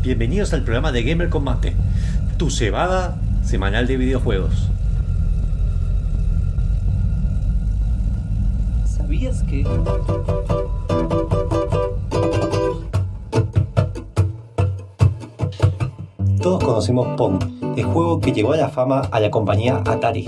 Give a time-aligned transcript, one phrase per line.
[0.00, 1.74] Bienvenidos al programa de Gamer Combate,
[2.38, 4.70] tu cebada semanal de videojuegos.
[8.86, 9.64] ¿Sabías que...
[16.42, 17.42] Todos conocemos Pong,
[17.76, 20.26] el juego que llegó a la fama a la compañía Atari.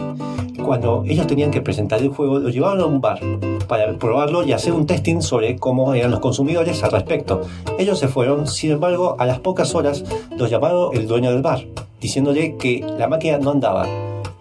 [0.72, 3.20] Cuando ellos tenían que presentar el juego, lo llevaron a un bar
[3.68, 7.42] para probarlo y hacer un testing sobre cómo eran los consumidores al respecto.
[7.78, 10.02] Ellos se fueron, sin embargo, a las pocas horas
[10.34, 11.66] los llamaron el dueño del bar,
[12.00, 13.86] diciéndole que la máquina no andaba.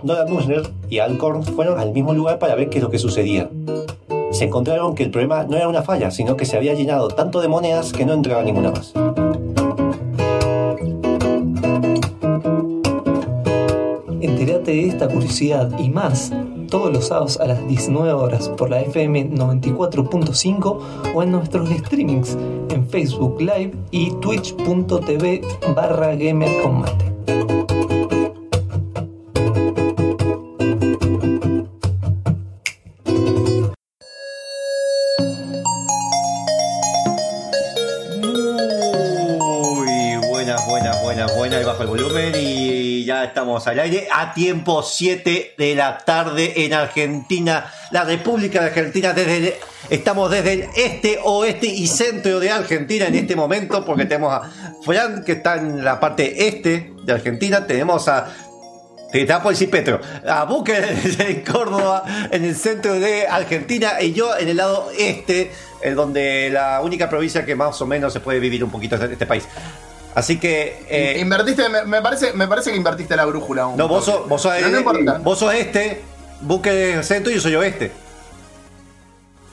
[0.03, 3.49] Nolan Bushnell y Alcorn fueron al mismo lugar para ver qué es lo que sucedía.
[4.31, 7.41] Se encontraron que el problema no era una falla, sino que se había llenado tanto
[7.41, 8.93] de monedas que no entraba ninguna más.
[15.39, 16.33] Y más
[16.69, 20.79] todos los sábados a las 19 horas por la FM 94.5
[21.13, 22.37] o en nuestros streamings
[22.69, 25.41] en Facebook Live y twitch.tv
[25.73, 26.15] barra.
[26.15, 27.10] Muy
[43.51, 49.11] estamos al aire a tiempo 7 de la tarde en Argentina, la República de Argentina.
[49.11, 54.31] Desde estamos desde el este, oeste y centro de Argentina en este momento porque tenemos
[54.33, 54.49] a
[54.85, 57.67] Fran que está en la parte este de Argentina.
[57.67, 58.31] Tenemos a
[59.11, 59.99] te estaba por Petro.
[60.25, 60.77] A Buque
[61.19, 65.51] en Córdoba, en el centro de Argentina, y yo en el lado este,
[65.93, 69.25] donde la única provincia que más o menos se puede vivir un poquito en este
[69.25, 69.45] país.
[70.15, 70.83] Así que.
[70.89, 73.67] eh, Invertiste, me, me parece, me parece que invertiste la brújula.
[73.67, 75.17] un no, vos sos, vos sos, Pero no importa.
[75.23, 76.01] vos sos este,
[76.41, 77.91] Buque centro y yo soy oeste.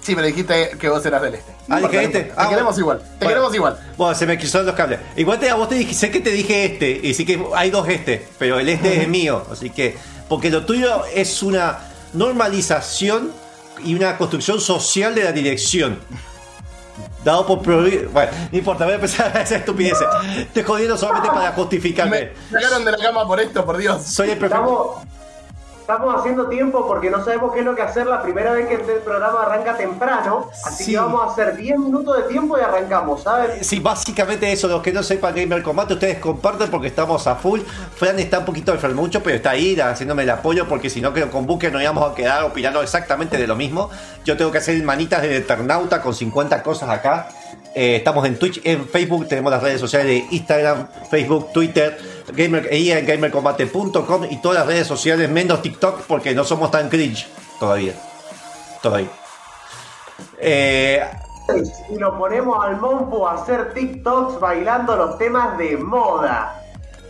[0.00, 1.52] Sí, pero dijiste que vos eras del este.
[1.66, 2.18] No Ah, importa, dije este.
[2.20, 2.42] importa.
[2.42, 2.80] Ah, Te queremos bueno.
[2.80, 2.98] igual.
[2.98, 3.28] Te Bueno.
[3.28, 3.78] queremos igual.
[3.98, 5.00] Bueno, se me cruzaron los cables.
[5.16, 7.70] Igual te, a vos te dije, sé que te dije este, y sí que hay
[7.70, 9.96] dos este, pero el este es mío, así que,
[10.28, 11.78] porque lo tuyo es una
[12.14, 13.32] normalización
[13.84, 15.98] y una construcción social de la dirección.
[17.24, 20.06] Dado por provi- Bueno, no importa, voy a empezar a hacer estupideces.
[20.38, 22.30] Estoy jodiendo solamente para justificarme.
[22.50, 24.02] Me sacaron de la cama por esto, por Dios.
[24.04, 25.02] Soy el perfecto.
[25.88, 28.06] Estamos, haciendo tiempo porque no sabemos qué es lo que hacer.
[28.06, 30.90] La primera vez que el programa arranca temprano, así Sí.
[30.92, 33.66] que vamos a hacer 10 minutos de tiempo y arrancamos, ¿sabes?
[33.66, 37.60] Sí, básicamente eso, los que no sepan Gamer Combate, ustedes comparten porque estamos a full.
[37.96, 41.14] Fran está un poquito enfermo mucho, pero está ahí haciéndome el apoyo porque si no
[41.14, 43.88] que con Buque no íbamos a quedar opinando exactamente de lo mismo.
[44.26, 47.28] Yo tengo que hacer manitas de Eternauta con 50 cosas acá.
[47.80, 51.96] Eh, estamos en Twitch, en Facebook, tenemos las redes sociales de Instagram, Facebook, Twitter,
[52.32, 56.88] Gamer, y en gamercombate.com y todas las redes sociales menos TikTok porque no somos tan
[56.88, 57.28] cringe
[57.60, 57.92] todavía.
[58.82, 59.10] Todavía.
[60.40, 61.04] Eh,
[61.90, 66.60] Y lo ponemos al Monfu a hacer TikToks bailando los temas de moda.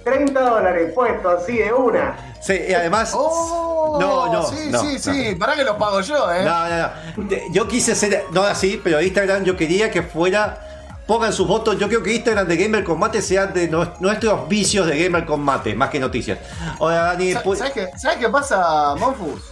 [0.05, 2.35] 30 dólares puesto así de una.
[2.41, 3.13] sí, y además...
[3.15, 4.99] Oh, No, no, Sí, no, sí, no.
[5.13, 5.35] sí.
[5.37, 6.45] Pará que los pago yo, ¿eh?
[6.45, 6.77] No, no,
[7.17, 7.25] no.
[7.29, 11.79] De- Yo quise ser, no así, pero Instagram yo quería que fuera, pongan sus votos,
[11.79, 15.89] yo creo que Instagram de Gamer Combate sea de nuestros vicios de Gamer Combate, más
[15.91, 16.39] que noticias.
[16.79, 19.43] Ahora, Dani, ¿Sabes qué, ¿Sabes qué pasa, Monfus?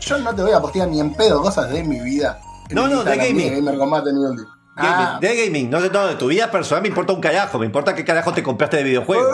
[0.00, 2.38] Yo no te voy a postear ni en pedo cosas de mi vida.
[2.70, 3.54] No, no, de Instagram, ni gaming.
[3.64, 6.88] Gamer Combate, ni gaming, Ah, de gaming, no, de- no, de tu vida personal me
[6.88, 9.26] importa un carajo, me importa qué carajo te compraste de videojuegos.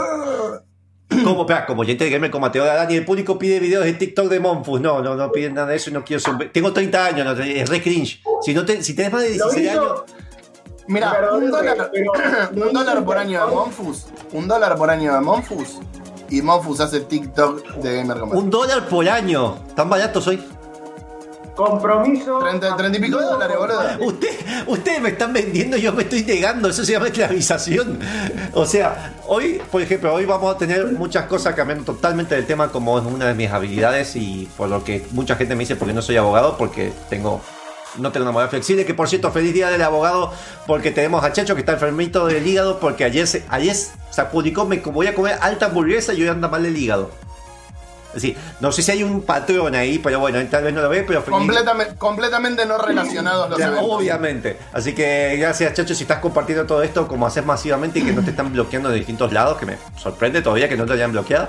[1.24, 4.28] Como, espera, como oyente de Gamer Combate, ahora Dani, el público pide videos de TikTok
[4.28, 6.22] de Monfus, no, no, no piden nada de eso y no quiero
[6.53, 8.21] Tengo 30 años, no, es re cringe.
[8.42, 10.03] Si, no te, si tenés más de Lo 16 hizo- años...
[10.86, 12.12] Mira, Pero, un dólar, pero-
[12.68, 14.06] un dólar por año de Monfus.
[14.33, 15.78] Un dólar por año de Monfus.
[16.30, 18.41] Y Monfus hace TikTok de Gamer Combate.
[18.42, 20.42] Un dólar por año, tan barato soy.
[21.59, 22.39] Compromiso.
[22.39, 23.81] 30, 30 y pico de dólares, boludo.
[24.07, 24.28] Usted,
[24.69, 27.99] ustedes me están vendiendo y yo me estoy negando, eso se llama esclavización.
[28.53, 32.69] O sea, hoy, por ejemplo, hoy vamos a tener muchas cosas cambiando totalmente del tema
[32.69, 35.93] como es una de mis habilidades y por lo que mucha gente me dice porque
[35.93, 37.41] no soy abogado, porque tengo
[37.97, 40.33] no tengo una moral flexible, que por cierto, feliz día del abogado,
[40.65, 44.65] porque tenemos a Checho que está enfermito del hígado, porque ayer se, ayer se publicó,
[44.65, 47.10] me voy a comer alta hamburguesa y hoy anda mal el hígado.
[48.60, 51.25] No sé si hay un patrón ahí, pero bueno, tal vez no lo ve, pero
[51.25, 53.89] Completamente, completamente no relacionados los ya, eventos.
[53.91, 54.59] obviamente.
[54.72, 58.22] Así que gracias, Chacho, si estás compartiendo todo esto, como haces masivamente y que no
[58.25, 61.49] te están bloqueando de distintos lados, que me sorprende todavía que no te hayan bloqueado.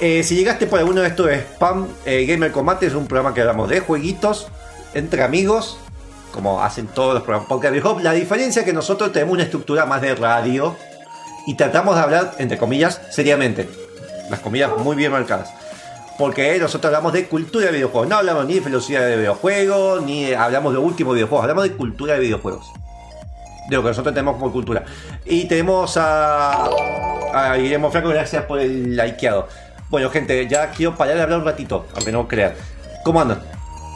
[0.00, 3.40] Eh, si llegaste por alguno de estos spam, eh, Gamer Combate es un programa que
[3.40, 4.48] hablamos de jueguitos
[4.92, 5.78] entre amigos,
[6.32, 8.02] como hacen todos los programas de videojuegos.
[8.02, 10.76] La diferencia es que nosotros tenemos una estructura más de radio
[11.46, 13.68] y tratamos de hablar, entre comillas, seriamente.
[14.30, 15.52] Las comillas muy bien marcadas.
[16.18, 18.08] Porque nosotros hablamos de cultura de videojuegos.
[18.08, 21.42] No hablamos ni de filosofía de videojuegos, ni hablamos de último videojuegos.
[21.42, 22.72] Hablamos de cultura de videojuegos.
[23.68, 24.84] de lo que nosotros tenemos como cultura.
[25.24, 26.66] Y tenemos a,
[27.32, 29.48] a Guillermo Franco, gracias por el likeado.
[29.88, 32.54] Bueno, gente, ya quiero parar de hablar un ratito, aunque no crean.
[33.04, 33.42] ¿Cómo andan?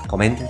[0.06, 0.48] Comenten.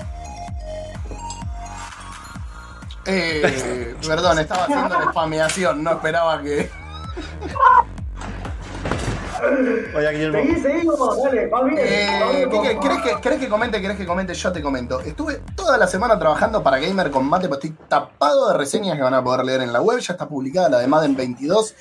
[3.07, 6.71] Eh, perdón, estaba haciendo la spameación, no esperaba que.
[9.95, 10.39] Hola, Guillermo.
[10.39, 11.79] Seguí, seguimos, dale, va bien.
[11.81, 12.83] Eh, va bien, Quique, vamos.
[12.87, 13.81] ¿querés que, ¿Querés que comente?
[13.81, 14.35] ¿Querés que comente?
[14.35, 15.01] Yo te comento.
[15.01, 19.15] Estuve toda la semana trabajando para Gamer Combate, pero estoy tapado de reseñas que van
[19.15, 19.99] a poder leer en la web.
[20.01, 21.75] Ya está publicada la de Madden 22.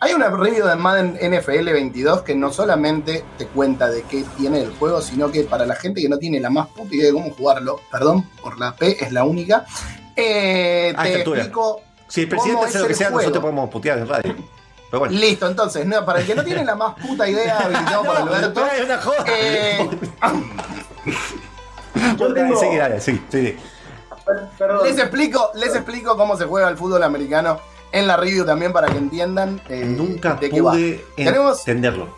[0.00, 4.60] Hay una review de Madden NFL 22 que no solamente te cuenta de qué tiene
[4.62, 7.12] el juego, sino que para la gente que no tiene la más puta idea de
[7.12, 9.66] cómo jugarlo, perdón por la P, es la única,
[10.14, 11.40] eh, te altura.
[11.40, 13.20] explico Si el presidente es hace lo que sea, juego.
[13.22, 14.36] nosotros podemos putear en radio.
[14.90, 15.14] Pero bueno.
[15.18, 18.24] Listo, entonces, no, para el que no tiene la más puta idea habilitado por No,
[18.34, 19.24] Alberto, pero es una joda.
[19.28, 19.88] eh,
[22.18, 23.56] Yo tengo- Sí, dale, sí, sí,
[24.58, 24.84] Perdón.
[24.86, 27.60] Les explico, les explico cómo se juega el fútbol americano
[27.92, 30.72] en la review también para que entiendan eh, Nunca de qué va.
[30.72, 32.08] pude Tenemos, entenderlo.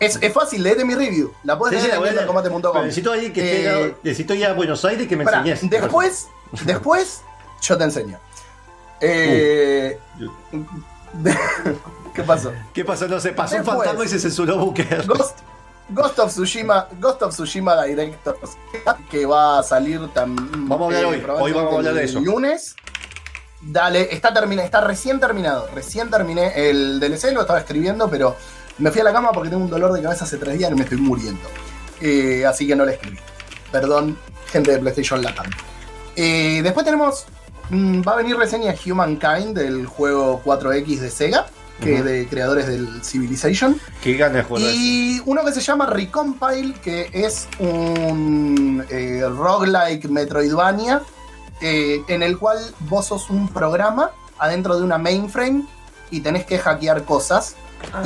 [0.00, 1.32] es, es fácil, leete mi review.
[1.44, 2.26] La puedes leer en.
[2.72, 5.38] Pero necesito alguien que Eh, tenga- necesito ir a Buenos Aires y que me Pará,
[5.38, 5.70] enseñes.
[5.70, 6.28] después,
[6.64, 7.22] después,
[7.60, 8.18] yo te enseño.
[9.00, 9.96] Eh,
[12.14, 12.52] ¿Qué pasó?
[12.72, 13.06] ¿Qué pasó?
[13.08, 15.06] No sé, pasó un fantasma y se censuró Booker.
[15.06, 15.38] Ghost,
[15.90, 18.56] Ghost of Tsushima, Ghost of Tsushima Director's
[19.10, 20.68] que va a salir también.
[20.68, 22.20] Vamos a hablar hoy, hoy vamos a hablar de eso.
[22.20, 22.74] Lunes.
[23.60, 25.68] Dale, está terminado, está recién terminado.
[25.74, 28.36] Recién terminé el DLC, lo estaba escribiendo, pero
[28.78, 30.76] me fui a la cama porque tengo un dolor de cabeza hace tres días que
[30.76, 31.48] me estoy muriendo.
[32.00, 33.18] Eh, así que no le escribí.
[33.72, 34.16] Perdón,
[34.50, 35.46] gente de PlayStation Latam.
[36.14, 37.26] Eh, después tenemos.
[37.70, 41.46] Mm, va a venir reseña Humankind del juego 4X de Sega,
[41.80, 43.80] que de creadores del Civilization.
[44.62, 44.76] A eso.
[44.76, 51.02] Y uno que se llama Recompile, que es un eh, roguelike Metroidvania,
[51.60, 55.64] eh, en el cual vos sos un programa adentro de una mainframe
[56.10, 57.56] y tenés que hackear cosas.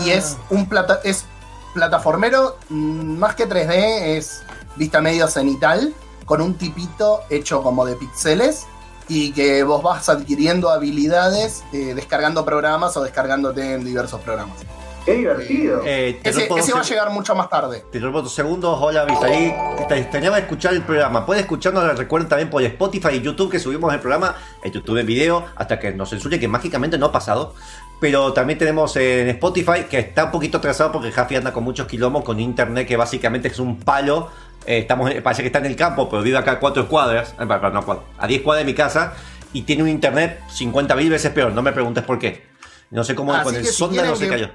[0.04, 1.24] Y es un plata es
[1.72, 4.42] plataformero, mm, más que 3D, es
[4.76, 5.94] vista medio cenital,
[6.24, 8.66] con un tipito hecho como de píxeles.
[9.14, 14.56] Y que vos vas adquiriendo habilidades eh, descargando programas o descargándote en diversos programas.
[15.04, 15.82] Qué divertido.
[15.84, 17.84] Eh, te Ese, va a llegar mucho más tarde.
[17.90, 18.78] Te rompo dos segundos.
[18.80, 19.52] Hola, Visaí.
[19.88, 21.26] Te extrañaba escuchar el programa.
[21.26, 24.36] Puedes escucharnos, recuerden también por Spotify y YouTube que subimos el programa.
[24.62, 27.54] En YouTube en video hasta que nos censure, que mágicamente no ha pasado.
[28.02, 31.86] Pero también tenemos en Spotify que está un poquito atrasado porque Jaffi anda con muchos
[31.86, 34.28] kilómetros con internet que básicamente es un palo.
[34.66, 37.36] Eh, estamos, en- parece que está en el campo, pero vive acá a cuatro cuadras,
[37.38, 39.12] eh, no, a 10 cuadras de mi casa
[39.52, 41.52] y tiene un internet 50 mil veces peor.
[41.52, 42.44] No me preguntes por qué.
[42.90, 44.48] No sé cómo Así con el si sonda no se que- cayó.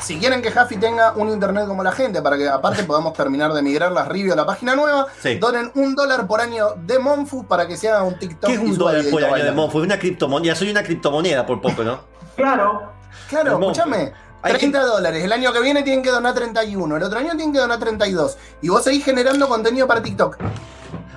[0.00, 3.52] Si quieren que Jaffi tenga un internet como la gente, para que aparte podamos terminar
[3.52, 5.34] de migrar las reviews a la página nueva, Sí.
[5.36, 8.48] donen un dólar por año de Monfu para que se haga un TikTok.
[8.48, 9.52] ¿Qué es un dólar por año de.
[9.52, 9.78] Monfo?
[9.80, 10.54] Es una criptomoneda.
[10.54, 12.00] Soy una criptomoneda por poco, ¿no?
[12.36, 12.92] Claro.
[13.28, 14.12] Claro, escúchame.
[14.42, 15.22] Hay 30 dólares.
[15.24, 16.96] El año que viene tienen que donar 31.
[16.96, 18.36] El otro año tienen que donar 32.
[18.62, 20.38] Y vos seguís generando contenido para TikTok.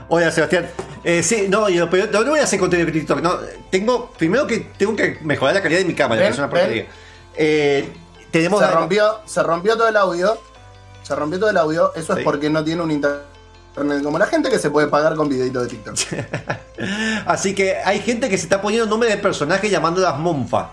[0.10, 0.70] Hola, Sebastián.
[1.04, 3.22] Eh, sí, no, yo, pero no, no voy a hacer contenido de TikTok.
[3.22, 3.38] No,
[3.72, 6.50] tengo, primero que tengo que mejorar la calidad de mi cámara, Ven, que es una
[6.50, 6.88] porquería.
[7.36, 7.94] Eh,
[8.32, 10.38] tenemos Se rompió, se rompió todo el audio.
[11.02, 11.94] Se rompió todo el audio.
[11.96, 12.20] Eso Sí.
[12.20, 15.64] es porque no tiene un internet como la gente que se puede pagar con videitos
[15.64, 15.96] de TikTok.
[17.26, 20.70] Así que hay gente que se está poniendo nombre de personaje llamándolas Monfa.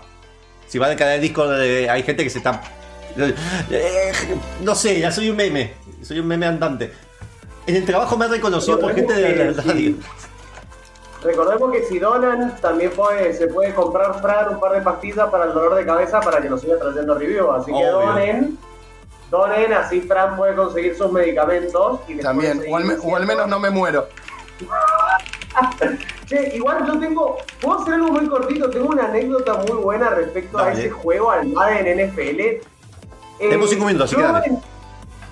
[0.67, 2.61] Si van al canal de Discord, eh, hay gente que se está.
[3.69, 4.11] Eh,
[4.61, 5.73] no sé, ya soy un meme.
[6.01, 6.91] Soy un meme andante.
[7.67, 9.95] En el trabajo me han reconocido por gente de la radio.
[11.23, 15.45] Recordemos que si donan, también puede, se puede comprar Fran un par de pastillas para
[15.45, 17.51] el dolor de cabeza para que nos siga trayendo review.
[17.51, 17.91] Así que Obvio.
[17.91, 18.57] donen.
[19.31, 22.01] Donen, así Fran puede conseguir sus medicamentos.
[22.09, 22.61] Y También.
[22.69, 24.07] O al, o al menos no me muero.
[26.25, 27.37] Che, igual yo tengo.
[27.61, 28.69] ¿Puedo hacer algo muy cortito?
[28.69, 32.39] Tengo una anécdota muy buena respecto a ese juego, al Madden NFL.
[32.39, 32.61] Eh,
[33.39, 34.45] Tenemos cinco minutos, así que dale.
[34.47, 34.61] en,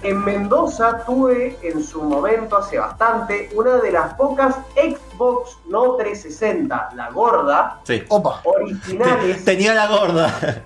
[0.03, 6.89] en Mendoza tuve en su momento, hace bastante, una de las pocas Xbox no 360,
[6.95, 8.03] la gorda, Sí.
[8.09, 8.41] Opa.
[8.43, 9.45] originales.
[9.45, 10.63] Tenía la gorda.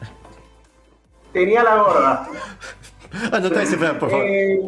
[1.34, 2.28] Tenía la gorda.
[3.32, 4.26] Anota ese, Fran, por favor.
[4.26, 4.60] Eh,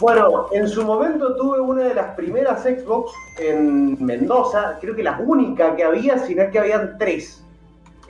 [0.00, 5.18] bueno, en su momento tuve una de las primeras Xbox en Mendoza, creo que la
[5.18, 7.44] única que había, si no es que habían tres.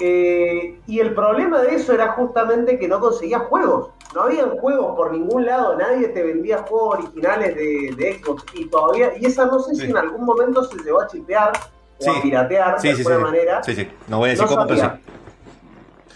[0.01, 3.91] Eh, y el problema de eso era justamente que no conseguías juegos.
[4.15, 8.45] No habían juegos por ningún lado, nadie te vendía juegos originales de, de Xbox.
[8.55, 11.53] Y todavía, y esa no sé si en algún momento se llegó a chipear
[12.01, 12.11] o Sí.
[12.17, 13.63] a piratear Sí, de alguna manera.
[13.65, 13.89] Sí, sí.
[14.07, 14.81] No voy a decir No cómo, pero sí.
[14.83, 15.01] sabía.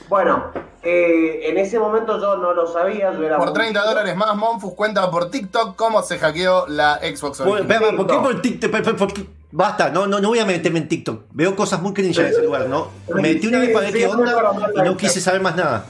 [0.08, 0.44] Bueno,
[0.82, 3.88] eh, en ese momento yo no lo sabía, yo era Por muy 30 chico.
[3.90, 8.14] dólares más, Monfus cuenta por TikTok cómo se hackeó la Xbox Bueno, espera, ¿Por qué
[8.14, 8.70] por TikTok?
[8.70, 11.24] por- por- por- Basta, no, no, no voy a meterme en TikTok.
[11.32, 12.88] Veo cosas muy cringe en ese lugar, ¿no?
[13.14, 14.32] Me metí una vez para ver qué onda
[14.74, 15.84] y no quise saber más nada.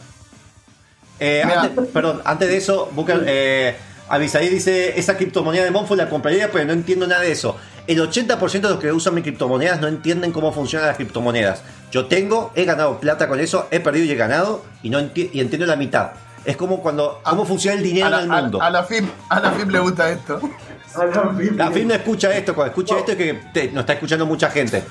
[1.20, 3.76] Eh, antes- perdón, antes de eso, Booker, eh,
[4.08, 7.56] Avisaí dice, esa criptomoneda de Monfo la compraría, pero no entiendo nada de eso.
[7.86, 11.62] El 80% de los que usan mis criptomonedas no entienden cómo funcionan las criptomonedas.
[11.92, 15.30] Yo tengo, he ganado plata con eso, he perdido y he ganado, y no enti-
[15.32, 16.12] y entiendo la mitad.
[16.44, 18.60] Es como cuando, cómo funciona el dinero A la, en el mundo.
[18.62, 20.40] a- a la FIP, a la FIP le gusta esto.
[20.94, 21.64] A la Biblia.
[21.66, 24.50] La film no escucha esto, cuando escucha esto es que te- no está escuchando mucha
[24.50, 24.82] gente.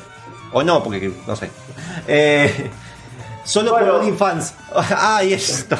[0.54, 1.52] O no, porque no sé.
[2.08, 2.72] Eh,
[3.44, 3.88] solo Bueno.
[3.94, 4.54] por OnlyFans.
[4.74, 5.76] Ah, y esto.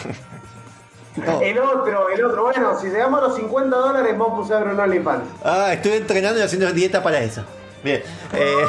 [1.16, 1.42] No.
[1.42, 2.44] El otro, el otro.
[2.44, 5.24] Bueno, si llegamos a los 50 dólares, vamos a abrir un OnlyFans.
[5.44, 7.44] Ah, estoy entrenando y haciendo dieta para eso.
[7.84, 8.04] Bien.
[8.34, 8.64] eh,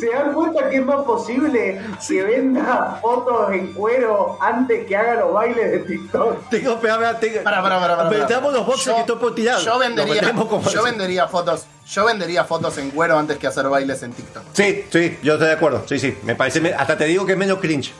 [0.00, 5.14] ¿Se dan cuenta que es más posible que venda fotos en cuero antes que haga
[5.20, 6.48] los bailes de TikTok?
[6.50, 8.08] tengo, espera, espera, tengo- Para, para, para, para.
[8.10, 9.58] Pero tenemos los boxes Yo- que estoy por tirar.
[9.60, 10.32] Yo vendería,
[10.72, 14.42] yo vendería fotos, yo vendería fotos en cuero antes que hacer bailes en TikTok.
[14.52, 15.84] Sí, sí, yo estoy de acuerdo.
[15.88, 16.16] Sí, sí.
[16.24, 16.74] Me parece.
[16.74, 17.92] Hasta te digo que es menos cringe.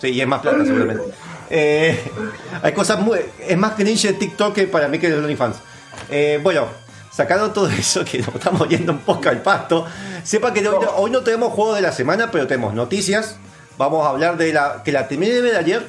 [0.00, 1.04] Sí, y es más plata, seguramente.
[1.50, 2.00] Eh,
[2.62, 3.18] hay cosas muy.
[3.46, 5.56] Es más cringe de TikTok que para mí que de OnlyFans.
[6.10, 6.66] Eh, bueno,
[7.22, 9.84] sacando todo eso, que nos estamos yendo un poco al pasto.
[10.22, 13.36] Sepa que hoy, no- hoy no tenemos juego de la semana, pero tenemos noticias.
[13.78, 14.82] Vamos a hablar de la.
[14.84, 15.86] que la terminé de ver ayer.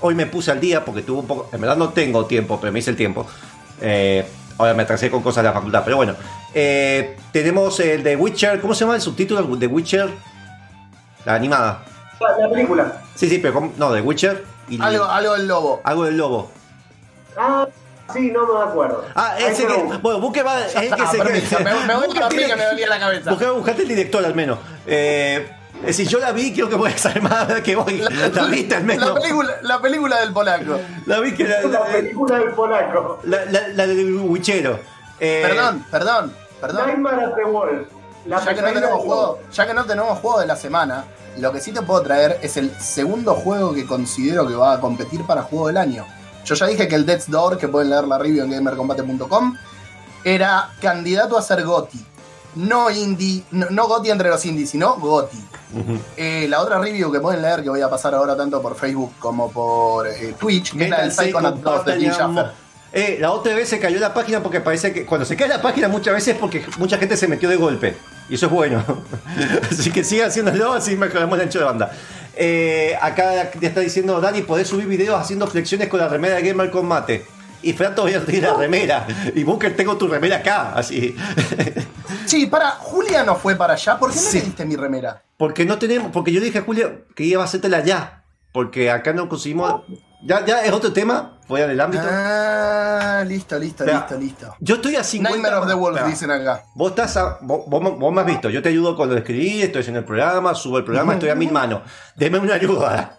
[0.00, 1.48] Hoy me puse al día porque tuve un poco.
[1.52, 3.26] En verdad no tengo tiempo, pero me hice el tiempo.
[3.80, 4.26] Eh,
[4.58, 6.14] ahora me atrasé con cosas de la facultad, pero bueno.
[6.54, 8.60] Eh, tenemos el de Witcher.
[8.60, 10.10] ¿Cómo se llama el subtítulo de Witcher?
[11.24, 11.84] La animada.
[12.20, 13.02] La, la película.
[13.14, 13.72] Sí, sí, pero ¿cómo?
[13.76, 14.44] no, de Witcher.
[14.68, 15.80] Y Algo, algo del lobo.
[15.84, 16.50] algo del lobo.
[17.36, 17.66] Ah,
[18.12, 19.04] sí, no me acuerdo.
[19.14, 19.74] Ah, Ahí ese que.
[20.02, 20.64] Bueno, busque va.
[20.66, 23.30] Es el que se me, voy a que me dolía la cabeza.
[23.30, 24.58] Busca, buscate el director al menos.
[24.86, 25.48] Eh,
[25.80, 27.98] es decir, yo la vi, creo que voy a saber más que voy.
[27.98, 29.08] La, viste al menos.
[29.08, 30.78] La película, la película del polaco.
[31.06, 33.18] La vi que la, La la, película del polaco.
[33.24, 34.78] la, la- la del Wichero.
[35.18, 36.86] Eh, Perdón, perdón, perdón.
[36.86, 37.88] Nightmare at the Wolf.
[38.26, 41.04] Ya que no tenemos juego, ya que no tenemos juego de la semana,
[41.38, 44.80] lo que sí te puedo traer es el segundo juego que considero que va a
[44.80, 46.06] competir para juego del año.
[46.44, 49.56] Yo ya dije que el Death's Door, que pueden leer la review en gamercombate.com,
[50.24, 52.06] era candidato a ser GOTI.
[52.54, 55.38] No indie, no, no GOTI entre los indies, sino GOTI.
[56.16, 59.12] Eh, la otra review que pueden leer, que voy a pasar ahora tanto por Facebook
[59.18, 62.62] como por eh, Twitch, que Metal del Psychonaut 2 de.
[62.94, 65.62] Eh, la otra vez se cayó la página porque parece que cuando se cae la
[65.62, 67.96] página muchas veces es porque mucha gente se metió de golpe.
[68.28, 68.84] Y eso es bueno.
[69.70, 71.90] así que sigan haciéndolo, así mejoramos el ancho de banda.
[72.36, 76.42] Eh, acá ya está diciendo Dani, podés subir videos haciendo flexiones con la remera de
[76.42, 77.24] Gamer Combate.
[77.62, 79.06] Y Fran todavía tiene la remera.
[79.34, 80.72] Y Bunker, tengo tu remera acá.
[80.74, 81.14] Así.
[82.26, 83.98] Sí, para, Julia no fue para allá.
[83.98, 84.38] ¿Por qué Sí.
[84.38, 85.22] me diste mi remera?
[85.36, 86.12] porque no tenemos.
[86.12, 88.22] Porque yo le dije a Julia que iba a hacértela ya.
[88.52, 89.82] Porque acá no conseguimos.
[90.24, 92.04] Ya, ya es otro tema, fuera del ámbito.
[92.08, 94.00] Ah, listo, listo, Espera.
[94.00, 94.56] listo, listo.
[94.60, 95.30] Yo estoy a 50.
[95.36, 96.10] Nightmare of the Wolf, Espera.
[96.10, 96.64] dicen acá.
[96.74, 99.80] Vos estás a- vos, vos- vos me has visto, yo te ayudo de escribir, estoy
[99.80, 101.82] haciendo el programa, subo el programa, estoy a mil manos.
[102.16, 103.18] Deme una ayuda.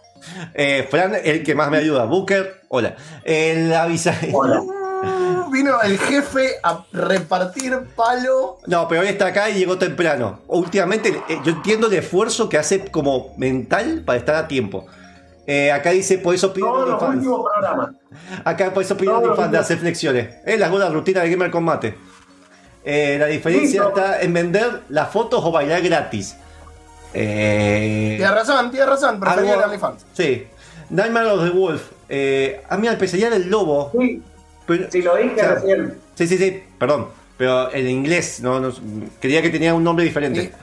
[0.53, 2.05] Eh, Fran, el que más me ayuda.
[2.05, 2.95] Booker, hola.
[3.25, 4.15] El avisa.
[4.31, 4.61] Hola.
[5.51, 8.57] Vino el jefe a repartir palo.
[8.65, 10.39] No, pero hoy está acá y llegó temprano.
[10.47, 14.85] Últimamente, eh, yo entiendo el esfuerzo que hace como mental para estar a tiempo.
[15.45, 17.89] Eh, acá dice, por eso Todos los últimos programas.
[18.45, 20.29] Acá por eso pido Todos OnlyFans de hacer flexiones.
[20.45, 21.95] Es la buena rutina de Gamer Combate.
[22.85, 23.97] Eh, la diferencia Listo.
[23.99, 26.35] está en vender las fotos o bailar gratis.
[27.13, 30.05] Eh, Tienes razón, tienes razón, preferí algo- el OnlyFans.
[30.13, 30.47] Sí.
[30.89, 31.83] Nightmare of the Wolf.
[32.09, 33.91] Eh, a mí al pesadilla del lobo.
[33.97, 34.21] Sí,
[34.65, 35.97] pero- sí, lo dije o sea, recién.
[36.15, 37.07] Sí, sí, sí, perdón.
[37.37, 38.71] Pero en inglés, no, no-
[39.19, 40.53] creía que tenía un nombre diferente.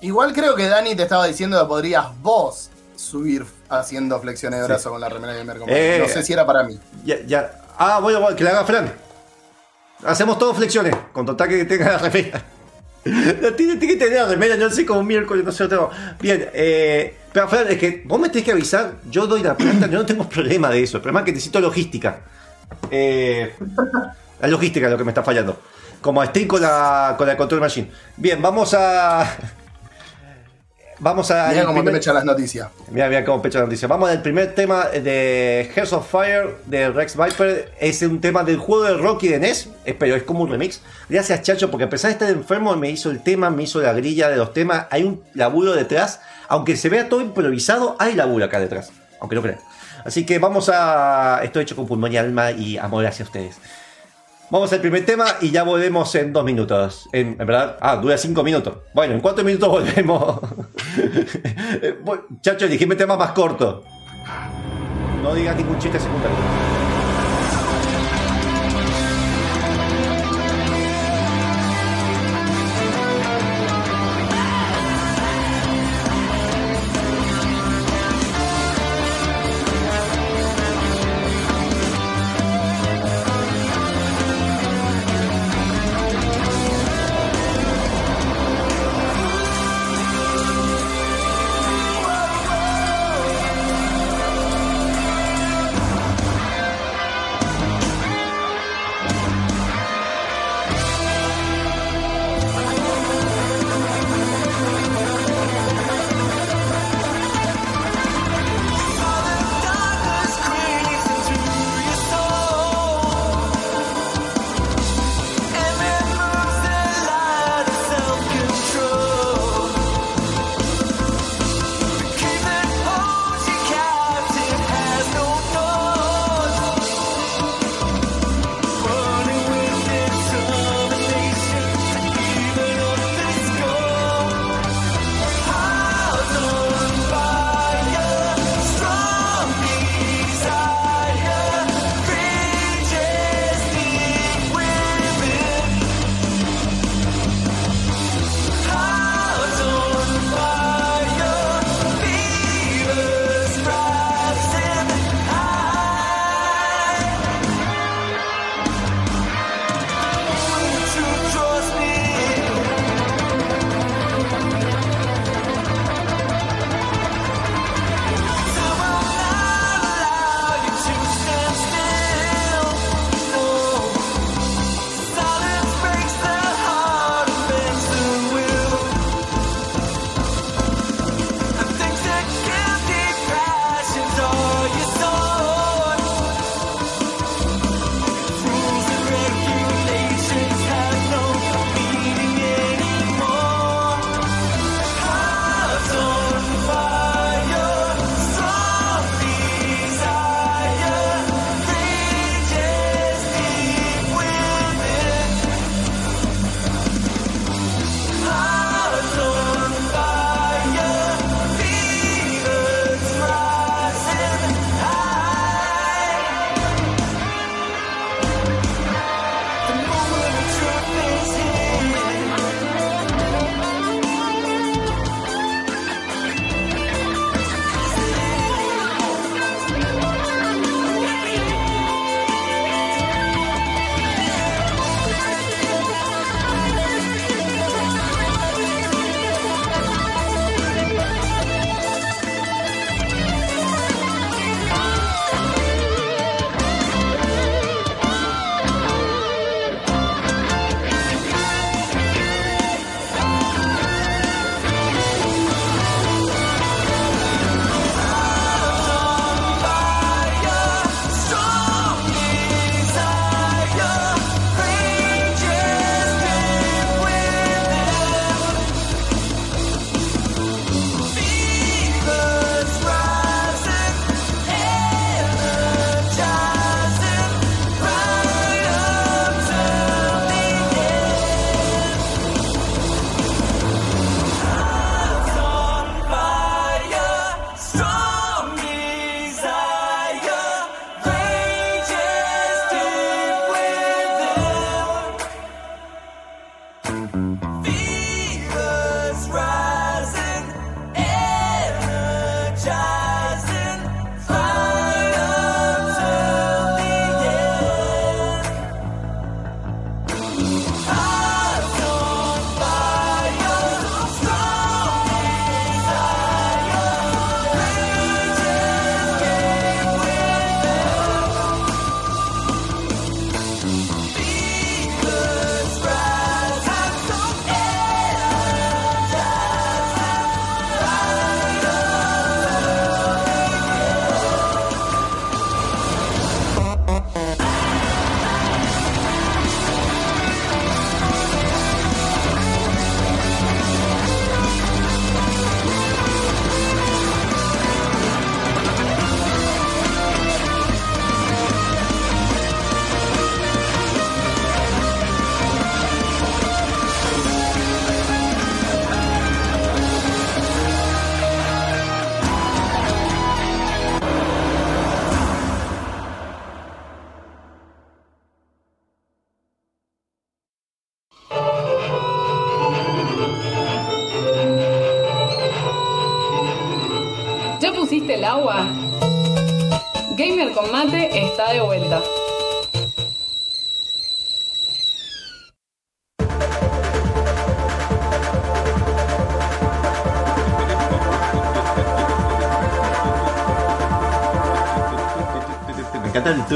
[0.00, 4.66] Y- igual creo que Dani te estaba diciendo que podrías vos subir haciendo flexiones de
[4.66, 5.68] brazo con la remera de Mercom.
[5.70, 5.98] Eh.
[6.00, 6.78] no sé si era para mí.
[7.04, 7.60] Ya, ya.
[7.78, 8.92] Ah, bueno, bueno, que la haga Fran.
[10.04, 12.42] Hacemos todos flexiones, con total que tenga la remera.
[13.04, 15.90] La tiene, tiene que tener la remera, no sé como miércoles, no sé lo tengo.
[16.20, 19.86] Bien, eh, pero Fran, es que vos me tenés que avisar, yo doy la plata,
[19.86, 20.98] yo no tengo problema de eso.
[20.98, 22.20] El problema es que necesito logística.
[22.90, 23.54] Eh,
[24.40, 25.60] la logística es lo que me está fallando.
[26.00, 27.90] Como estoy con la, con la Control Machine.
[28.16, 29.36] Bien, vamos a.
[30.98, 31.48] Vamos a.
[31.48, 32.68] Mira cómo te primer- me echan las noticias.
[32.90, 33.86] Mira, mira cómo pecho la noticia.
[33.86, 37.72] Vamos al primer tema de Hearts of Fire de Rex Viper.
[37.78, 40.80] Es un tema del juego de Rocky de NES, es- pero es como un remix.
[41.08, 43.92] Gracias, Chacho, porque a pesar de estar enfermo, me hizo el tema, me hizo la
[43.92, 44.86] grilla de los temas.
[44.90, 46.20] Hay un laburo detrás.
[46.48, 48.90] Aunque se vea todo improvisado, hay laburo acá detrás.
[49.20, 49.58] Aunque no crean.
[50.04, 51.40] Así que vamos a.
[51.42, 53.56] Esto hecho con pulmón y alma y amor hacia ustedes.
[54.48, 57.08] Vamos al primer tema y ya volvemos en dos minutos.
[57.12, 58.78] En, verdad, ah, dura cinco minutos.
[58.94, 60.40] Bueno, en cuatro minutos volvemos.
[61.82, 61.98] Eh,
[62.42, 63.82] Chacho, elegime tema más corto.
[65.22, 66.36] No digas ningún chiste secundario.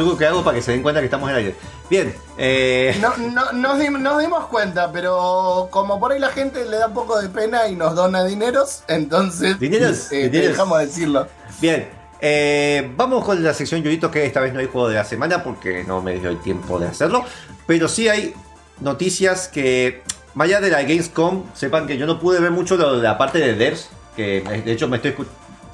[0.01, 1.55] Truco que hago para que se den cuenta que estamos en aire.
[1.89, 6.65] Bien, eh, No, no- nos, dim- nos dimos cuenta, pero como por ahí la gente
[6.65, 10.11] le da un poco de pena y nos dona dineros, entonces ¿Dineros?
[10.13, 10.49] eh, ¿Dineros?
[10.51, 11.27] dejamos decirlo.
[11.61, 11.89] bien.
[12.21, 15.43] eh, vamos con la sección Yoyito, que esta vez no hay juego de la semana
[15.43, 17.25] porque no me dio el tiempo de hacerlo.
[17.67, 18.35] Pero sí hay
[18.81, 20.03] noticias que,
[20.35, 23.39] más allá de la Gamescom, sepan que yo no pude ver mucho de la parte
[23.39, 23.89] de devs.
[24.17, 25.15] Que de hecho me estoy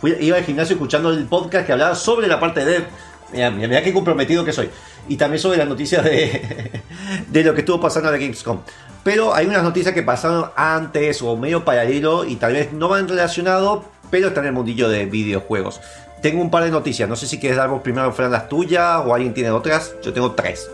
[0.01, 2.85] fui- iba al gimnasio escuchando el podcast que hablaba sobre la parte de dev.
[3.33, 4.71] Mira, mira, mira qué comprometido que soy.
[5.09, 6.83] Y también sobre las noticias de,
[7.29, 8.61] de lo que estuvo pasando en la Gamescom.
[9.03, 13.09] Pero hay unas noticias que pasaron antes o medio paralelo y tal vez no van
[13.09, 15.81] relacionado, pero están en el mundillo de videojuegos.
[16.23, 19.03] Tengo un par de noticias, no sé si quieres dar vos primero fueran las tuyas
[19.05, 19.95] o alguien tiene otras.
[20.03, 20.69] Yo tengo tres.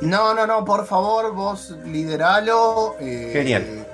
[0.00, 2.96] No, no, no, por favor, vos lideralo.
[3.00, 3.86] eh, Genial.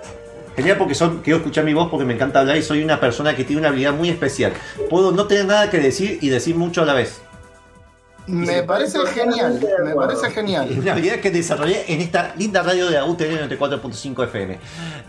[0.57, 3.35] Genial porque son, quiero escuchar mi voz porque me encanta hablar y soy una persona
[3.35, 4.53] que tiene una habilidad muy especial.
[4.89, 7.21] Puedo no tener nada que decir y decir mucho a la vez.
[8.27, 10.69] Me parece genial, me parece Es genial.
[10.79, 14.59] una habilidad que desarrollé en esta linda radio de la UTN 94.5 FM.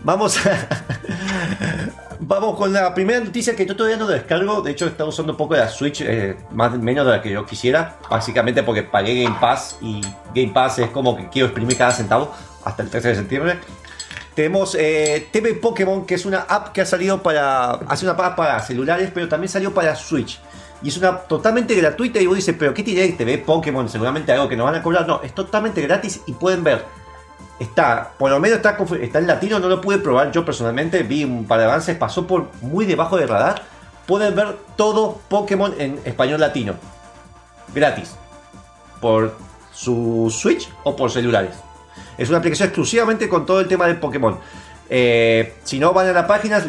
[0.02, 0.68] Vamos a...
[2.24, 4.62] Vamos con la primera noticia que yo todavía no descargo.
[4.62, 7.44] De hecho, estaba usando un poco la Switch, eh, más menos de la que yo
[7.44, 7.98] quisiera.
[8.08, 10.00] Básicamente porque pagué Game Pass y
[10.32, 12.32] Game Pass es como que quiero exprimir cada centavo
[12.64, 13.58] hasta el 13 de septiembre.
[14.34, 17.72] Tenemos eh, TV Pokémon, que es una app que ha salido para.
[17.72, 20.40] Hace una app para celulares, pero también salió para Switch.
[20.82, 22.20] Y es una totalmente gratuita.
[22.20, 23.88] Y vos dices, ¿pero qué tiene TV Pokémon?
[23.88, 25.06] Seguramente algo que nos van a cobrar.
[25.06, 26.84] No, es totalmente gratis y pueden ver.
[27.58, 31.02] Está, por lo menos está, está en latino, no lo pude probar yo personalmente.
[31.04, 33.62] Vi un par de avances, pasó por muy debajo del radar.
[34.06, 36.74] Pueden ver todo Pokémon en español latino.
[37.72, 38.16] Gratis.
[39.00, 39.36] Por
[39.72, 41.54] su Switch o por celulares.
[42.18, 44.38] Es una aplicación exclusivamente con todo el tema de Pokémon.
[44.90, 46.62] Eh, si no van a la página,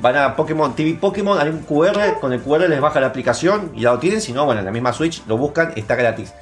[0.00, 3.72] van a Pokémon TV Pokémon, hay un QR, con el QR les baja la aplicación
[3.74, 4.20] y ya lo tienen.
[4.20, 6.32] Si no, bueno, en la misma Switch lo buscan, está gratis.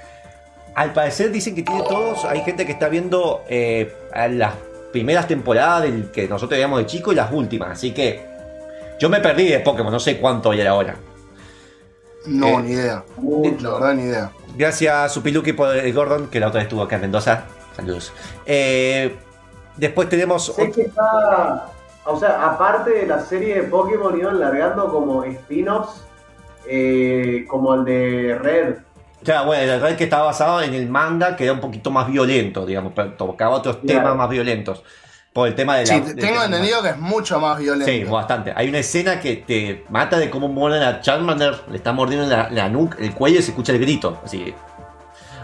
[0.74, 4.54] Al parecer dicen que tiene todos, hay gente que está viendo eh, a las
[4.92, 7.70] primeras temporadas del que nosotros veíamos de chico y las últimas.
[7.70, 8.24] Así que
[8.98, 10.96] yo me perdí de Pokémon, no sé cuánto hay ahora.
[12.26, 13.04] No, Eh, ni idea.
[13.16, 13.56] Mucho.
[13.60, 14.30] La verdad, ni idea.
[14.56, 17.44] Gracias a Supiluki por el Gordon, que la otra vez estuvo acá en Mendoza.
[17.76, 18.12] Saludos.
[18.46, 19.16] Eh,
[19.80, 20.46] después tenemos...
[20.46, 21.66] Sé que está.
[22.04, 26.04] O sea, aparte de la serie de Pokémon, iban largando como spin-offs,
[26.66, 28.74] eh, como el de Red.
[29.24, 32.06] Claro, bueno, el red que estaba basado en el manga, que era un poquito más
[32.10, 34.00] violento, digamos, pero tocaba otros Claro.
[34.00, 34.82] temas más violentos.
[35.32, 35.94] Por el tema de la.
[35.94, 37.84] Sí, de- tengo entendido que es mucho más violento.
[37.86, 38.52] Sí, bastante.
[38.56, 42.48] Hay una escena que te mata de cómo mueren a Charmander, le está mordiendo la,
[42.50, 44.18] la nuca, el cuello y se escucha el grito.
[44.24, 44.54] Así.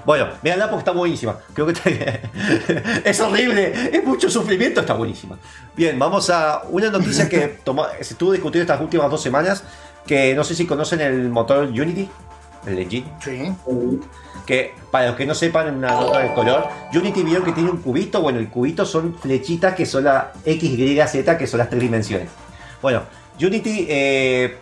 [0.06, 1.36] Bueno, véanla porque está buenísima.
[1.52, 1.90] Creo que está-
[3.04, 5.36] es horrible, es mucho sufrimiento, está buenísima.
[5.76, 7.58] Bien, vamos a una noticia que
[8.00, 9.64] se estuvo discutiendo estas últimas dos semanas,
[10.06, 12.08] que no sé si conocen el motor Unity,
[12.66, 13.52] el engine Sí.
[14.46, 17.78] que para los que no sepan una nota de color, Unity vieron que tiene un
[17.78, 21.68] cubito, bueno, el cubito son flechitas que son la X, Y, Z, que son las
[21.68, 22.28] tres dimensiones.
[22.80, 23.02] Bueno,
[23.40, 24.56] Unity eh,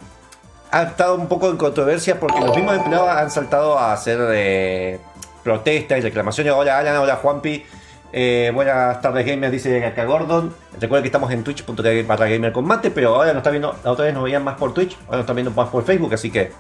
[0.70, 5.00] ha estado un poco en controversia porque los mismos empleados han saltado a hacer eh,
[5.44, 6.52] protestas y reclamaciones.
[6.52, 7.64] Hola Alan, hola Juanpi.
[8.12, 10.52] Eh, buenas tardes gamers, dice acá Gordon.
[10.80, 13.92] Recuerden que estamos en twitch.tv barra gamer con mate, pero ahora nos está viendo, la
[13.92, 16.30] otra vez nos veían más por Twitch, ahora nos están viendo más por Facebook, así
[16.30, 16.50] que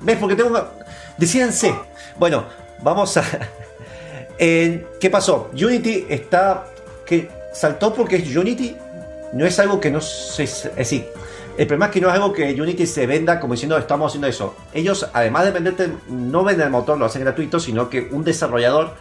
[0.00, 0.18] ¿Ves?
[0.18, 0.64] Porque tengo una...
[1.18, 1.74] Decíanse.
[2.18, 2.44] Bueno,
[2.82, 3.24] vamos a...
[4.38, 5.50] ¿Qué pasó?
[5.52, 6.66] Unity está...
[7.06, 8.76] que saltó porque es Unity.
[9.32, 10.44] No es algo que no se...
[10.44, 11.06] Es decir,
[11.60, 14.26] el problema es que no es algo que Unity se venda como diciendo estamos haciendo
[14.26, 14.56] eso.
[14.72, 18.94] Ellos, además de venderte, no venden el motor, lo hacen gratuito, sino que un desarrollador,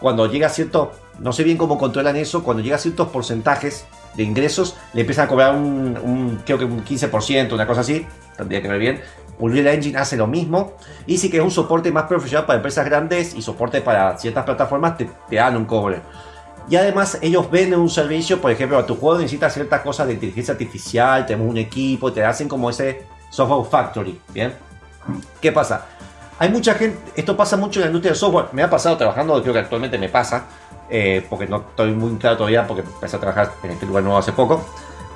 [0.00, 0.92] cuando llega a cierto...
[1.18, 5.28] No sé bien cómo controlan eso, cuando llega ciertos porcentajes de ingresos, le empiezan a
[5.28, 9.00] cobrar un, creo que un 15%, una cosa así, tendría que ver bien.
[9.38, 10.72] Unreal Engine hace lo mismo.
[11.06, 14.44] Y sí que es un soporte más profesional para empresas grandes y soporte para ciertas
[14.46, 16.00] plataformas te dan un cobre.
[16.68, 20.14] Y además ellos venden un servicio, por ejemplo, a tu juego necesitas ciertas cosas de
[20.14, 24.52] inteligencia artificial, tenemos un equipo, te hacen como ese software factory, ¿bien?
[25.40, 25.86] ¿Qué pasa?
[26.38, 29.40] Hay mucha gente, esto pasa mucho en la industria del software, me ha pasado trabajando,
[29.40, 30.44] creo que actualmente me pasa,
[30.90, 34.18] eh, porque no estoy muy claro todavía, porque empecé a trabajar en este lugar nuevo
[34.18, 34.64] hace poco,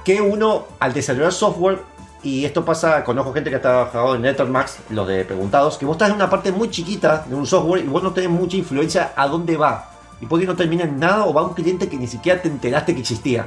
[0.04, 1.78] que uno al desarrollar software,
[2.22, 5.94] y esto pasa, conozco gente que ha trabajado en Max, los de preguntados, que vos
[5.94, 9.12] estás en una parte muy chiquita de un software y vos no tenés mucha influencia
[9.16, 9.90] a dónde va.
[10.20, 12.40] Y puede que no termine en nada o va a un cliente que ni siquiera
[12.42, 13.46] te enteraste que existía.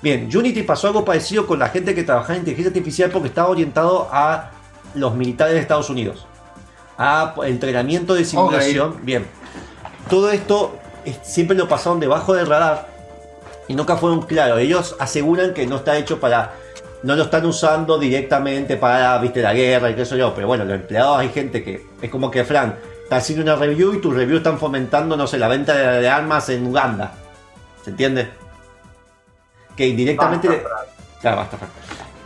[0.00, 3.48] Bien, Unity pasó algo parecido con la gente que trabajaba en inteligencia artificial porque estaba
[3.48, 4.50] orientado a
[4.94, 6.26] los militares de Estados Unidos.
[6.98, 8.96] A entrenamiento de simulación.
[9.02, 9.26] Bien.
[10.10, 12.88] Todo esto es- siempre lo pasaron debajo del radar
[13.68, 14.58] y nunca fueron claros.
[14.58, 16.54] Ellos aseguran que no está hecho para.
[17.02, 20.34] No lo están usando directamente para, viste, la guerra y qué sé yo.
[20.34, 21.84] Pero bueno, los empleados hay gente que.
[22.00, 25.38] Es como que, Fran, está haciendo una review y tus reviews están fomentando, no sé,
[25.38, 27.12] la venta de, de armas en Uganda.
[27.84, 28.28] ¿Se entiende?
[29.76, 30.48] Que indirectamente.
[30.48, 30.86] Basta.
[31.20, 31.56] Claro, basta.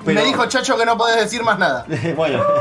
[0.04, 1.86] Pero- Me dijo Chacho que no podés decir más nada.
[2.16, 2.42] bueno.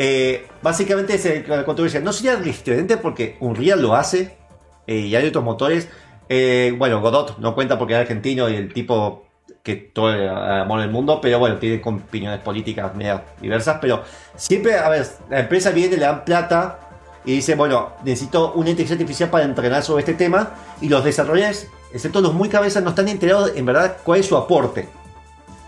[0.00, 1.98] Eh, básicamente la controversia.
[2.00, 4.38] No sería diferente porque Unreal lo hace
[4.86, 5.88] eh, y hay otros motores.
[6.28, 9.26] Eh, bueno, Godot no cuenta porque es argentino y el tipo
[9.68, 13.76] que todo el amor del mundo, pero bueno, tiene opiniones políticas medio diversas.
[13.82, 14.02] Pero
[14.34, 16.78] siempre, a ver, la empresa viene, le dan plata
[17.26, 20.54] y dice, bueno, necesito una inteligencia artificial para entrenar sobre este tema.
[20.80, 24.38] Y los desarrolladores, excepto los muy cabezas, no están enterados en verdad cuál es su
[24.38, 24.88] aporte.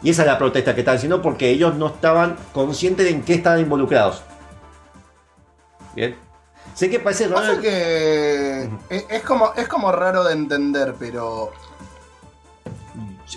[0.02, 3.22] Y esa es la protesta que están haciendo porque ellos no estaban conscientes de en
[3.22, 4.22] qué estaban involucrados.
[5.94, 6.16] Bien.
[6.72, 7.48] Sé que parece raro.
[7.48, 11.52] Pasa que es como, es como raro de entender, pero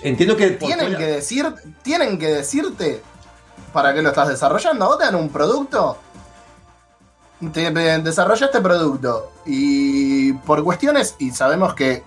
[0.02, 1.54] Entiendo que tienen que, decir,
[1.84, 3.02] tienen que decirte
[3.72, 4.86] para qué lo estás desarrollando.
[4.88, 5.98] Vos te dan un producto,
[7.54, 12.04] te, te- desarrolla este producto y por cuestiones, y sabemos que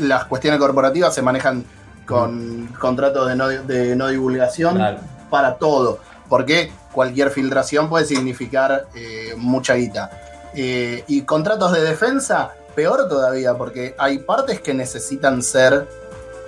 [0.00, 1.64] las cuestiones corporativas se manejan
[2.06, 4.98] con contratos de no, de no divulgación Claro.
[5.30, 10.10] para todo, porque cualquier filtración puede significar eh, mucha guita.
[10.54, 15.86] Eh, y contratos de defensa, peor todavía, porque hay partes que necesitan ser...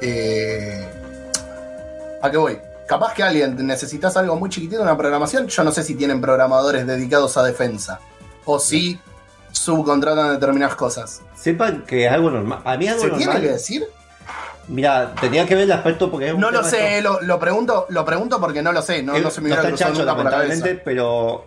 [0.00, 0.86] eh,
[2.22, 2.58] ¿A qué voy?
[2.86, 6.86] Capaz que alguien necesitas algo muy chiquitito, una programación, yo no sé si tienen programadores
[6.86, 8.00] dedicados a defensa,
[8.44, 8.98] o si
[9.52, 11.20] subcontratan determinadas cosas.
[11.34, 12.60] Sepan que es algo normal.
[12.64, 13.28] A mí es algo ¿Se normal.
[13.30, 13.84] tiene que decir?
[14.68, 17.86] Mira, tenía que ver el aspecto porque es un No lo sé, lo, lo pregunto,
[17.88, 20.24] lo pregunto porque no lo sé, no, Eh, no se me hubiera cruzado nunca por
[20.24, 20.66] la cabeza.
[20.84, 21.46] pero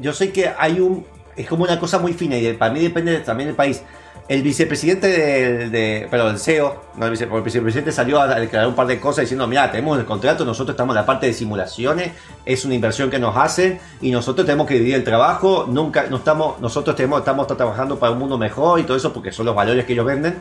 [0.00, 1.06] yo sé que hay un.
[1.36, 3.82] Es como una cosa muy fina y para mí depende también del país.
[4.28, 8.38] El vicepresidente del, de, perdón, el CEO, no el vice- porque el vicepresidente salió a
[8.38, 11.26] declarar un par de cosas diciendo, mira, tenemos el contrato, nosotros estamos en la parte
[11.26, 12.12] de simulaciones,
[12.46, 16.18] es una inversión que nos hacen y nosotros tenemos que dividir el trabajo, nunca, no
[16.18, 19.54] estamos, nosotros tenemos, estamos trabajando para un mundo mejor y todo eso porque son los
[19.56, 20.40] valores que ellos venden,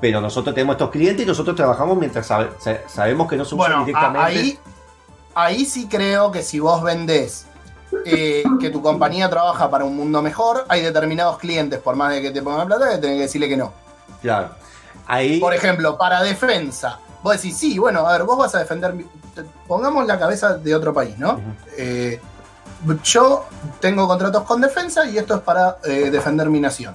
[0.00, 3.56] pero nosotros tenemos estos clientes y nosotros trabajamos mientras sabe- sa- sabemos que no usan
[3.58, 4.26] Bueno, directamente.
[4.26, 4.58] ahí,
[5.34, 7.46] ahí sí creo que si vos vendés
[8.04, 12.22] eh, que tu compañía trabaja para un mundo mejor, hay determinados clientes, por más de
[12.22, 13.72] que te pongan plata, que tenés que decirle que no.
[14.22, 14.50] Claro.
[15.06, 15.40] Ahí.
[15.40, 16.98] Por ejemplo, para defensa.
[17.22, 18.94] Vos decís, sí, bueno, a ver, vos vas a defender.
[19.66, 21.40] Pongamos la cabeza de otro país, ¿no?
[21.76, 22.20] Eh,
[23.02, 23.46] yo
[23.80, 26.94] tengo contratos con defensa y esto es para eh, defender mi nación.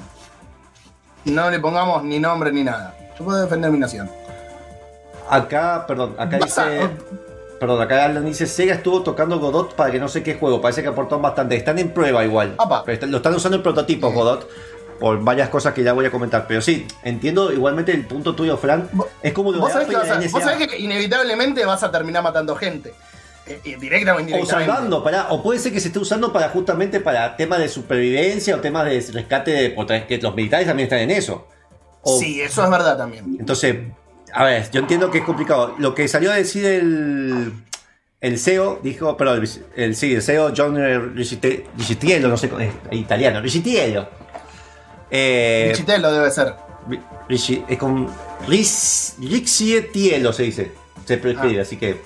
[1.25, 2.95] No le pongamos ni nombre ni nada.
[3.17, 4.10] Yo puedo defender mi nación.
[5.29, 6.89] Acá, perdón, acá dice.
[7.60, 10.62] Perdón, acá Alan dice Sega estuvo tocando Godot para que no sé qué juego.
[10.62, 11.56] Parece que aportaron bastante.
[11.56, 12.56] Están en prueba igual.
[12.58, 12.84] Apa.
[12.84, 14.15] Pero están- lo están usando en prototipos Sí.
[14.15, 14.50] Godot.
[15.00, 16.46] Por varias cosas que ya voy a comentar.
[16.48, 18.89] Pero sí, entiendo igualmente el punto tuyo, Fran.
[19.22, 21.91] Es como lo Vos de sabés, que vas a- vos sabés que inevitablemente vas a
[21.91, 22.94] terminar matando gente.
[23.48, 24.72] Eh, eh, directa o O indirectamente.
[24.72, 28.56] salvando, pará, o puede ser que se esté usando para justamente para temas de supervivencia
[28.56, 31.46] o temas de rescate de que los militares también están en eso.
[32.02, 33.36] O- Sí, eso es verdad también.
[33.39, 33.76] Entonces,
[34.36, 35.76] a ver, yo entiendo que es complicado.
[35.80, 37.54] Lo que salió a decir el,
[38.21, 39.50] el CEO, dijo, perdón, el,
[39.84, 40.76] el- sí, el CEO John
[41.15, 44.08] Riccitiello, no sé, es italiano, Riccitiello.
[45.12, 46.54] Eh, debe ser.
[46.89, 48.08] Ri- Ricci- es con
[48.48, 50.71] Ric- Riccitiello se dice,
[51.06, 51.62] se prefiere, Ah.
[51.63, 52.02] así que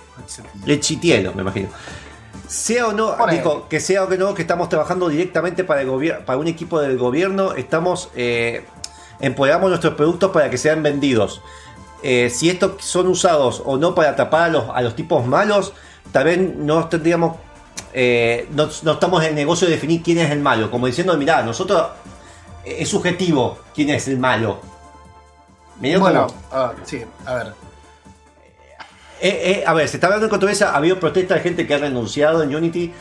[0.65, 1.70] Riccitiello, me imagino.
[2.48, 5.89] Sea o no, dijo que sea o que no, que estamos trabajando directamente para, el
[6.26, 8.65] para un equipo del gobierno, estamos eh,
[9.20, 11.42] empoderamos nuestros productos para que sean vendidos.
[12.02, 15.74] Eh, si estos son usados o no para atrapar a los, a los tipos malos,
[16.12, 17.36] también no tendríamos,
[17.94, 21.16] eh, no, no estamos en el negocio de definir quién es el malo, como diciendo,
[21.18, 21.88] mirá, nosotros
[22.64, 24.60] eh, es subjetivo quién es el malo.
[25.82, 27.54] Medio Bueno, como- ah, sí, a ver.
[29.22, 30.72] eh, a ver, se está hablando de controversia.
[30.72, 32.94] Ha habido protestas de gente que ha renunciado en Unity.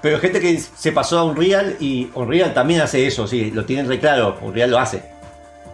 [0.00, 3.86] pero gente que se pasó a Unreal y Unreal también hace eso, sí, lo tienen
[3.88, 4.36] re claro.
[4.42, 5.11] Unreal lo hace.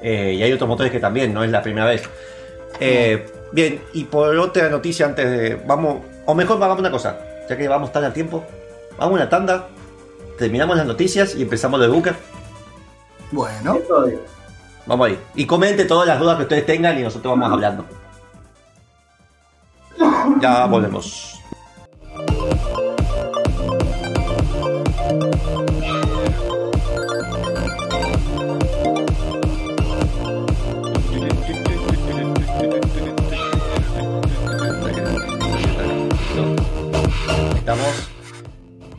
[0.02, 2.08] Eh, y hay otros motores que también, no es la primera vez.
[2.80, 5.54] Eh, bien, y por otra noticia antes de.
[5.66, 5.98] Vamos.
[6.26, 7.18] O mejor, hagamos una cosa.
[7.48, 8.44] Ya que vamos tan a tiempo.
[8.98, 9.68] Vamos a una tanda.
[10.38, 12.14] Terminamos las noticias y empezamos de Booker.
[13.32, 13.78] Bueno,
[14.86, 15.18] Vamos ahí.
[15.34, 17.84] Y comente todas las dudas que ustedes tengan y nosotros vamos hablando.
[20.40, 21.34] Ya volvemos.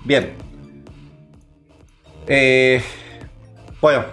[0.10, 0.34] Bien.
[2.26, 2.82] Eh,
[3.80, 4.06] bueno,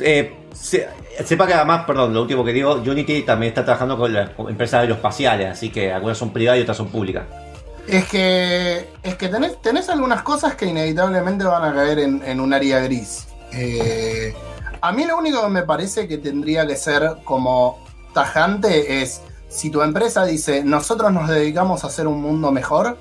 [0.00, 0.88] eh, se-
[1.26, 4.80] sepa que además, perdón, lo último que digo, Unity también está trabajando con las empresas
[4.80, 7.24] aeroespaciales, así que algunas son privadas y otras son públicas.
[7.86, 12.40] Es que, es que tenés, tenés algunas cosas que inevitablemente van a caer en, en
[12.40, 13.26] un área gris.
[13.52, 14.34] Eh,
[14.80, 17.84] a mí lo único que me parece que tendría que ser como
[18.14, 22.96] tajante es, si tu empresa dice, nosotros nos dedicamos a hacer un mundo mejor,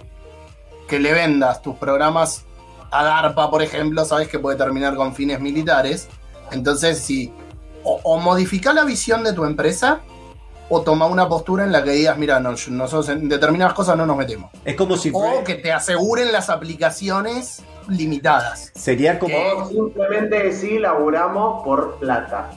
[0.92, 2.44] que le vendas tus programas
[2.92, 6.10] a DARPA, por ejemplo, sabes que puede terminar con fines militares.
[6.52, 7.34] Entonces, si
[7.86, 10.02] o, o modifica la visión de tu empresa,
[10.68, 14.06] o toma una postura en la que digas, mira, no, nosotros en determinadas cosas no
[14.06, 14.52] nos metemos.
[14.66, 18.72] Es como si O que te aseguren las aplicaciones limitadas.
[18.76, 19.34] sería como.
[19.38, 22.52] O simplemente sí laburamos por plata.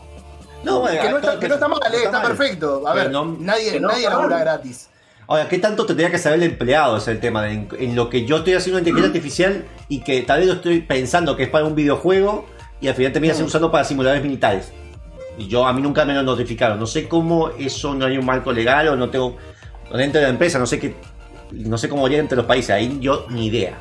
[0.65, 2.27] No, bueno, Que no está, que no está mal, eh, está, mal.
[2.27, 2.83] perfecto.
[2.89, 4.89] A Pero ver, no- nadie, no nadie está labura gratis.
[5.27, 6.97] Ahora, ¿qué tanto tendría que saber el empleado?
[6.99, 7.43] Es el tema.
[7.43, 10.49] de- en, en lo que yo estoy haciendo una inteligencia artificial y que tal vez
[10.49, 12.47] lo estoy pensando que es para un videojuego
[12.81, 14.73] y al final termina siendo usado para simuladores militares.
[15.39, 16.79] Y yo, a mí nunca me lo notificaron.
[16.79, 19.37] No sé cómo eso no hay un marco legal o no tengo.
[19.93, 20.95] Dentro de la empresa, no sé qué.
[21.53, 22.71] No sé cómo llega entre los países.
[22.71, 23.79] Ahí yo ni idea.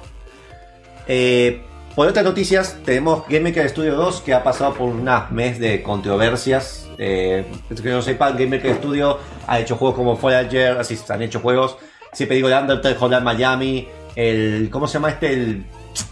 [1.08, 1.62] Eh,
[1.96, 5.82] por otras noticias, tenemos Game Maker Studio 2 que ha pasado por un mes de
[5.84, 6.88] controversias.
[6.98, 7.46] Eh,
[7.82, 11.40] que no sepan, Game Maker Studio ha hecho juegos como Forager, así se han hecho
[11.40, 11.78] juegos.
[12.14, 14.70] Siempre digo el Undertale, Hotline Miami, el.
[14.72, 15.34] ¿Cómo se llama este?
[15.34, 15.66] El,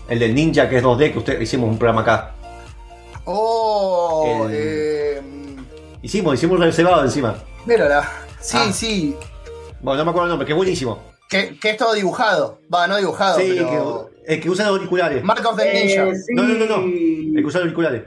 [0.09, 2.31] el del Ninja que es 2D, que usted hicimos un programa acá.
[3.25, 5.21] Oh, El- eh,
[6.01, 7.35] Hicimos, hicimos un reservado encima.
[7.65, 8.09] mírala.
[8.39, 8.71] Sí, Ah.
[8.73, 9.15] sí.
[9.81, 10.99] Bueno, no me acuerdo el nombre, que es buenísimo.
[11.29, 12.59] Que, que es todo dibujado.
[12.73, 14.09] Va, no dibujado, sí, pero.
[14.10, 15.23] que, el que usa los auriculares.
[15.23, 16.03] Mark of the Ninja.
[16.07, 16.33] Eh, sí.
[16.33, 16.83] No, no, no, no.
[16.83, 18.03] El que usa los auriculares.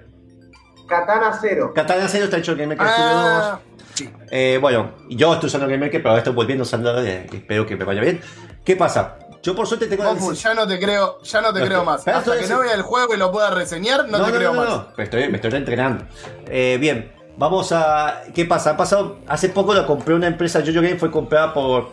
[0.89, 1.73] Katana Cero.
[1.75, 3.19] Katana Zero está hecho en Game Maker Studio 2.
[3.25, 3.61] Ah,
[3.95, 4.11] sí.
[4.31, 7.03] Eh, bueno, yo estoy usando Game Maker, pero ahora estoy volviendo a usando.
[7.03, 8.21] eh, espero que me vaya bien.
[8.65, 9.19] ¿Qué pasa?
[9.43, 12.09] Yo por suerte tengo la ya no te creo, ya no te No, creo más.
[12.09, 14.87] Hasta que no vea el juego y lo pueda reseñar, no, te creo más.
[14.97, 16.07] Pero estoy, me estoy entrenando.
[16.47, 18.23] Eh, bien, vamos a.
[18.35, 18.71] ¿Qué pasa?
[18.71, 19.19] Ha pasado.
[19.27, 21.93] Hace poco la compré una empresa, Jojo Game fue comprada por.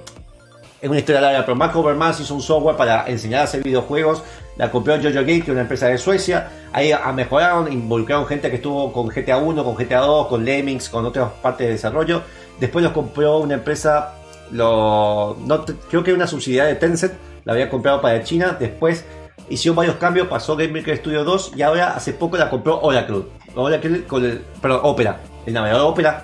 [0.82, 4.24] Es una historia larga, pero Mark Overmars hizo un software para enseñar a hacer videojuegos.
[4.58, 6.50] La compró Jojo Game, que es una empresa de Suecia.
[6.74, 11.06] Ahí mejoraron, involucraron gente que estuvo con GTA 1, con GTA 2, con Lemmings, con
[11.06, 12.24] otras partes de desarrollo.
[12.60, 14.15] Después los compró una empresa,
[14.52, 17.13] lo, no te- creo que una subsidiaria de Tencent,
[17.44, 18.58] la había comprado para China.
[18.60, 19.06] Después
[19.50, 23.24] hicieron varios cambios, pasó Game Maker Studio 2 y ahora hace poco la compró Oracle.
[23.56, 26.24] Oracle con el, perdón, Opera, el navegador Opera.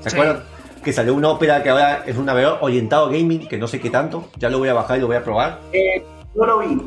[0.00, 0.16] ¿Se Sí.
[0.16, 0.44] acuerdan?
[0.82, 3.80] Que salió una Opera que ahora es un navegador orientado a gaming, que no sé
[3.80, 4.28] qué tanto.
[4.36, 5.60] Ya lo voy a bajar y lo voy a probar.
[5.72, 6.82] Eh, no lo vi.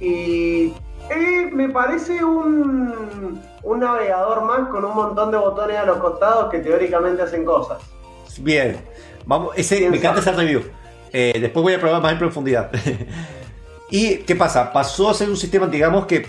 [0.00, 0.72] Y
[1.10, 6.50] eh, me parece un, un navegador más con un montón de botones a los costados
[6.50, 7.78] que teóricamente hacen cosas.
[8.38, 8.76] Bien,
[9.24, 10.62] vamos, ese, Bien me encanta esa review.
[11.12, 12.70] Eh, después voy a probar más en profundidad.
[13.90, 14.72] ¿Y qué pasa?
[14.72, 16.26] Pasó a ser un sistema, digamos que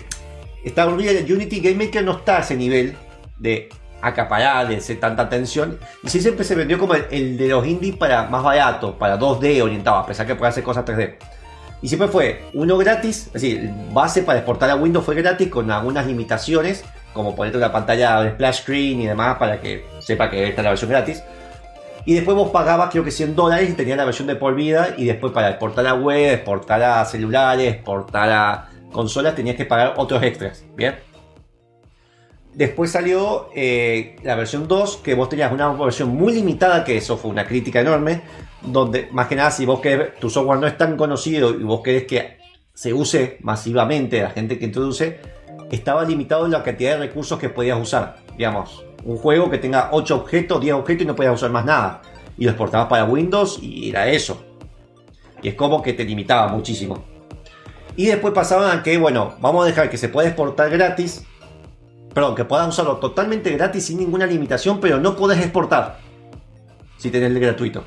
[0.64, 2.96] está Unity Game Maker no está a ese nivel
[3.38, 3.68] de
[4.00, 5.78] acaparar, de tanta atención.
[6.02, 9.18] Y sí siempre se vendió como el, el de los indies para más barato, para
[9.18, 11.16] 2D orientado, a pesar que puede hacer cosas 3D.
[11.80, 15.70] Y siempre fue uno gratis, es decir, base para exportar a Windows fue gratis con
[15.70, 20.48] algunas limitaciones, como ponerte una pantalla de splash screen y demás para que sepa que
[20.48, 21.22] esta es la versión gratis.
[22.04, 24.94] Y después vos pagabas creo que 100 dólares y tenías la versión de por vida
[24.96, 29.94] y después para exportar a web, exportar a celulares, exportar a consolas tenías que pagar
[29.96, 30.96] otros extras, ¿bien?
[32.54, 37.16] Después salió eh, la versión 2, que vos tenías una versión muy limitada, que eso
[37.16, 38.22] fue una crítica enorme,
[38.62, 41.82] donde más que nada si vos querés, tu software no es tan conocido y vos
[41.82, 42.38] querés que
[42.74, 45.20] se use masivamente, la gente que introduce,
[45.70, 48.18] estaba limitado en la cantidad de recursos que podías usar.
[48.36, 52.02] Digamos, un juego que tenga 8 objetos, 10 objetos y no podías usar más nada.
[52.36, 54.42] Y lo exportabas para Windows y era eso.
[55.42, 57.04] Y es como que te limitaba muchísimo.
[57.96, 61.24] Y después pasaban a que, bueno, vamos a dejar que se pueda exportar gratis.
[62.12, 65.98] Perdón, que puedas usarlo totalmente gratis sin ninguna limitación, pero no puedes exportar.
[66.96, 67.84] Si tenés el gratuito.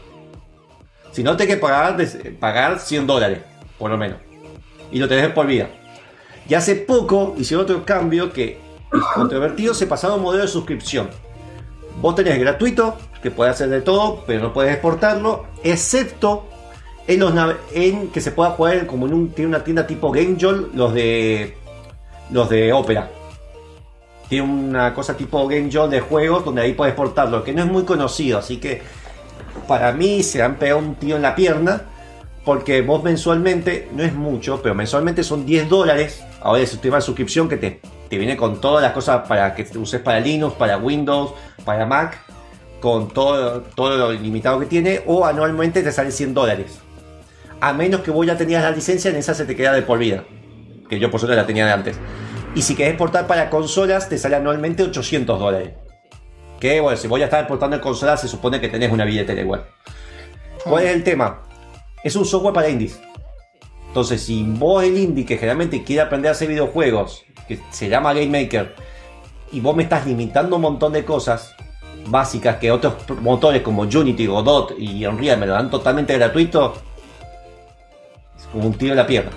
[1.11, 1.97] Si no, tenés que pagar,
[2.39, 3.39] pagar 100 dólares,
[3.78, 4.19] por lo menos.
[4.91, 5.69] Y lo tenés por vida.
[6.47, 8.59] Y hace poco hicieron otro cambio que
[9.15, 11.09] controvertido, se pasaron a un modelo de suscripción.
[12.01, 16.45] Vos tenés gratuito, que puede hacer de todo, pero no puedes exportarlo, excepto
[17.07, 17.34] en, los
[17.74, 21.57] en que se pueda jugar como en un, tiene una tienda tipo GameJoy, los de
[22.32, 23.09] los de Opera.
[24.32, 27.84] Tiene una cosa tipo GameJoy de juegos donde ahí puedes exportarlo, que no es muy
[27.84, 28.82] conocido, así que
[29.67, 31.82] para mí se han pegado un tiro en la pierna,
[32.45, 36.23] porque vos mensualmente, no es mucho, pero mensualmente son 10 dólares.
[36.39, 39.67] Ahora el tema de suscripción que te, te viene con todas las cosas para que
[39.77, 41.34] uses para Linux, para Windows,
[41.65, 42.17] para Mac,
[42.79, 46.79] con todo, todo lo limitado que tiene, o anualmente te sale 100 dólares.
[47.59, 49.99] A menos que vos ya tenías la licencia, en esa se te queda de por
[49.99, 50.23] vida.
[50.88, 51.99] Que yo por suerte la tenía de antes.
[52.53, 55.71] Y si querés exportar para consolas, te sale anualmente 800 dólares.
[56.59, 59.41] Que bueno, si vos ya estás exportando en consolas, se supone que tenés una billetera
[59.41, 59.65] igual.
[60.63, 61.43] ¿Cuál es el tema?
[62.03, 62.99] Es un software para indies.
[63.87, 68.13] Entonces, si vos el indie que generalmente quiere aprender a hacer videojuegos, que se llama
[68.13, 68.75] Game Maker,
[69.51, 71.55] y vos me estás limitando un montón de cosas
[72.07, 76.73] básicas que otros motores como Unity, Godot y Unreal me lo dan totalmente gratuito,
[78.37, 79.31] es como un tiro en la pierna.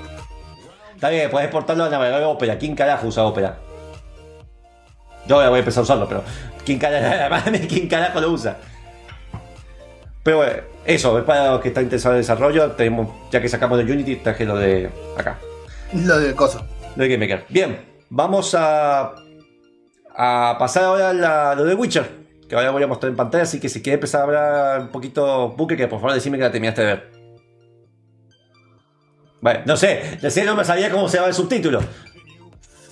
[1.04, 2.56] Está bien, puedes exportarlo a navegador de Opera.
[2.56, 3.58] ¿Quién carajo usa Opera?
[5.26, 6.24] Yo voy a empezar a usarlo, pero
[6.64, 8.56] ¿quién carajo, ¿quién carajo lo usa?
[10.22, 10.52] Pero bueno,
[10.86, 12.70] eso, es para los que están interesados en el desarrollo.
[12.70, 14.88] Tenemos, ya que sacamos de Unity, traje lo de
[15.18, 15.38] acá.
[15.92, 16.66] Lo de coso.
[16.96, 17.44] Lo de Game Maker.
[17.50, 19.12] Bien, vamos a,
[20.16, 22.08] a pasar ahora a la- lo de Witcher.
[22.48, 24.88] Que ahora voy a mostrar en pantalla, así que si quieres empezar a hablar un
[24.88, 27.13] poquito, Buque, que por favor decime que la terminaste de ver.
[29.44, 31.80] Bueno, no sé, recién no me sabía cómo se llama el subtítulo.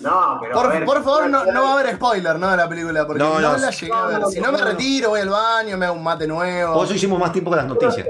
[0.01, 0.59] No, pero.
[0.59, 2.51] a Por, ver, por favor, no, no va a haber spoiler, ¿no?
[2.51, 3.57] De la película, porque No, no, no.
[3.57, 4.13] la llegué a ver.
[4.19, 6.75] No, no, Si no me retiro, voy al baño, me hago un mate nuevo.
[6.75, 8.07] Por eso hicimos más tiempo con las noticias.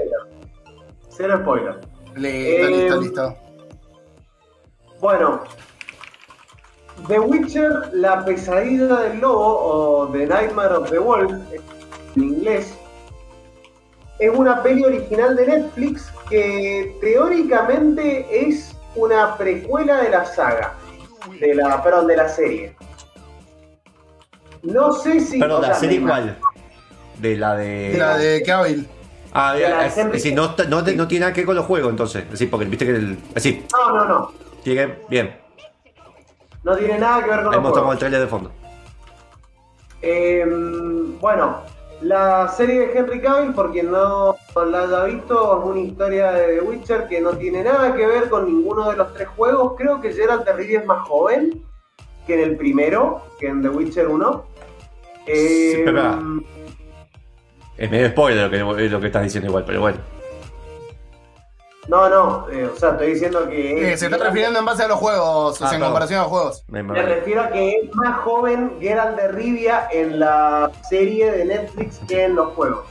[1.15, 1.75] Cero spoiler.
[2.15, 3.37] Listo, Eh, listo, listo.
[4.99, 5.43] Bueno,
[7.07, 11.31] The Witcher, la pesadilla del lobo, o The Nightmare of the Wolf,
[12.17, 12.73] en inglés,
[14.19, 20.73] es una peli original de Netflix que teóricamente es una precuela de la saga,
[21.39, 22.75] de la, perdón, de la serie.
[24.61, 25.39] No sé si...
[25.39, 26.37] Pero o la serie cuál?
[27.19, 27.95] De la de.
[27.97, 28.87] La de Cavill.
[29.33, 31.89] Ah, de la es, es decir, no, no, tiene nada que ver con los juegos
[31.89, 32.23] entonces.
[32.25, 33.13] Es decir, porque viste que el.
[33.29, 34.31] Es decir, No, no, no.
[34.63, 35.35] tiene bien.
[36.63, 37.93] No tiene nada que ver con Ahí los mostramos juegos.
[37.93, 38.51] el trailer de fondo.
[40.01, 40.45] Eh,
[41.19, 41.61] bueno,
[42.03, 46.55] la serie de Henry Cavill, por quien no la haya visto, es una historia de
[46.55, 49.73] The Witcher que no tiene nada que ver con ninguno de los tres juegos.
[49.77, 51.63] Creo que Geralt de Rivia es más joven
[52.27, 54.45] que en el primero, que en The Witcher 1.
[55.25, 56.45] Eh, Sí,
[57.77, 59.97] Es medio spoiler lo que, lo que estás diciendo igual, pero bueno.
[61.87, 63.93] No, no, eh, o sea, estoy diciendo que...
[63.93, 66.23] Eh, se está refiriendo en base a los juegos, o sea, Ah, en comparación a
[66.23, 66.63] los juegos.
[66.69, 71.99] Me- refiero a que es más joven Geralt de Rivia en la serie de Netflix
[72.07, 72.85] que en los juegos.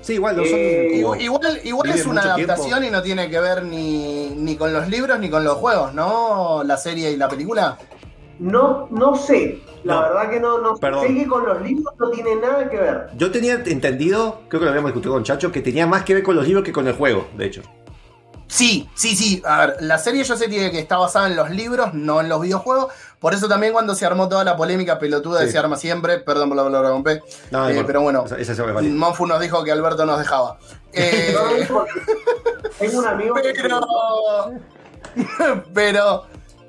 [0.00, 0.52] Sí, igual no son.
[0.54, 2.88] Eh, Igual, es una adaptación tiempo.
[2.88, 6.62] y no tiene que ver ni, ni con los libros ni con los juegos, ¿no?
[6.62, 7.78] La serie y la película.
[8.38, 11.06] No, no sé, la No, verdad que no, no perdón.
[11.06, 13.06] sé que con los libros no tiene nada que ver.
[13.16, 16.22] Yo tenía entendido, creo que lo habíamos discutido con Chacho, que tenía más que ver
[16.24, 17.62] con los libros que con el juego, de hecho.
[18.54, 19.42] Sí, sí, sí.
[19.44, 22.40] A ver, la serie yo sé que está basada en los libros, no en los
[22.40, 22.92] videojuegos.
[23.18, 25.52] Por eso también cuando se armó toda la polémica pelotuda de Sí.
[25.52, 28.64] se arma siempre, perdón por la palabra P, No, no eh, pero bueno, Esa, esa.
[28.64, 30.58] Monfu nos dijo que Alberto nos dejaba.
[30.96, 31.34] Eh,
[32.78, 33.80] Tengo un amigo que pero,
[35.74, 36.26] pero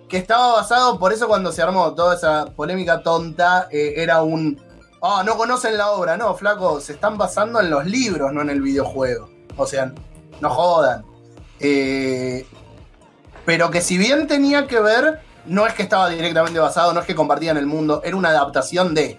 [0.10, 4.60] que estaba basado, por eso cuando se armó toda esa polémica tonta, eh, era un,
[5.04, 8.50] ah, no conocen la obra, no, flaco, se están basando en los libros, no en
[8.50, 9.30] el videojuego.
[9.56, 9.94] O sea,
[10.42, 11.06] no jodan.
[11.60, 12.46] Eh,
[13.46, 17.06] pero que si bien tenía que ver, no es que estaba directamente basado, no es
[17.06, 19.18] que compartían el mundo, era una adaptación de...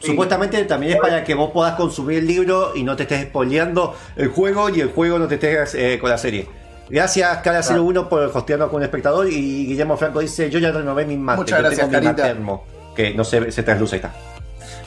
[0.00, 3.96] Supuestamente también es para que vos puedas consumir el libro y no te estés spoileando
[4.16, 6.46] el juego y el juego no te estés eh, con la serie.
[6.88, 9.28] Gracias, Cara01, por hostearnos con un espectador.
[9.28, 11.38] Y Guillermo Franco dice: Yo ya renové mi mate.
[11.38, 12.94] Muchas gracias, tengo mi.
[12.94, 14.14] Que no se, se trasluce, ahí está.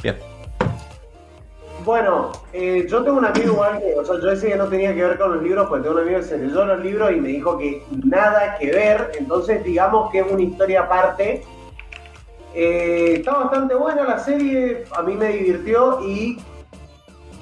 [0.01, 0.30] Bien.
[1.83, 4.93] Bueno, eh, yo tengo un amigo igual que, o sea, yo decía que no tenía
[4.93, 7.15] que ver con los libros, pues tengo un amigo que se leyó los libros y
[7.15, 11.43] me dijo que nada que ver, entonces digamos que es una historia aparte.
[12.53, 16.37] Eh, está bastante buena la serie, a mí me divirtió y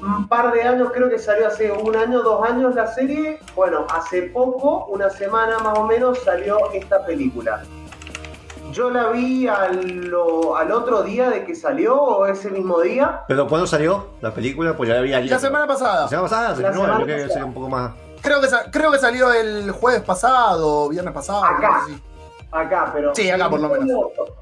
[0.02, 3.40] un par de años, creo que salió hace un año, dos años la serie.
[3.56, 7.64] Bueno, hace poco, una semana más o menos, salió esta película.
[8.80, 13.24] Yo la vi al, lo- al otro día de que salió, o ese mismo día.
[13.28, 14.78] ¿Pero cuándo salió la película?
[14.78, 16.04] Pues ya había La semana pasada.
[16.04, 17.92] La semana pasada, se La semana creo que sería un poco más.
[18.22, 21.44] Creo que, sa- creo que salió el jueves pasado, viernes pasado.
[21.44, 21.82] Acá.
[21.82, 22.04] no sé si-
[22.54, 23.14] Acá, pero.
[23.14, 24.12] Sí, acá por lo 23 de menos.
[24.18, 24.36] agosto.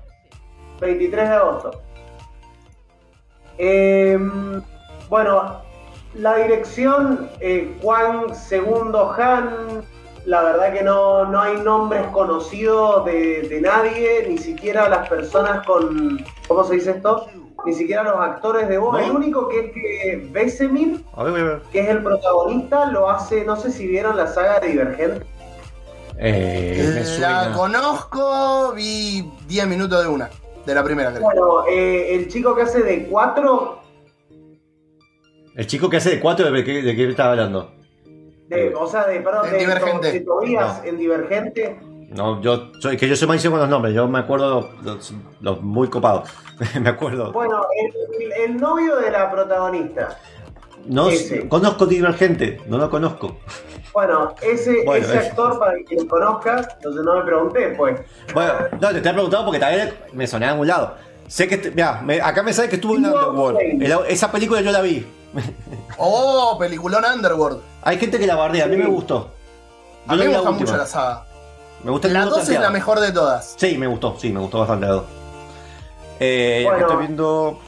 [0.82, 1.72] 23 de agosto.
[3.58, 4.20] Eh,
[5.10, 5.62] bueno,
[6.14, 9.84] la dirección, eh, Juan Segundo Han,
[10.28, 15.66] la verdad que no, no hay nombres conocidos de, de nadie, ni siquiera las personas
[15.66, 16.24] con.
[16.50, 17.28] ¿Cómo se dice esto?
[17.66, 18.94] Ni siquiera los actores de voz.
[18.94, 19.00] ¿No?
[19.00, 21.62] El único que es que Besemir, A ver, voy a ver.
[21.72, 23.46] que es el protagonista, lo hace.
[23.46, 25.26] No sé si vieron la saga de Divergente.
[26.20, 30.30] Eh, La conozco, vi 10 minutos de una,
[30.66, 31.22] de la primera creo.
[31.24, 33.80] Bueno, eh, el chico que hace de 4
[35.56, 37.72] El chico que hace de 4, ¿de qué, de qué estaba hablando?
[38.48, 40.12] De, o sea, de, perdón, En de, Divergente.
[40.14, 40.90] de Tobías No.
[40.90, 41.80] en Divergente.
[42.10, 45.62] No, yo soy que yo soy malísimo con los nombres, yo me acuerdo los, los-
[45.62, 46.30] muy copados.
[46.82, 47.32] me acuerdo.
[47.34, 47.62] Bueno,
[48.46, 50.18] el, novio de la protagonista.
[50.86, 51.50] No ese.
[51.50, 53.38] conozco Divergente, no lo conozco.
[53.94, 58.00] Bueno, ese, Bueno, ese actor, para quien lo conozca, entonces no me pregunté, pues.
[58.34, 60.96] Bueno, no, te estoy preguntando porque también me sonaba en algún lado.
[61.28, 61.72] Sé que,
[62.06, 63.60] me- acá me sale que estuvo en Underworld.
[63.60, 65.06] El- esa película yo la vi.
[65.98, 67.60] Oh, peliculón Underworld.
[67.84, 69.32] Hay gente que la bardea, a mí me gustó.
[70.08, 70.60] A mí me gusta última.
[70.60, 71.24] mucho la saga.
[71.84, 73.56] Me gusta el La mundo 2 es la mejor de todas.
[73.58, 75.04] Sí, me gustó, sí, me gustó bastante la 2.
[76.20, 76.80] Eh, Bueno.
[76.80, 77.60] estoy viendo.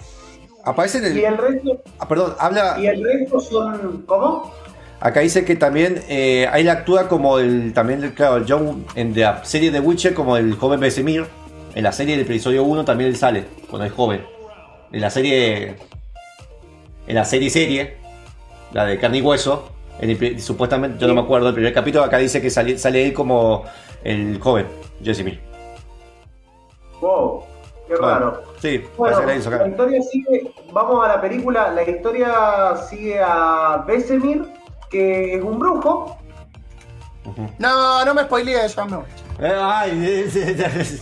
[0.66, 1.26] Aparece en Y el.
[1.34, 2.78] el resto, ah, perdón, habla.
[2.80, 4.04] y el resto son.
[4.06, 4.52] ¿Cómo?
[5.00, 7.74] Acá dice que también eh, ahí le actúa como el.
[7.74, 11.26] También, claro, el John en la serie de Witcher, como el joven Besemir.
[11.76, 14.26] En la serie del episodio 1 también él sale, cuando es joven.
[14.92, 15.78] En la serie.
[17.10, 17.98] En la serie serie,
[18.72, 19.72] la de carne y hueso.
[20.00, 22.78] en el pri- supuestamente, yo no me acuerdo, el primer capítulo acá dice que sale,
[22.78, 23.66] sale él como
[24.06, 24.66] el joven,
[25.04, 25.42] Jessemir.
[27.02, 27.44] Wow,
[27.86, 28.44] qué raro.
[28.62, 29.68] Sí, Bueno, parece que la hizo la acá.
[29.68, 34.46] historia sigue, vamos a la película, la historia sigue a Besemir,
[34.90, 36.18] que es un brujo.
[37.58, 39.06] No, no me spoilees, ya me voy.
[39.42, 39.92] Eh, Ay,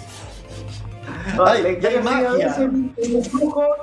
[1.46, 2.48] Ay, la historia magia.
[2.48, 2.94] Es un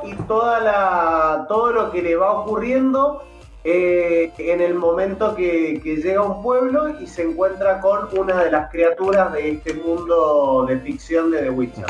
[0.04, 3.22] y toda la, todo lo que le va ocurriendo
[3.64, 8.44] eh, en el momento que, que llega a un pueblo y se encuentra con una
[8.44, 11.84] de las criaturas de este mundo de ficción de The Witcher.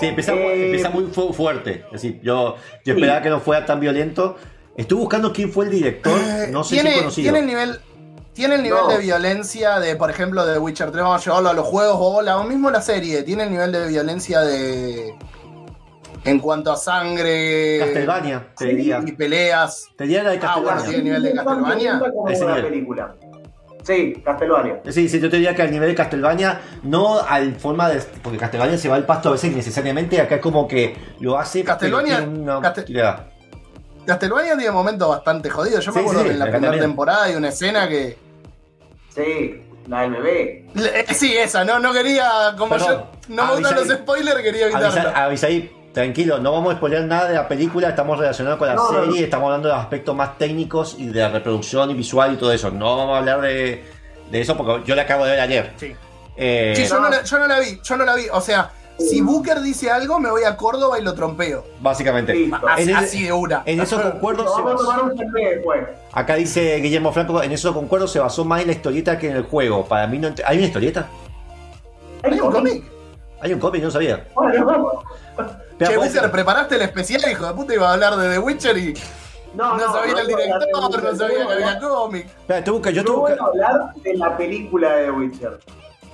[0.00, 1.84] Sí, empieza, Eh, empieza muy fu- fuerte.
[1.86, 4.36] Es decir, yo, yo esperaba que no fuera tan violento.
[4.76, 6.12] Estuve buscando quién fue el director.
[6.18, 7.22] Eh, No sé tiene, si conocido.
[7.32, 7.80] tiene el nivel.
[8.36, 8.88] Tiene el nivel No.
[8.88, 12.20] de violencia de, por ejemplo, de Witcher 3, vamos a llevarlo a los juegos o
[12.22, 13.22] la, o mismo la serie.
[13.22, 15.14] Tiene el nivel de violencia de.
[16.24, 17.78] En cuanto a sangre.
[17.80, 19.00] Castlevania, te diría.
[19.06, 19.88] Y peleas.
[19.96, 20.84] Te diría la de Ah, bueno, Castlevania.
[20.90, 22.00] tiene nivel de Es Castlevania.
[22.44, 23.14] una película.
[23.84, 24.80] Sí, Castlevania.
[24.90, 28.02] Sí, sí, yo te diría que al nivel de Castlevania, no al forma de.
[28.22, 30.20] Porque Castlevania se va al pasto a veces innecesariamente.
[30.20, 31.64] Acá es como que lo hace.
[31.78, 33.16] tiene una Castel-.
[34.04, 35.84] Castlevania tiene momentos bastante jodidos.
[35.84, 36.84] Yo me Sí, acuerdo sí, que en la primera también.
[36.84, 38.25] temporada hay una escena que.
[39.16, 40.24] Sí, la MB.
[40.74, 42.54] Le- eh, Sí, esa, no, no quería.
[42.56, 45.10] Como yo no me gustan los spoilers, quería evitarlo.
[45.16, 48.74] Avisa, ahí, tranquilo, no vamos a spoiler nada de la película, estamos relacionados con la
[48.74, 49.24] no, serie, no.
[49.24, 52.52] estamos hablando de los aspectos más técnicos y de la reproducción y visual y todo
[52.52, 52.70] eso.
[52.70, 53.82] No vamos a hablar de,
[54.30, 55.72] de eso porque yo la acabo de ver ayer.
[55.76, 55.94] Sí.
[56.36, 58.26] Eh, Sí, yo no, la, yo no la vi, yo no la vi.
[58.30, 61.64] O sea, si Booker dice algo, me voy a Córdoba y lo trompeo.
[61.80, 62.32] Básicamente.
[62.78, 63.62] En, Así, de una.
[63.66, 64.44] en eso concuerdo.
[64.44, 65.80] Se vamos a basó- tomar un café después.
[66.12, 69.36] acá dice Guillermo Franco, en eso concuerdo, se basó más en la historieta que en
[69.36, 69.84] el juego.
[69.84, 71.08] Para mí no ent- ¿Hay una historieta?
[72.22, 72.84] ¿Hay un cómic?
[73.40, 74.26] Hay un cómic, yo no sabía.
[74.34, 75.02] Bueno,
[75.78, 78.94] Che, ser- preparaste el especial, hijo de puta, iba a hablar de The Witcher y
[79.54, 81.88] no, no, sabía el director, no sabía que había no.
[81.88, 82.26] cómic.
[82.26, 85.58] Espera, te busca- yo te voy a hablar de la película de The Witcher.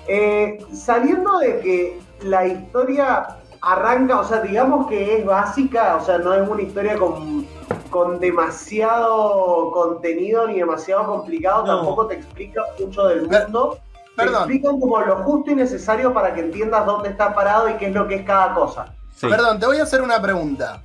[0.08, 6.18] Eh, saliendo de que la historia arranca, o sea, digamos que es básica, o sea,
[6.18, 7.46] no es una historia con,
[7.90, 11.76] con demasiado contenido ni demasiado complicado, No.
[11.76, 13.78] tampoco te explica mucho del Per- mundo.
[14.16, 14.34] Te perdón.
[14.42, 17.94] explican como lo justo y necesario para que entiendas dónde está parado y qué es
[17.94, 18.86] lo que es cada cosa.
[19.16, 19.26] Sí.
[19.28, 20.82] Perdón, te voy a hacer una pregunta.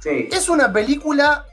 [0.00, 0.28] Sí.
[0.32, 1.44] ¿Es una película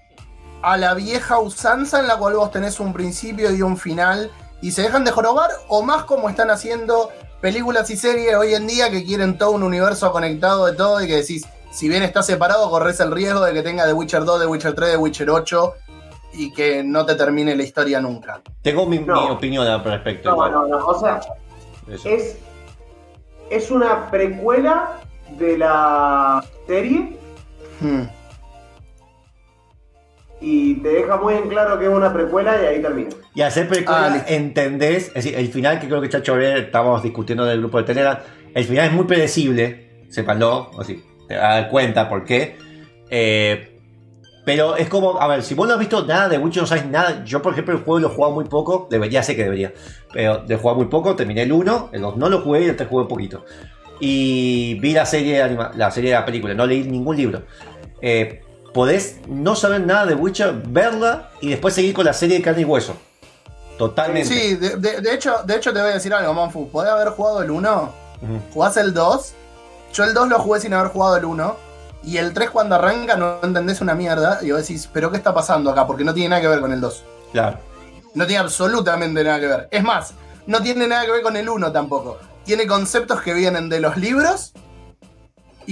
[0.64, 4.32] a la vieja usanza en la cual vos tenés un principio y un final
[4.62, 7.10] y se dejan de jorobar o más como están haciendo
[7.42, 11.08] películas y series hoy en día que quieren todo un universo conectado de todo y
[11.08, 14.42] que decís, si bien está separado, corres el riesgo de que tenga The Witcher 2,
[14.42, 15.74] The Witcher 3, The Witcher 8
[16.34, 18.42] y que no te termine la historia nunca?
[18.62, 19.22] Tengo mi, No.
[19.26, 20.30] mi opinión al respecto.
[20.30, 20.52] No, igual.
[20.52, 20.86] no, no.
[20.86, 21.20] O sea,
[21.92, 22.08] Eso.
[22.10, 22.38] es,
[23.50, 25.00] es una precuela
[25.38, 27.18] de la serie
[27.80, 28.04] Hmm.
[30.42, 33.10] Y te deja muy en claro que es una precuela y ahí termina.
[33.36, 37.04] Y ser película Ah, entendés, es decir, el final que creo que Chacho Ver, estábamos
[37.04, 38.18] discutiendo en el grupo de Telegram,
[38.54, 42.58] el final es muy predecible, sépanlo, así, te vas a dar cuenta por qué.
[43.10, 43.68] Eh,
[44.44, 46.86] pero es como, a ver, si vos no has visto nada de Witcher, no sabes
[46.88, 49.72] nada, yo por ejemplo el juego lo he jugado muy poco, debería, sé que debería,
[50.12, 52.76] pero de jugar muy poco, terminé el 1, el 2 no lo jugué y el
[52.76, 53.46] 3 jugué un poquito.
[54.00, 57.44] Y vi la serie, de anima- la serie de la película, no leí ningún libro.
[58.02, 58.42] Eh,
[58.74, 62.62] podés no saber nada de Witcher, verla y después seguir con la serie de carne
[62.62, 62.96] y hueso.
[63.78, 64.30] Totalmente.
[64.30, 66.70] Sí, de, de- de hecho, de hecho te voy a decir algo, Monfu.
[66.70, 67.94] ¿Podés haber jugado el 1?
[68.22, 68.40] Ujú.
[68.54, 69.34] ¿Jugás el 2?
[69.94, 71.56] Yo el 2 lo jugué sin haber jugado el 1.
[72.04, 74.40] Y el 3 cuando arranca no entendés una mierda.
[74.42, 75.88] Y vos decís, ¿pero qué está pasando acá?
[75.88, 77.04] Porque no tiene nada que ver con el 2.
[77.32, 77.58] Claro.
[78.14, 79.68] No tiene absolutamente nada que ver.
[79.72, 80.14] Es más,
[80.46, 82.20] no tiene nada que ver con el 1 tampoco.
[82.46, 84.54] Tiene conceptos que vienen de los libros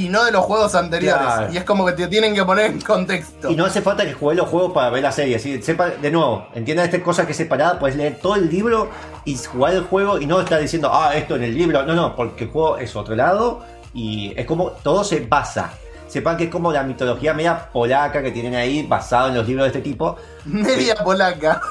[0.05, 1.21] y no de los juegos anteriores.
[1.21, 1.53] Claro.
[1.53, 3.49] Y es como que te tienen que poner en contexto.
[3.49, 5.39] Y no hace falta que juegues los juegos para ver la serie.
[5.39, 5.61] ¿sí?
[5.61, 8.89] Sepa, de nuevo, entiendan esta cosa que es separada, puedes leer todo el libro
[9.25, 11.83] y jugar el juego y no estar diciendo, ah, esto en el libro.
[11.83, 15.71] No, no, porque el juego es otro lado y es como todo se basa.
[16.07, 19.65] Sepan que es como la mitología media polaca que tienen ahí basado en los libros
[19.71, 20.15] de este tipo.
[20.45, 21.61] Media polaca.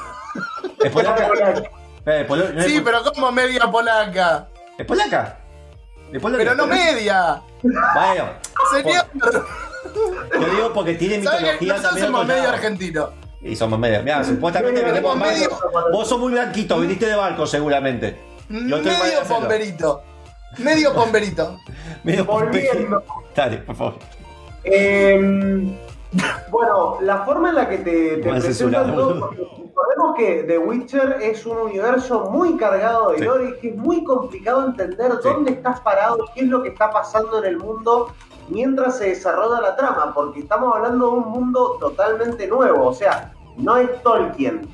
[0.83, 1.27] ¿Es polaca?
[2.05, 2.25] Eh,
[2.55, 4.47] es Sí, pol- pero como media polaca.
[4.77, 5.37] ¿Es polaca?
[6.11, 7.41] Pero no media.
[7.61, 8.29] Bueno,
[8.71, 9.05] Señor,
[10.39, 12.05] yo digo porque tiene ¿sabes que mitología nosotros también.
[12.07, 12.53] somos medio lado.
[12.55, 13.09] argentino?
[13.41, 14.03] Y somos medio.
[14.03, 15.31] Mira, supuestamente venimos más.
[15.31, 15.49] medio-
[15.91, 18.19] Vos sos muy blanquito, viniste de barco seguramente.
[18.49, 20.03] Yo estoy Medio pomberito.
[20.57, 21.59] Medio pomberito.
[22.03, 23.03] Medio Volviendo.
[23.35, 23.99] Dale, por favor.
[24.63, 25.77] Eh,
[26.49, 31.45] bueno, la forma en la que te, te presentan todo, recordemos que The Witcher es
[31.45, 35.29] un universo muy cargado de lore y que es muy complicado entender Sí.
[35.29, 38.11] dónde estás parado, qué es lo que está pasando en el mundo
[38.47, 43.31] mientras se desarrolla la trama, porque estamos hablando de un mundo totalmente nuevo, o sea,
[43.57, 44.67] no es Tolkien.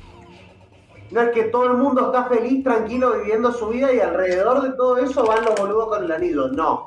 [1.10, 4.70] No es que todo el mundo está feliz, tranquilo, viviendo su vida y alrededor de
[4.70, 6.48] todo eso van los boludos con el anillo.
[6.48, 6.86] No.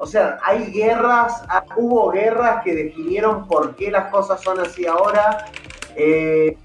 [0.00, 4.86] O sea, hay guerras, ah, hubo guerras que definieron por qué las cosas son así
[4.86, 5.46] ahora.
[5.94, 6.56] eh,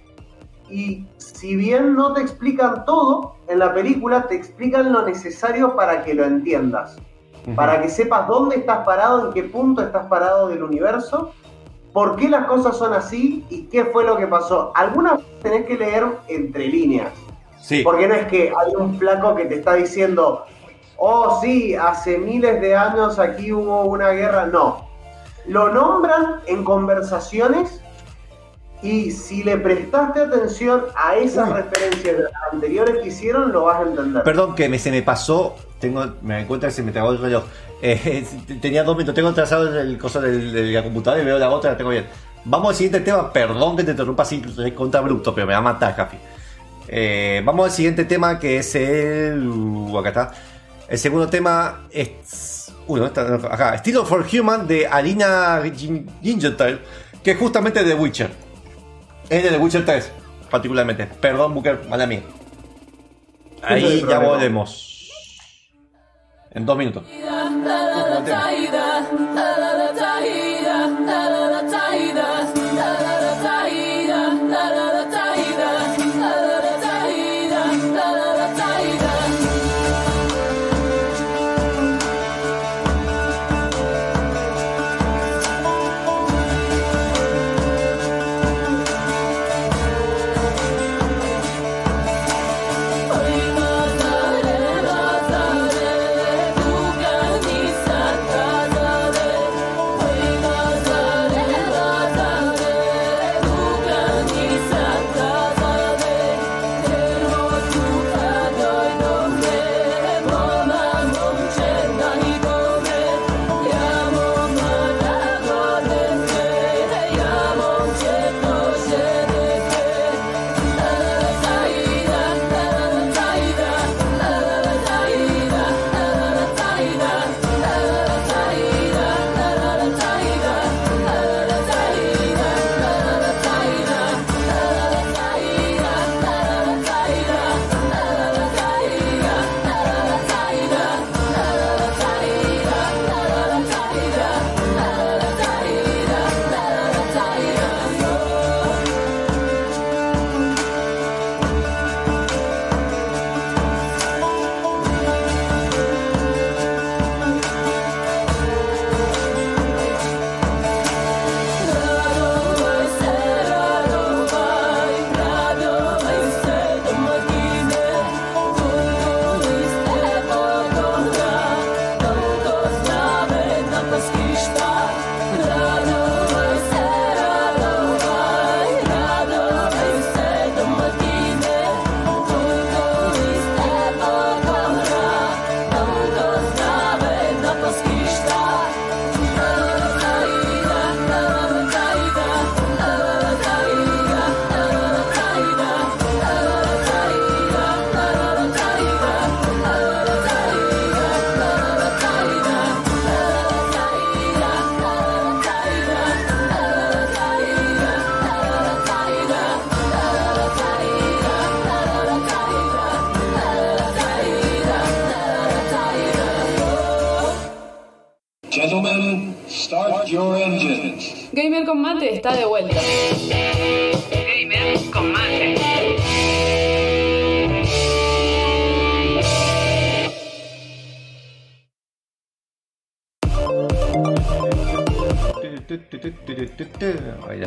[0.70, 6.04] y si bien no te explican todo en la película, te explican lo necesario para
[6.04, 6.98] que lo entiendas.
[7.56, 11.32] Para que sepas dónde estás parado, en qué punto estás parado del universo,
[11.94, 14.72] por qué las cosas son así y qué fue lo que pasó.
[14.74, 17.14] Algunas veces tenés que leer entre líneas.
[17.62, 17.84] Sí.
[17.84, 20.46] Porque no es que hay un flaco que te está diciendo,
[20.98, 24.46] oh sí, hace miles de años aquí hubo una guerra.
[24.46, 24.88] No.
[25.48, 27.82] Lo nombran en conversaciones
[28.82, 31.56] y si le prestaste atención a esas Uy.
[31.56, 32.16] referencias
[32.52, 34.24] anteriores que hicieron, lo vas a entender.
[34.24, 35.56] Perdón que me, se me pasó.
[35.80, 37.44] Tengo, me encuentro que se me trabó el reloj.
[37.82, 38.26] Eh,
[38.62, 39.16] tenía dos minutos.
[39.16, 42.06] Tengo trazado el, coso de la computadora y veo la otra, la tengo bien.
[42.44, 43.32] Vamos al siguiente tema.
[43.34, 46.18] Perdón que te interrumpa así, es contra bruto, pero me va a matar, Jafi.
[46.88, 49.48] Eh, vamos al siguiente tema que es el.
[49.48, 50.32] uh, acá está.
[50.88, 52.72] El segundo tema es.
[52.88, 53.54] Uy, ¿dónde está?
[53.54, 53.78] Acá.
[53.80, 56.80] Steel for Human de Alina Gin- Gingertail,
[57.24, 58.30] que es justamente de The Witcher.
[59.30, 60.12] Es de The Witcher 3,
[60.52, 61.06] particularmente.
[61.08, 62.22] Perdón, Booker, mala mía.
[63.64, 64.92] Ahí No ya volvemos.
[66.52, 67.04] En dos minutos.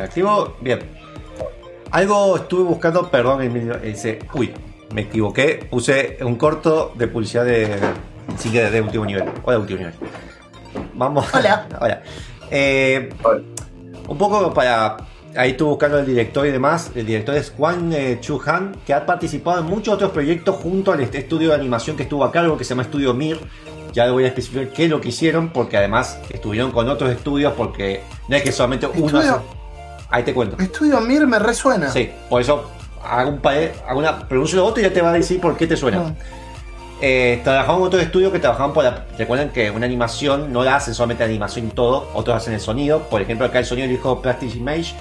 [0.09, 0.55] Activo.
[0.61, 0.79] Bien.
[1.91, 4.51] Algo estuve buscando, perdón, Emilio, dice, uy,
[4.93, 7.77] me equivoqué, puse un corto de publicidad de,
[8.37, 9.25] sí que de último nivel.
[9.43, 9.93] Hola, último nivel.
[10.93, 11.25] Vamos.
[11.33, 11.67] Hola.
[11.79, 12.01] Hola.
[12.51, 13.09] Eh,
[14.07, 14.97] un poco para.
[15.35, 16.91] Ahí estuve buscando el director y demás.
[16.95, 20.91] El director es Juan eh, Chu Han, que ha participado en muchos otros proyectos junto
[20.91, 23.39] al estudio de animación que estuvo a cargo, que se llama Estudio Mir.
[23.93, 27.11] Ya le voy a especificar qué es lo que hicieron, porque además estuvieron con otros
[27.11, 29.05] estudios, porque no es que solamente uno.
[29.19, 29.58] Estudio- hace-
[30.11, 30.57] Ahí te cuento.
[30.61, 31.89] Estudio Mir me resuena.
[31.91, 32.69] Sí, por eso
[33.03, 33.53] hago un pa-
[33.87, 35.99] hago una pronuncio otro y ya te va a decir por qué te suena.
[35.99, 36.15] Mm.
[37.01, 39.05] Eh, trabajaban en otros estudios que trabajaban por la.
[39.17, 42.59] Recuerden que una animación no la hacen solamente la animación y todo, otros hacen el
[42.59, 43.03] sonido.
[43.09, 44.95] Por ejemplo, acá el sonido lo dijo Plastic Image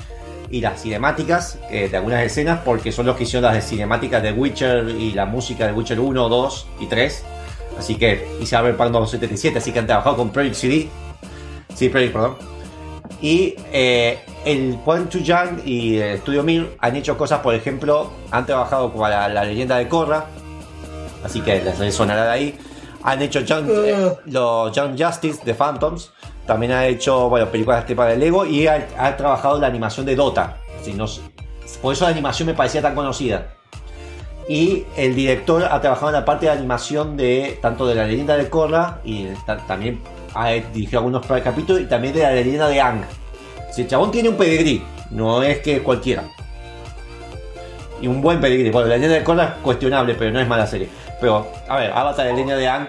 [0.50, 4.22] y las cinemáticas eh, de algunas escenas, porque son los que hicieron las de cinemáticas
[4.22, 7.24] de Witcher y la música de Witcher 1, 2 y 3.
[7.78, 10.88] Así que, y Cyberpunk 277, así que han trabajado con Project CD.
[11.74, 12.36] Sí, Project, perdón.
[13.20, 14.20] Y eh,
[14.52, 19.28] el Juan Yang y el Estudio Mir han hecho cosas, por ejemplo, han trabajado para
[19.28, 20.26] la leyenda de Korra,
[21.24, 22.58] así que les sonará de ahí.
[23.02, 26.12] Han hecho Young- eh, los Young Justice de Phantoms,
[26.46, 30.16] también ha hecho bueno, películas tipo de Lego y ha, ha trabajado la animación de
[30.16, 30.56] Dota.
[30.82, 31.06] Si no
[31.82, 33.48] por eso la animación me parecía tan conocida.
[34.48, 38.34] Y el director ha trabajado en la parte de animación de tanto de la leyenda
[38.36, 40.00] de Korra y ta- también
[40.34, 43.02] ha dirigido algunos capítulos y también de la leyenda de Ang.
[43.70, 46.24] Si el chabón tiene un pedigrí, no es que cualquiera.
[48.00, 48.70] Y un buen pedigrí.
[48.70, 50.88] Bueno, la leyenda de Korra es cuestionable, pero no es mala serie.
[51.20, 52.86] Pero, a ver, Avatar, la leyenda de Ang,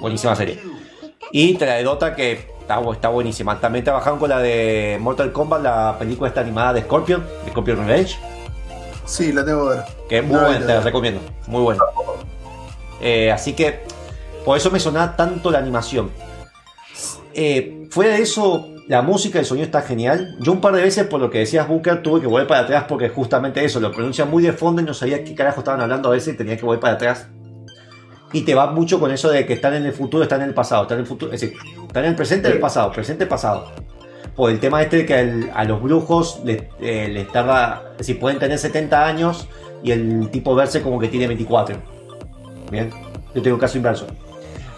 [0.00, 0.60] buenísima serie.
[1.32, 3.58] Y la de Dota, que está, bu- está buenísima.
[3.58, 7.78] También trabajaron con la de Mortal Kombat, la película esta animada de Scorpion, de Scorpion
[7.78, 8.18] Revenge.
[9.06, 9.84] Sí, la tengo que ver.
[10.08, 11.20] Que es muy No, buena, te la recomiendo.
[11.46, 11.82] Muy buena.
[13.00, 13.80] Eh, así que
[14.44, 16.10] por eso me sonaba tanto la animación.
[17.34, 20.36] Eh, fuera de eso, la música el sonido está genial.
[20.40, 22.84] Yo un par de veces, por lo que decías Booker, tuve que volver para atrás
[22.88, 26.08] porque justamente eso, lo pronuncian muy de fondo y no sabía qué carajo estaban hablando
[26.08, 27.28] a veces y tenía que volver para atrás.
[28.34, 30.54] Y te va mucho con eso de que están en el futuro, están en el
[30.54, 31.56] pasado, están en el futuro, es decir,
[31.86, 33.70] están en el presente y el pasado, presente pasado.
[34.34, 38.18] Por el tema este de que al- a los brujos les, eh, les tarda, decir,
[38.18, 39.48] pueden tener 70 años
[39.82, 41.76] y el tipo verse como que tiene 24.
[42.70, 42.90] Bien,
[43.34, 44.06] yo tengo un caso inverso.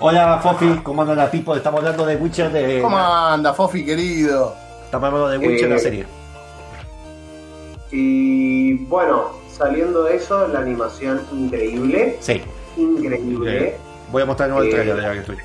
[0.07, 1.57] Hola Fofi, ¿cómo anda la Pipo?
[1.57, 2.83] Estamos hablando de Witcher de.
[2.83, 4.55] ¿Cómo anda, Fofi querido?
[4.85, 6.05] Estamos hablando de Witcher, Eh, la serie.
[7.91, 12.43] Y bueno, saliendo de eso, la animación increíble, Sí,
[12.77, 13.77] increíble,
[14.13, 15.37] voy a mostrar nuevo el Eh, trailer de la que estoy.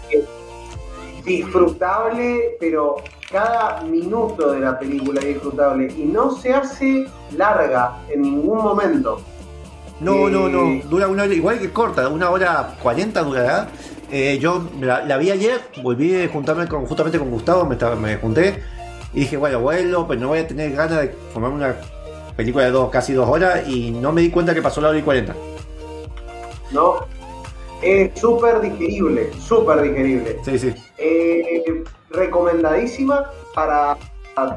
[1.24, 2.98] disfrutable, pero
[3.32, 7.06] cada minuto de la película es disfrutable y no se hace
[7.38, 9.22] larga en ningún momento.
[10.02, 13.70] No, eh, no, no, dura una hora, igual que corta, una hora 40 durará.
[14.12, 17.96] Eh, yo la, la vi ayer, volví a juntarme con, justamente con Gustavo, me, estaba-
[17.96, 18.62] me junté
[19.14, 21.76] y dije, bueno, vuelo, pero no voy a tener ganas de formar una
[22.36, 24.98] película de dos, casi dos horas y no me di cuenta que pasó la hora
[24.98, 25.36] y 40.
[26.72, 27.06] ¿no?
[27.82, 30.38] Es súper digerible, súper digerible.
[30.44, 30.74] Sí, sí.
[30.98, 33.98] Eh, recomendadísima para,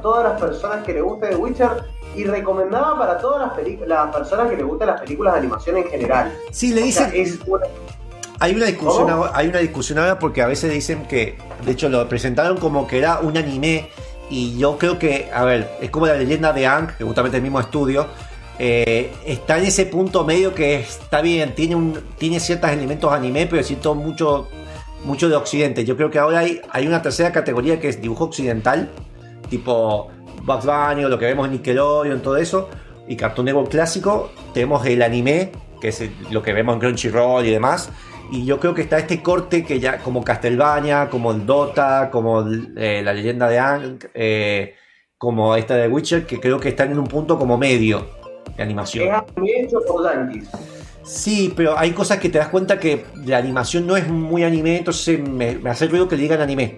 [0.01, 1.69] todas las personas que le guste The Witcher
[2.15, 5.85] y recomendada para todas las, las personas que le gustan las películas de animación en
[5.85, 6.33] general.
[6.51, 7.67] Sí, le O sea, es una-
[8.43, 9.25] Hay una discusión ¿Cómo?
[9.25, 12.87] ahora, hay una discusión ahora porque a veces dicen que, de hecho, lo presentaron como
[12.87, 13.89] que era un anime
[14.31, 17.43] y yo creo que, a ver, es como la leyenda de Ang, que justamente el
[17.43, 18.07] mismo estudio,
[18.59, 23.47] eh, está en ese punto medio que está bien, tiene un, tiene ciertos elementos anime,
[23.47, 24.49] pero siento mucho,
[25.05, 25.85] mucho de occidente.
[25.85, 28.91] Yo creo que ahora hay, hay una tercera categoría que es dibujo occidental,
[29.51, 30.11] tipo
[30.45, 32.69] Bugs Bunny o lo que vemos en Nickelodeon, todo eso,
[33.07, 34.31] y Cartoon Network clásico.
[34.55, 37.91] Tenemos el anime, que es el- lo que vemos en Crunchyroll y demás.
[38.33, 42.43] Y yo creo que está este corte que ya, como Castlevania, como el Dota, como
[42.79, 44.75] eh, la leyenda de Ang, eh,
[45.19, 48.07] como esta de Witcher, que creo que están en un punto como medio
[48.57, 49.07] de animación.
[49.37, 50.49] es hecho por Yankees.
[51.03, 54.79] Sí, pero hay cosas que te das cuenta que la animación no es muy anime,
[54.79, 56.77] entonces me, me hace ruido que le digan anime.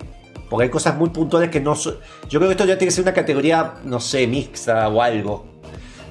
[0.51, 1.99] Porque hay cosas muy puntuales que no son.
[2.29, 5.47] Yo creo que esto ya tiene que ser una categoría, no sé, mixta o algo.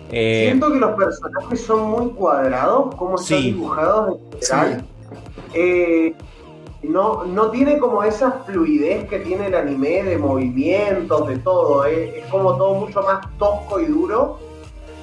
[0.09, 3.43] Eh, Siento que los personajes son muy cuadrados, como están Sí.
[3.51, 4.85] dibujados en general.
[5.53, 6.13] Eh,
[6.83, 11.85] no, no tiene como esa fluidez que tiene el anime de movimientos, de todo.
[11.85, 12.19] eh.
[12.19, 14.39] Es como todo mucho más tosco y duro.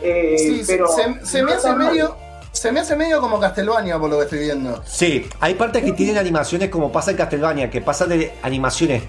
[0.02, 2.16] Eh, Sí, pero se, se me no hace medio.
[2.52, 4.82] Se me hace medio como Castlevania por lo que estoy viendo.
[4.84, 9.04] Sí, hay partes que tienen animaciones como pasa en Castlevania, que pasan de animaciones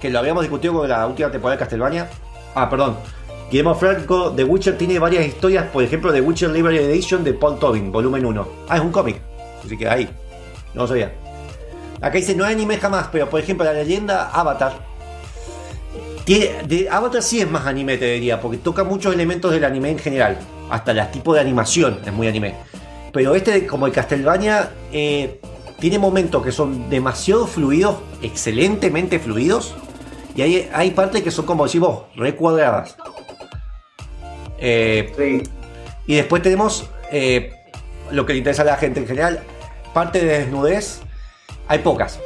[0.00, 2.10] que lo habíamos discutido con la última temporada de Castlevania,
[2.54, 2.96] Ah, perdón.
[3.50, 7.58] Guillermo Franco, The Witcher tiene varias historias, por ejemplo, The Witcher Library Edition de Paul
[7.58, 8.48] Tobin, volumen 1.
[8.68, 9.20] Ah, es un cómic.
[9.64, 10.10] Así que ahí.
[10.74, 11.12] No sabía.
[12.00, 14.72] Acá dice, no hay anime jamás, pero por ejemplo, la leyenda Avatar.
[16.24, 19.90] Tiene, de Avatar sí es más anime, te diría, porque toca muchos elementos del anime
[19.90, 20.38] en general.
[20.70, 22.54] Hasta el tipo de animación es muy anime.
[23.12, 25.40] Pero este, como el Castlevania, eh,
[25.78, 29.74] tiene momentos que son demasiado fluidos, excelentemente fluidos.
[30.34, 32.96] Y hay, hay partes que son, como decimos, recuadradas.
[34.58, 35.42] Eh, Sí.
[36.06, 37.52] y después tenemos eh,
[38.10, 39.42] lo que le interesa a la gente en general.
[39.92, 41.00] Parte de desnudez,
[41.68, 42.20] hay pocas.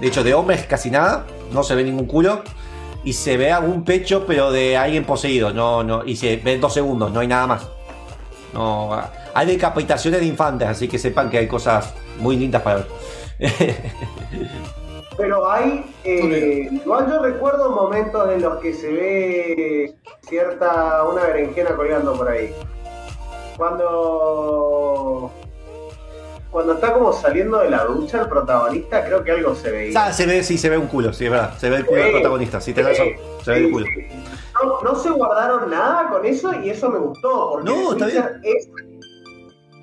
[0.00, 2.42] De hecho, de hombres casi nada, no se ve ningún culo.
[3.04, 5.52] Y se ve algún pecho, pero de alguien poseído.
[5.52, 7.68] No, no, y se ve en dos segundos, no hay nada más.
[8.54, 8.90] No,
[9.34, 12.86] hay decapitaciones de infantes, así que sepan que hay cosas muy lindas para ver.
[15.16, 19.94] Pero hay, eh, igual yo recuerdo momentos en los que se ve
[20.28, 22.52] cierta, una berenjena colgando por ahí.
[23.56, 25.30] Cuando,
[26.54, 30.06] cuando está como saliendo de la ducha el protagonista, creo que algo se veía.
[30.06, 31.58] Ah, se ve, sí, se ve un culo, sí, es verdad.
[31.58, 32.12] Se ve el culo del Sí.
[32.14, 33.08] protagonista, sí, tenés razón.
[33.44, 33.86] Se ve el culo.
[34.62, 37.50] No, no se guardaron nada con eso y eso me gustó.
[37.54, 38.68] Porque No, está Witcher es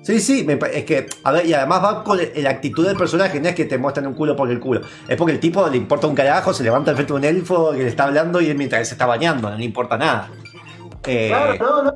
[0.02, 3.48] Sí, sí, es que, a ver, y además va con la actitud del personaje, no
[3.50, 6.06] es que te muestran un culo por el culo, es porque el tipo le importa
[6.06, 8.56] un carajo, se levanta al frente de un elfo que le está hablando y él
[8.56, 10.30] mientras se está bañando, no le importa nada.
[11.06, 11.94] Eh, Claro, no, no.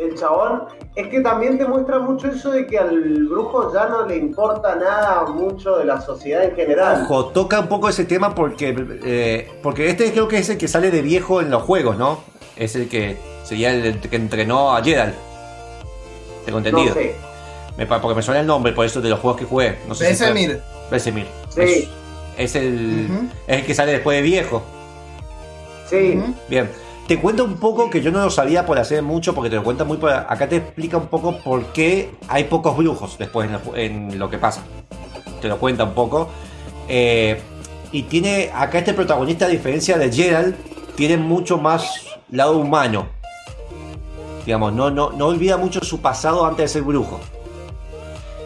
[0.00, 4.06] El, chabón es que también te muestra mucho eso de que al brujo ya no
[4.06, 7.02] le importa nada mucho de la sociedad en general.
[7.04, 8.74] Ojo, toca un poco ese tema porque,
[9.04, 12.20] eh, porque este creo que es el que sale de viejo en los juegos, ¿no?
[12.56, 15.14] Es el que sería el que entrenó a Geralt.
[16.44, 16.88] Tengo entendido.
[16.88, 17.14] No sé.
[17.76, 19.78] Me pa- porque me suena el nombre, por eso de los juegos que jugué.
[19.86, 20.60] No sé si fue- Besemir.
[20.90, 21.26] Besemir.
[21.50, 21.60] Sí.
[22.36, 23.08] Es, es el,
[23.46, 24.62] es el que sale después de viejo.
[25.86, 26.22] Sí.
[26.48, 26.70] Bien,
[27.10, 29.64] te cuento un poco que yo no lo sabía por hacer mucho, porque te lo
[29.64, 30.12] cuenta muy por...
[30.12, 34.62] Acá te explica un poco por qué hay pocos brujos después en, lo que pasa.
[35.40, 36.28] Te lo cuenta un poco.
[36.86, 37.42] Eh,
[37.90, 40.54] y tiene, acá este protagonista, a diferencia de Gerald,
[40.94, 42.00] tiene mucho más
[42.30, 43.08] lado humano.
[44.46, 47.18] Digamos, no, no, no olvida mucho su pasado antes de ser brujo.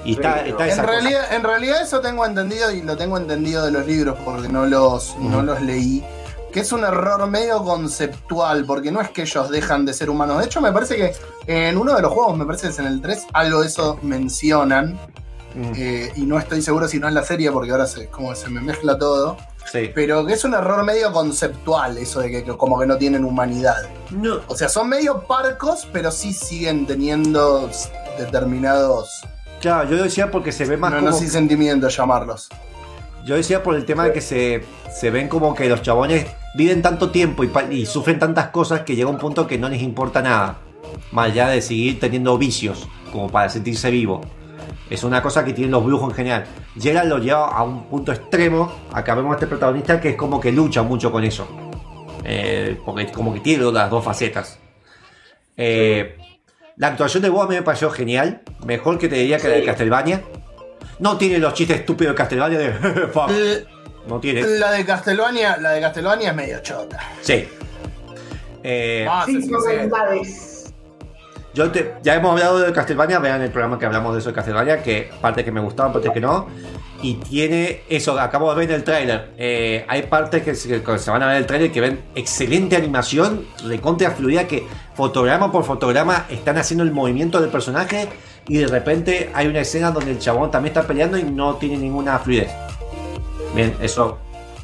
[0.06, 0.86] Y está, está En cosa.
[0.86, 4.64] realidad, en realidad eso tengo entendido y lo tengo entendido de los libros porque no
[4.64, 6.02] los, no los leí.
[6.54, 10.38] Que es un error medio conceptual, porque no es que ellos dejan de ser humanos.
[10.38, 11.12] De hecho, me parece que
[11.48, 13.98] en uno de los juegos, me parece que es en el 3, algo de eso
[14.02, 14.92] mencionan.
[15.56, 18.32] Mm, eh, y no estoy seguro si no en la serie, porque ahora se, como
[18.36, 19.36] se me mezcla todo.
[19.72, 19.90] sí.
[19.94, 23.24] Pero que es un error medio conceptual, eso de que, que como que no tienen
[23.24, 23.88] humanidad.
[24.10, 27.68] No, O sea, son medio parcos, pero sí siguen teniendo
[28.16, 29.22] determinados.
[29.60, 31.10] claro, yo decía porque se ve más No, como...
[31.10, 32.48] no sé si sentimientos llamarlos.
[33.24, 36.82] Yo decía por el tema de que se, se ven como que los chabones viven
[36.82, 40.58] tanto tiempo y, sufren tantas cosas que llega un punto que no les importa nada.
[41.10, 44.20] Más allá de seguir teniendo vicios, como para sentirse vivo.
[44.88, 46.44] Es una cosa que tienen los brujos en general.
[46.78, 48.72] Gerald lo lleva a un punto extremo.
[48.92, 51.48] Acá vemos a este protagonista que es como que lucha mucho con eso.
[52.24, 54.58] Eh, porque como que tiene las dos facetas.
[55.56, 56.16] Eh,
[56.76, 58.42] la actuación de Bob a mí me pareció genial.
[58.64, 59.64] Mejor que te diría que la de.
[59.64, 60.22] Castlevania.
[60.98, 62.72] No tiene los chistes estúpidos de Castlevania de
[63.08, 63.30] fuck.
[64.08, 64.42] No tiene.
[64.58, 66.98] La de Castlevania, la de Castlevania es medio chota.
[67.22, 67.48] Sí.
[68.62, 69.40] Eh, Ah, sí,
[71.54, 74.34] yo te- ya hemos hablado de Castlevania, vean el programa que hablamos de eso de
[74.34, 76.48] Castlevania, que parte que me gustaban, parte que no.
[77.00, 79.30] Y tiene eso, acabo de ver en el tráiler.
[79.38, 82.00] eh, hay partes que se, que se van a ver en el tráiler que ven
[82.14, 88.08] excelente animación, recontra fluida, que fotograma por fotograma están haciendo el movimiento del personaje.
[88.48, 91.76] Y de repente hay una escena donde el chabón también está peleando y no tiene
[91.76, 92.50] ninguna fluidez.
[93.54, 94.18] Bien, eso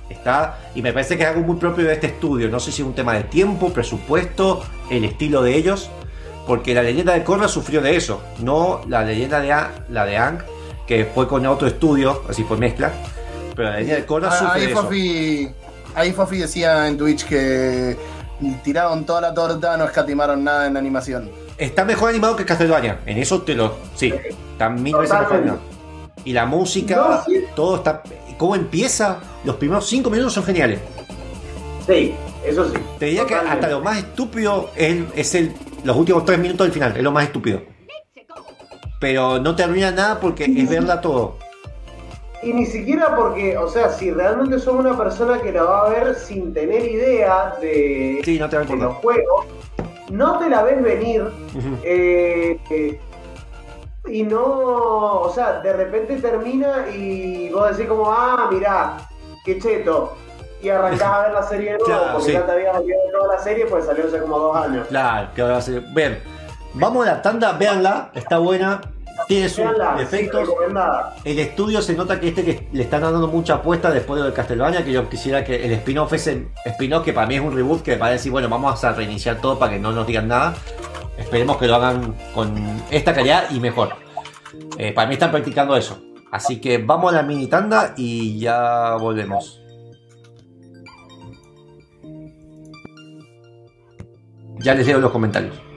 [0.09, 0.59] está.
[0.75, 2.49] Y me parece que es algo muy propio de este estudio.
[2.49, 5.91] No sé si es un tema de tiempo, presupuesto, el estilo de ellos.
[6.47, 8.21] Porque la leyenda de Korra sufrió de eso.
[8.41, 10.39] No la leyenda de A- la de Ang,
[10.87, 12.91] que fue con otro estudio, así fue mezcla.
[13.55, 14.83] Pero la leyenda de Korra Ah, sufre Ahí de eso.
[14.83, 15.49] Fofi,
[15.95, 17.97] ahí Fofi decía en Twitch que
[18.65, 21.31] tiraron toda la torta, no escatimaron nada en animación.
[21.57, 22.99] Está mejor animado que Castlevania.
[23.07, 23.75] En eso te lo.
[23.95, 24.13] Sí,
[24.53, 25.59] está mil veces mejor animado.
[26.25, 27.45] Y la música, No, sí.
[27.55, 28.03] todo está.
[28.41, 29.21] ¿Cómo empieza?
[29.45, 30.81] Los primeros cinco minutos son geniales.
[31.87, 32.75] Sí, eso sí.
[32.99, 35.53] Te diría que hasta lo más estúpido es, el- es el,
[35.85, 37.61] los últimos tres minutos del final, es lo más estúpido.
[38.99, 41.37] Pero no te arruina nada porque es verla todo.
[42.43, 45.91] Y ni siquiera porque, o sea, si realmente sos una persona que la va a
[45.91, 49.45] ver sin tener idea de, Sí, no te de los juegos,
[50.11, 51.25] no te la ves venir
[51.85, 53.01] eh, eh,
[54.13, 54.43] y no,
[55.21, 58.97] o sea, de repente termina y vos decís como, ah, mirá,
[59.45, 60.15] qué cheto.
[60.63, 62.33] y arrancás a ver la serie de nuevo, Claro, porque sí.
[62.33, 64.87] ya te habías olvidado de toda la serie, pues salió hace como dos años.
[64.89, 65.81] Claro, que ahora va a ser.
[65.95, 66.23] Bien,
[66.75, 68.81] vamos a la tanda, véanla, está buena,
[69.31, 70.41] tiene sus Veanla, sí, efectos.
[70.41, 71.15] recomendada.
[71.25, 74.85] El estudio se nota que este que le están dando mucha apuesta después de Castlevania,
[74.85, 77.97] que yo quisiera que el spin-off ese spin-off que para mí es un reboot que
[77.97, 80.57] va a decir, bueno, vamos a reiniciar todo para que no nos digan nada.
[81.17, 83.91] Esperemos que lo hagan con esta calidad y mejor.
[84.77, 86.03] Eh, para mí están practicando eso.
[86.33, 89.63] Así que vamos a la mini tanda y ya volvemos.
[94.59, 95.70] Ya les leo los comentarios.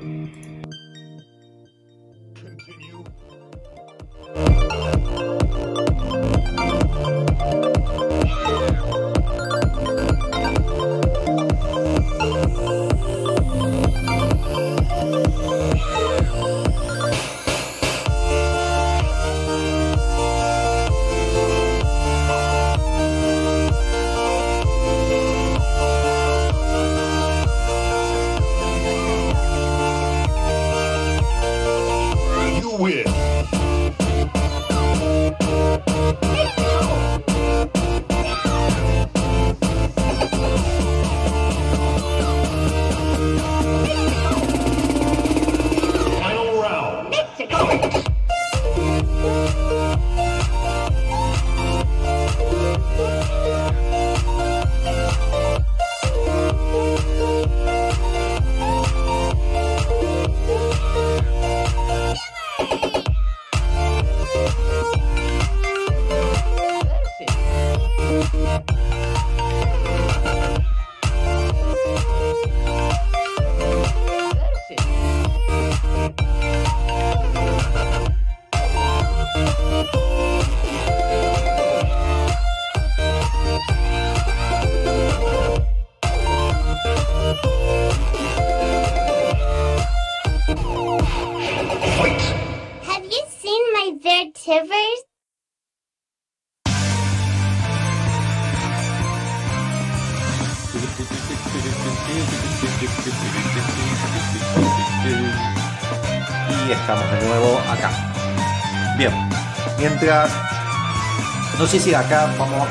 [111.74, 112.68] Sé si acá vamos.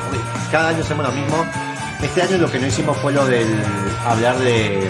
[0.53, 1.45] Cada año hacemos lo mismo.
[2.01, 3.49] Este año lo que no hicimos fue lo del
[4.07, 4.89] hablar de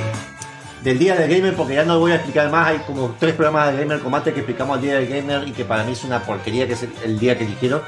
[0.85, 2.67] del día del gamer, porque ya no voy a explicar más.
[2.69, 5.65] Hay como tres programas de Gamer Combate que explicamos el día del gamer y que
[5.65, 7.81] para mí es una porquería que es el día que eligieron.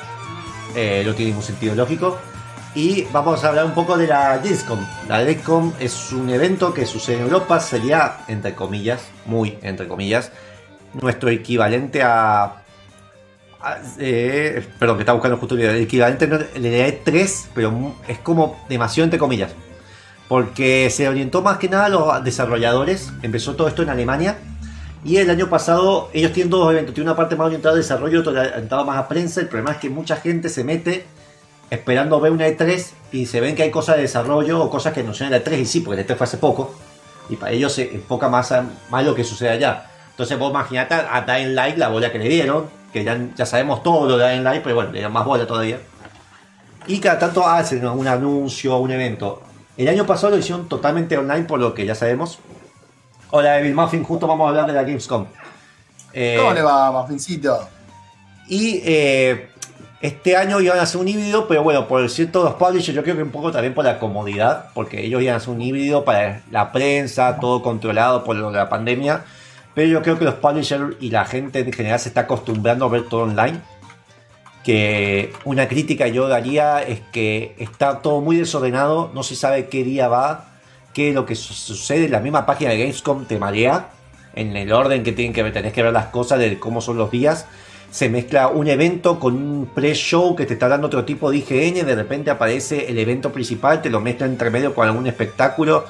[0.75, 2.19] Eh, no tiene ningún sentido lógico.
[2.75, 4.81] Y vamos a hablar un poco de la Gamescom.
[5.07, 10.33] La Gamescom es un evento que sucede en Europa, sería, entre comillas, muy entre comillas,
[10.95, 12.64] nuestro equivalente a.
[13.73, 18.19] a- eh, perdón, que está buscando justo el equivalente no, el de E3, pero es
[18.19, 19.53] como demasiado entre comillas.
[20.29, 23.13] Porque se orientó más que nada a los desarrolladores.
[23.23, 24.37] Empezó todo esto en Alemania.
[25.05, 26.95] Y el año pasado ellos tienen dos eventos.
[26.95, 29.41] Tiene una parte más orientada a desarrollo, otra orientada más a prensa.
[29.43, 31.05] El problema es que mucha gente se mete
[31.69, 35.01] esperando ver una E3 y se ven que hay cosas de desarrollo o cosas que
[35.01, 36.75] anunciaron en la E3 y sí, porque la E3 fue hace poco.
[37.29, 39.87] Y para ellos se enfoca más a más lo que sucede allá.
[40.11, 43.83] Entonces vos imaginate a Dying Light la bola que le dieron, que ya, ya sabemos
[43.83, 45.81] todo lo de Dying Light, pero bueno, le dieron más bola todavía.
[46.87, 49.43] Y cada tanto hacen un anuncio, un evento.
[49.77, 52.39] El año pasado lo hicieron totalmente online, por lo que ya sabemos.
[53.33, 55.27] Hola, Evil Muffin, justo vamos a hablar de la Gamescom.
[56.13, 57.69] Eh, ¿Cómo le va, Muffincito?
[58.47, 59.49] y eh,
[60.01, 63.17] este año iban a hacer un híbrido, pero bueno, por cierto, los publishers, yo creo
[63.17, 66.43] que un poco también por la comodidad, porque ellos iban a hacer un híbrido para
[66.53, 69.25] la prensa, todo controlado por lo de la pandemia.
[69.75, 72.89] Pero yo creo que los publishers y la gente en general se está acostumbrando a
[72.89, 73.61] ver todo online.
[74.63, 79.85] Que una crítica yo daría es que está todo muy desordenado, no se sabe qué
[79.85, 80.47] día va,
[80.95, 82.09] qué es lo que su- sucede.
[82.09, 83.91] La misma página de Gamescom te marea
[84.35, 86.97] en el orden que tienen que ver, tenés que ver las cosas de cómo son
[86.97, 87.47] los días
[87.91, 91.87] se mezcla un evento con un pre-show que te está dando otro tipo de IGN,
[91.87, 95.85] de repente aparece el evento principal, te lo mezcla entre medio con algún espectáculo.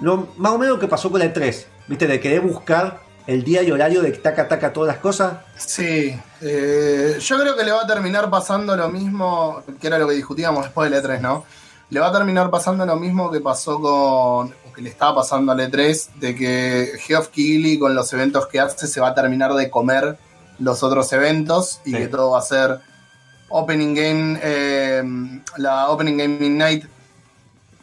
[0.00, 2.06] Lo, más o menos lo que pasó con la E3, ¿viste?
[2.06, 5.38] De querer buscar el día y horario de taca taca todas las cosas.
[5.56, 10.06] Sí, eh, yo creo que le va a terminar pasando lo mismo, que era lo
[10.08, 11.44] que discutíamos después del E3, ¿no?
[11.90, 15.52] Le va a terminar pasando lo mismo que pasó con, o que le estaba pasando
[15.52, 19.54] al E3, de que Geoff Keighley con los eventos que hace se va a terminar
[19.54, 20.18] de comer
[20.58, 21.96] los otros eventos y Sí.
[21.96, 22.80] que todo va a ser
[23.48, 25.02] Opening Game, eh,
[25.58, 26.84] la Opening Gaming Night.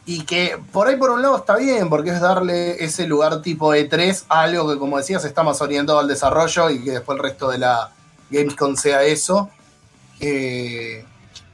[0.06, 3.74] Y que por ahí por un lado está bien, porque es darle ese lugar tipo
[3.74, 7.22] E3 a algo que como decías está más orientado al desarrollo y que después el
[7.22, 7.90] resto de la
[8.30, 9.48] Gamescom sea eso.
[10.20, 11.04] Eh,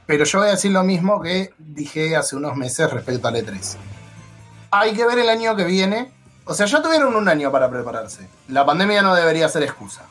[0.05, 3.77] pero yo voy a decir lo mismo que dije hace unos meses respecto al E3.
[4.71, 6.11] Hay que ver el año que viene.
[6.43, 8.27] O sea, ya tuvieron un año para prepararse.
[8.49, 10.01] La pandemia no debería ser excusa.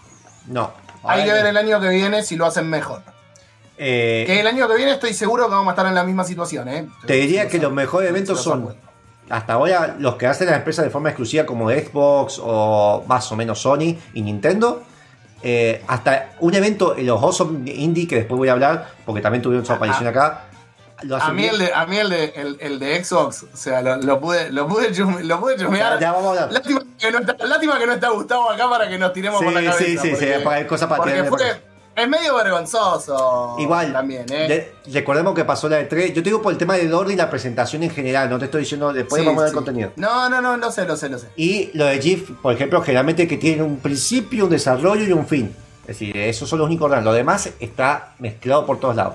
[0.46, 0.72] No.
[1.04, 3.02] Hay que ver el año que viene si lo hacen mejor.
[3.82, 6.24] Eh, Que el año que viene estoy seguro que vamos a estar en la misma
[6.24, 6.86] situación, ¿eh?
[7.06, 8.74] Te diría que los- mejores eventos son
[9.30, 13.36] hasta ahora los que hacen las empresas de forma exclusiva como Xbox o más o
[13.36, 14.82] menos Sony y Nintendo.
[15.42, 19.40] eh, hasta un evento, en los Awesome Indie, que después voy a hablar, porque también
[19.40, 20.44] tuvieron su aparición acá.
[21.02, 21.54] Lo A mí, bien.
[21.54, 24.50] el de, a mí el de, el, el de Xbox, o sea, lo, lo pude,
[24.52, 24.90] lo pude,
[25.24, 25.94] lo pude chusmear.
[25.94, 26.52] Ya, ya vamos a hablar.
[26.52, 29.44] Lástima que, no está, lástima que no está Gustavo acá para que nos tiremos Sí,
[29.46, 29.78] por la cabeza.
[29.82, 31.62] sí, sí, porque, sí, hay cosas para porque fue,
[32.00, 33.56] es medio vergonzoso.
[33.58, 34.72] Igual, También, ¿eh?
[34.84, 36.08] de- recordemos que pasó la de 3.
[36.14, 38.46] Yo te digo por el tema del orden y la presentación en general, no te
[38.46, 39.54] estoy diciendo después Sí, vamos sí.
[39.54, 39.92] contenido.
[39.96, 41.28] No, no, no, lo sé, lo sé, lo sé.
[41.36, 45.26] Y lo de GIF, por ejemplo, generalmente que tiene un principio, un desarrollo y un
[45.26, 45.54] fin.
[45.82, 47.04] Es decir, esos son los únicos órdenes.
[47.04, 49.14] Lo demás está mezclado por todos lados.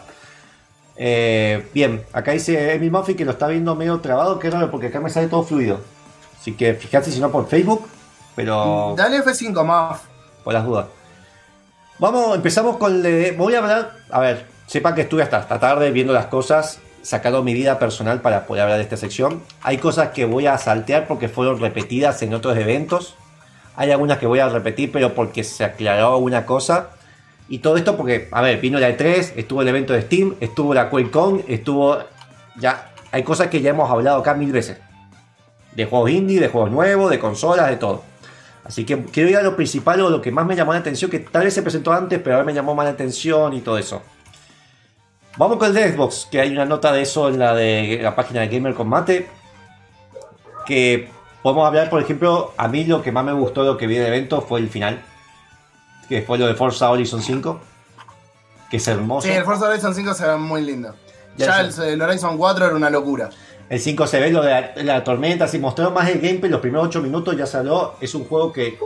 [0.98, 4.88] Eh, bien, acá dice Emi Murphy que lo está viendo medio trabado, que raro porque
[4.88, 5.80] acá me sale todo fluido.
[6.40, 7.86] Así que fíjate si no por Facebook,
[8.36, 10.02] pero Dale F5 más.
[10.44, 10.86] por las dudas.
[12.00, 13.02] Vamos, empezamos con...
[13.02, 13.92] le- voy a hablar...
[14.10, 18.22] A ver, sepan que estuve hasta esta tarde viendo las cosas, sacando mi vida personal
[18.22, 19.42] para poder hablar de esta sección.
[19.62, 23.16] Hay cosas que voy a saltear porque fueron repetidas en otros eventos.
[23.78, 26.90] Hay algunas que voy a repetir, pero porque se aclaró una cosa.
[27.48, 30.74] Y todo esto porque, a ver, vino la E3, estuvo el evento de Steam, estuvo
[30.74, 31.98] la QuakeCon, estuvo...
[32.58, 34.78] Ya, hay cosas que ya hemos hablado acá mil veces.
[35.74, 38.04] De juegos indie, de juegos nuevos, de consolas, de todo.
[38.66, 41.10] Así que quiero ir a lo principal o lo que más me llamó la atención,
[41.12, 43.78] que tal vez se presentó antes, pero ahora me llamó más la atención y todo
[43.78, 44.02] eso.
[45.38, 48.16] Vamos con el de Xbox, que hay una nota de eso en la de la
[48.16, 49.28] página de Gamer Combate.
[50.66, 51.10] Que
[51.44, 53.96] podemos hablar, por ejemplo, a mí lo que más me gustó de lo que vi
[53.98, 55.02] del evento fue el final.
[56.10, 57.60] Que fue lo de Forza Horizon 5.
[58.72, 59.28] Que es hermoso.
[59.28, 60.96] Sí, el Forza Horizon 5 se ve muy lindo.
[61.38, 61.84] Ya Ya, sé.
[61.90, 63.30] el, el Horizon 4 era una locura.
[63.70, 66.88] El 5 se ve lo de la, tormenta, si mostraron más el gameplay, los primeros
[66.88, 67.96] 8 minutos ya habló.
[68.00, 68.78] Es un juego que.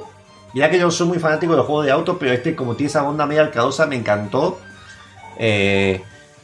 [0.53, 2.89] Mirá que yo soy muy fanático de los juegos de auto, pero este, como tiene
[2.89, 4.59] esa onda media arcadosa, me encantó.
[5.37, 6.01] Eh,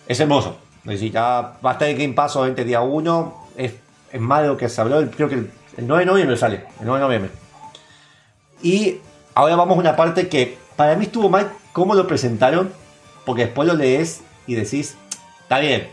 [0.07, 0.57] es hermoso.
[0.85, 3.47] Es ya va a estar el Game Pass obviamente día 1.
[3.57, 3.73] Es,
[4.19, 6.65] más de lo que se habló, creo que el, el 9 de noviembre sale.
[6.79, 7.31] El 9 de noviembre.
[8.61, 8.99] Y
[9.33, 12.71] ahora vamos a una parte que para mí estuvo mal cómo lo presentaron,
[13.25, 14.95] porque después lo lees y decís,
[15.41, 15.89] está bien,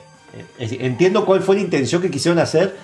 [0.58, 2.76] entiendo cuál fue la intención que quisieron hacer,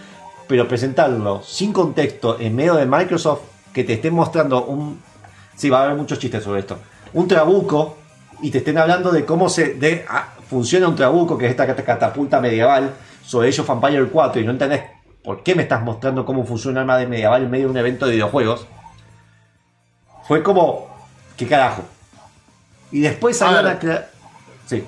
[0.46, 3.40] pero presentarlo sin contexto en medio de Microsoft,
[3.72, 5.00] que te estén mostrando un...
[5.56, 6.78] Sí, va a haber muchos chistes sobre esto.
[7.12, 7.96] Un trabuco
[8.40, 11.66] y te estén hablando de cómo se de, ah, funciona un trabuco, que es esta
[11.66, 12.94] cat- catapulta medieval,
[13.24, 14.82] sobre Age of Empire 4, y no entendés
[15.24, 17.76] por qué me estás mostrando cómo funciona un arma de medieval en medio de un
[17.76, 18.66] evento de videojuegos.
[20.26, 20.88] Fue como,
[21.36, 21.82] ¿qué carajo?
[22.92, 23.78] Y después salió la...
[24.66, 24.84] Sí.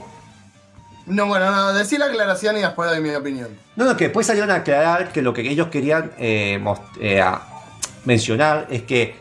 [1.06, 3.48] No, bueno, no, decí la aclaración y después doy mi opinión.
[3.76, 6.62] No, no, que después salieron a aclarar que lo que ellos querían eh,
[7.00, 7.24] eh,
[8.04, 9.16] mencionar es que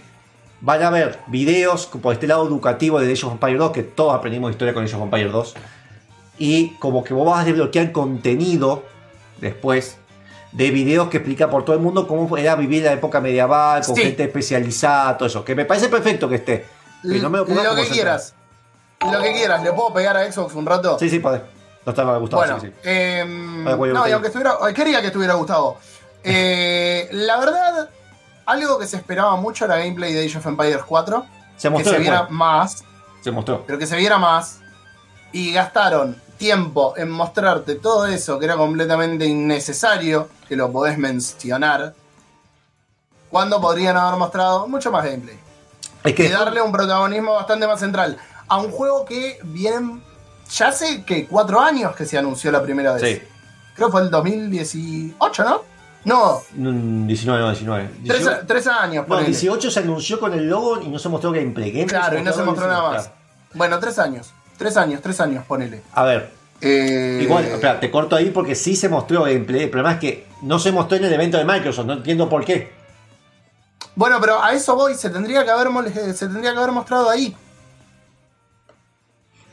[0.62, 4.14] van a haber videos por este lado educativo de Age of Empire 2, que todos
[4.14, 5.56] aprendimos historia con Age of Empire 2,
[6.38, 8.84] y como que vos vas a desbloquear contenido
[9.40, 9.98] después
[10.52, 13.96] de videos que explica por todo el mundo cómo era vivir la época medieval, con
[13.96, 14.02] Sí.
[14.02, 16.66] gente especializada, todo eso, que me parece perfecto que esté.
[17.04, 17.88] No me lo lo que central.
[17.90, 18.34] quieras.
[19.00, 19.64] Lo que quieras.
[19.64, 20.98] ¿Le puedo pegar a Xbox un rato?
[21.00, 21.42] Sí, sí, podés.
[21.86, 22.74] No estaba gustado, Bueno, sí, sí.
[22.84, 25.78] em, no, y aunque estuviera, quería que estuviera Gustavo.
[26.24, 27.90] Eh, la verdad,
[28.46, 31.26] algo que se esperaba mucho era gameplay de Age of Empires 4,
[31.56, 32.02] Se que mostró se después.
[32.02, 32.84] viera más,
[33.24, 33.64] Se mostró.
[33.66, 34.60] pero que se viera más,
[35.32, 41.94] y gastaron tiempo en mostrarte todo eso que era completamente innecesario, que lo podés mencionar,
[43.30, 45.40] cuando podrían haber mostrado mucho más gameplay.
[46.04, 50.02] Es que y darle un protagonismo bastante más central a un juego que vienen
[50.50, 53.02] ya hace que cuatro años que se anunció la primera vez.
[53.20, 53.28] Sí.
[53.76, 55.62] Creo que fue el 2018, ¿no?
[56.06, 57.90] No, Mm, 19, no, 19.
[58.06, 59.04] tres, 18, tres años.
[59.04, 59.28] no, ponele.
[59.28, 61.72] 18 se anunció con el logo y no se mostró gameplay.
[61.72, 63.04] Gameplay claro, y no se mostró nada más.
[63.08, 63.16] Claro.
[63.54, 64.32] Bueno, tres años.
[64.58, 65.82] Tres años, tres años, ponele.
[65.94, 66.32] A ver,
[66.62, 69.64] Eh, igual, espera, te corto ahí porque sí se mostró gameplay.
[69.64, 72.44] El problema es que no se mostró en el evento de Microsoft, no entiendo por
[72.44, 72.72] qué.
[73.96, 77.10] Bueno, pero a eso voy, se tendría que haber, mole- se tendría que haber mostrado
[77.10, 77.36] ahí.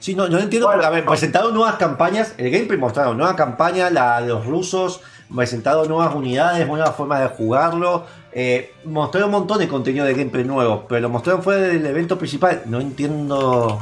[0.06, 0.68] Sí, no, no entiendo.
[0.68, 0.84] Bueno.
[0.84, 2.32] porque, ver, presentaron nuevas campañas.
[2.38, 5.00] El gameplay mostraron nueva campaña, la de los rusos.
[5.34, 8.06] Presentaron nuevas unidades, nuevas formas de jugarlo.
[8.30, 12.16] Eh, mostraron un montón de contenido de gameplay nuevo, pero lo mostraron fuera del evento
[12.16, 12.62] principal.
[12.66, 13.80] No entiendo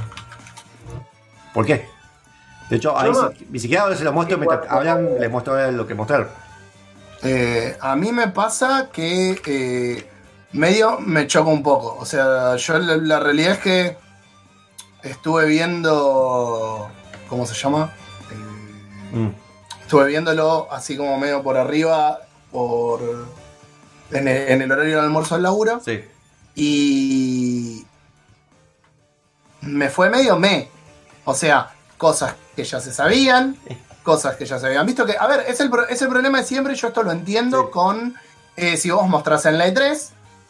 [1.53, 1.89] por qué.
[2.71, 3.11] De hecho, ahí
[3.51, 6.29] ni siquiera ahora se lo muestro mientras hablan, les muestro lo que mostraron.
[7.23, 10.11] Eh, a mí me pasa que eh,
[10.53, 11.99] medio me choca un poco.
[12.01, 14.04] O sea, yo la, la realidad es que
[15.05, 16.91] estuve viendo.
[17.29, 17.93] ¿Cómo se llama?
[18.31, 19.29] Eh, Mm.
[19.83, 22.19] Estuve viéndolo así como medio por arriba,
[22.51, 23.01] por
[24.11, 25.81] en el, en el horario del almuerzo del laburo.
[25.85, 26.03] Sí.
[26.57, 27.87] Y
[29.61, 30.69] me fue medio me.
[31.25, 33.57] O sea, cosas que ya se sabían,
[34.03, 35.07] cosas que ya se habían visto.
[35.07, 37.71] Que, a ver, es el, es el problema de siempre, yo esto lo entiendo Sí.
[37.73, 38.15] con
[38.57, 40.09] eh, si vos mostrás en la E3,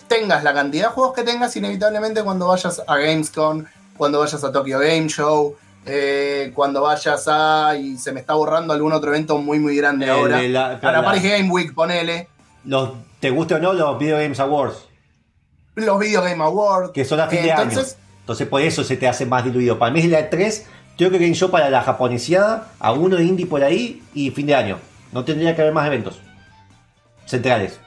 [0.09, 3.65] tengas la cantidad de juegos que tengas, inevitablemente cuando vayas a Gamescom,
[3.97, 5.57] cuando vayas a Tokyo Game Show,
[5.87, 7.77] eh, cuando vayas a.
[7.77, 10.43] y se me está borrando algún otro evento muy, muy grande El ahora.
[10.43, 12.29] la- a la la- Paris Game Week, ponele.
[12.65, 12.91] Los,
[13.21, 14.87] ¿Te guste o no los Video Games Awards?
[15.77, 16.91] Los Video Game Awards.
[16.93, 18.05] Que son a fin Eh, de entonces, año.
[18.21, 19.79] Entonces por eso se te hace más diluido.
[19.79, 20.65] Para mí es la E3,
[20.97, 24.47] creo que Game Show para la japoneseada, a uno de indie por ahí y fin
[24.47, 24.79] de año.
[25.13, 26.19] No tendría que haber más eventos
[27.27, 27.79] centrales.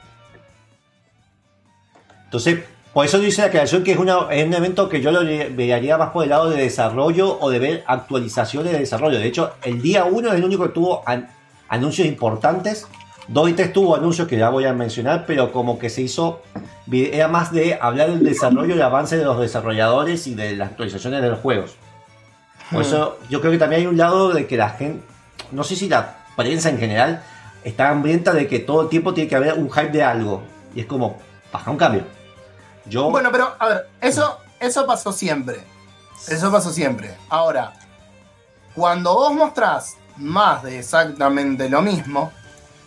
[2.24, 2.60] Entonces,
[2.92, 5.98] por eso dice la creación que es, una- es un evento que yo lo vería
[5.98, 9.18] más por el lado de desarrollo o de ver actualizaciones de desarrollo.
[9.18, 11.28] De hecho, el día 1 es el único que tuvo an-
[11.68, 12.86] anuncios importantes.
[13.28, 16.40] 2 y 3 tuvo anuncios que ya voy a mencionar, pero como que se hizo,
[16.90, 20.70] era más de hablar del desarrollo y el avance de los desarrolladores y de las
[20.70, 21.76] actualizaciones de los juegos.
[22.72, 25.02] Por eso yo creo que también hay un lado de que la gente,
[25.52, 27.22] no sé si la prensa en general
[27.64, 30.42] está hambrienta de que todo el tiempo tiene que haber un hype de algo.
[30.74, 31.18] Y es como,
[31.52, 32.02] baja un cambio.
[32.88, 35.62] Yo, Bueno, pero a ver, eso, eso pasó siempre.
[36.28, 37.16] Eso pasó siempre.
[37.28, 37.72] Ahora,
[38.74, 42.32] cuando vos mostrás más de exactamente lo mismo,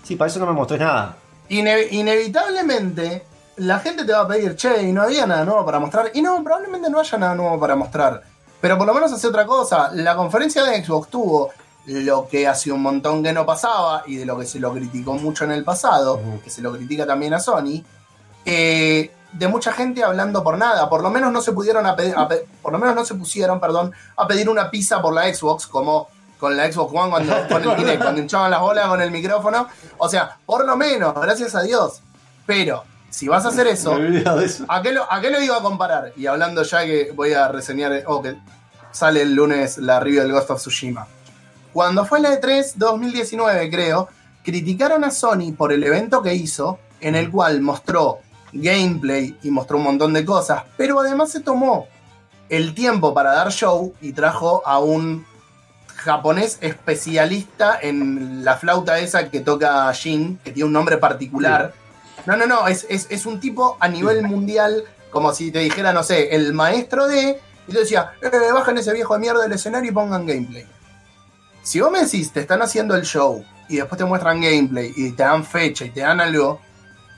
[0.03, 1.15] sí, para eso no me mostré nada.
[1.49, 3.25] ine- inevitablemente
[3.57, 6.11] la gente te va a pedir, che, y no había nada nuevo para mostrar.
[6.13, 8.23] Y no, probablemente no haya nada nuevo para mostrar.
[8.59, 9.89] Pero por lo menos hace otra cosa.
[9.93, 11.51] La conferencia de Xbox tuvo
[11.85, 15.13] lo que hace un montón que no pasaba y de lo que se lo criticó
[15.13, 17.83] mucho en el pasado, que se lo critica también a Sony,
[18.45, 20.89] eh, de mucha gente hablando por nada.
[20.89, 23.15] Por lo menos no se pudieron a pedir, a pe- por lo menos no se
[23.15, 26.07] pusieron, perdón, a pedir una pizza por la Xbox como
[26.39, 29.67] con la Xbox One cuando, con el cuando hinchaban las bolas con el micrófono.
[29.97, 32.01] O sea, por lo menos, gracias a Dios.
[32.45, 33.93] Pero si vas a hacer eso.
[34.67, 36.13] ¿A qué, lo, ¿A qué lo iba a comparar?
[36.17, 38.35] Y hablando ya que voy a reseñar, o que
[38.91, 41.07] sale el lunes la review del Ghost of Tsushima.
[41.71, 44.09] Cuando fue la E E3 2019, creo,
[44.43, 48.19] criticaron a Sony por el evento que hizo, en el cual mostró
[48.53, 51.87] gameplay y mostró un montón de cosas, pero además se tomó
[52.49, 55.25] el tiempo para dar show y trajo a un
[55.95, 61.73] japonés especialista en la flauta esa que toca Jin, que tiene un nombre particular.
[62.25, 65.93] No, no, no, es, es, es un tipo a nivel mundial, como si te dijera,
[65.93, 67.39] no sé, el maestro de.
[67.67, 70.65] Y te decía, eh, bajen ese viejo de mierda del escenario y pongan gameplay.
[71.63, 75.11] Si vos me decís, te están haciendo el show y después te muestran gameplay y
[75.11, 76.59] te dan fecha y te dan algo,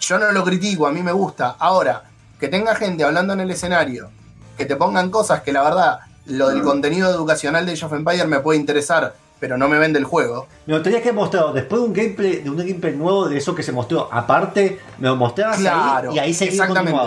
[0.08, 1.56] yo no lo critico, a mí me gusta.
[1.60, 2.04] Ahora,
[2.40, 4.10] que tenga gente hablando en el escenario,
[4.58, 8.26] que te pongan cosas que la verdad, lo del contenido educacional de Age of Empire
[8.26, 10.48] me puede interesar, pero no me vende el juego.
[10.66, 13.64] Me gustaría que mostrado después de un gameplay, de un gameplay nuevo de eso que
[13.64, 14.10] se mostró.
[14.12, 17.00] Aparte, me lo mostrabas Claro, ahí y ahí seguí exactamente.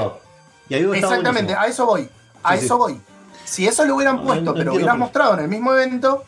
[0.69, 1.61] Y ahí Exactamente, buenísimo.
[1.61, 2.11] a eso voy.
[2.43, 2.79] A Sí, eso sí.
[2.79, 3.01] voy.
[3.45, 4.93] Si eso lo hubieran No, puesto, no pero por qué.
[4.95, 6.25] mostrado en el mismo evento,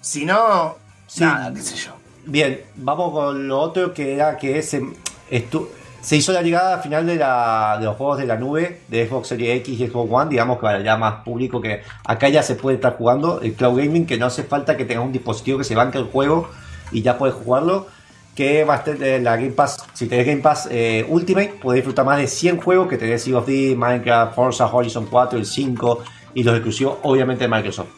[0.00, 0.76] si no,
[1.06, 1.20] Sí.
[1.24, 1.92] nada, qué sé yo.
[2.26, 4.82] Bien, vamos con lo otro que era que se,
[5.30, 5.68] estu-
[6.00, 9.28] se hizo la llegada final de, la, de los juegos de la nube de Xbox
[9.28, 12.54] Series X y Xbox One, digamos que para ya más público que acá ya se
[12.54, 15.64] puede estar jugando el cloud gaming, que no hace falta que tengas un dispositivo que
[15.64, 16.48] se banque el juego
[16.90, 17.86] y ya puedes jugarlo.
[18.34, 22.06] Que va a estar la Game Pass, si tenés Game Pass eh, Ultimate, podés disfrutar
[22.06, 26.04] más de 100 juegos que tenés Sea of Thieves, Minecraft, Forza Horizon 4, el 5
[26.34, 27.88] y los exclusivos, obviamente, de Microsoft.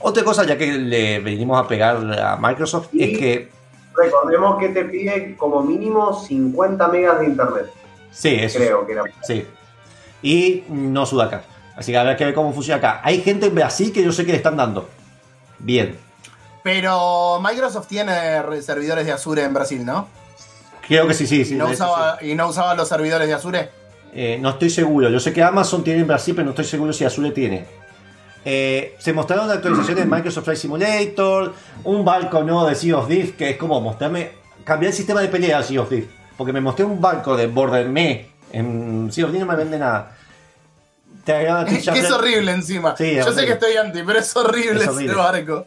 [0.00, 3.50] Otra cosa, ya que le venimos a pegar a Microsoft, es que
[3.96, 7.66] Recordemos que te pide como mínimo 50 megas de internet.
[8.10, 9.02] Sí, eso Creo que era.
[9.22, 9.46] Sí.
[10.22, 11.42] Y no Sudaca.
[11.76, 13.00] Así que habrá que ver cómo funciona acá.
[13.02, 14.88] Hay gente en Brasil que yo sé que le están dando.
[15.58, 15.98] Bien.
[16.62, 20.06] Pero Microsoft tiene re- servidores de Azure en Brasil, ¿no?
[20.86, 21.54] Creo que sí, sí, sí.
[21.54, 23.70] y, no usaba, y no usaba los servidores de Azure.
[24.14, 25.08] Eh, no estoy seguro.
[25.08, 27.66] Yo sé que Amazon tiene en Brasil, pero no estoy seguro si Azure tiene.
[28.44, 31.54] Eh, se mostraron actualizaciones de Microsoft Flight Simulator,
[31.84, 34.30] un barco nuevo de Sea of Thieves, que es como mostrarme,
[34.64, 36.08] cambiar el sistema de pelea de Sea of Thieves.
[36.36, 39.78] Porque me mostré un barco de Border Me en Sea of Thieves no me vende
[39.78, 40.16] nada.
[41.24, 42.96] Te agregan Es que es horrible encima.
[42.96, 45.12] Sí, Yo sé que estoy anti, pero es horrible, Es horrible.
[45.12, 45.66] ese barco.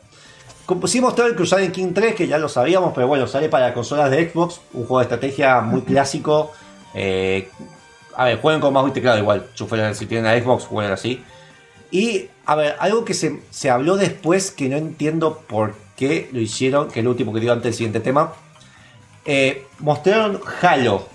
[0.87, 4.09] Sí mostró el Crusader King 3, que ya lo sabíamos, pero bueno, sale para consolas
[4.09, 6.51] de Xbox, un juego de estrategia muy clásico.
[6.93, 7.49] eh,
[8.17, 9.45] a ver, jueguen con mouse y teclado igual.
[9.93, 11.23] Si, tienen a Xbox, jueguen así.
[11.91, 16.39] Y, a ver, algo que se, se habló después que no entiendo por qué lo
[16.39, 18.33] hicieron, que es lo último que digo antes del siguiente tema.
[19.25, 21.07] Eh, mostraron Halo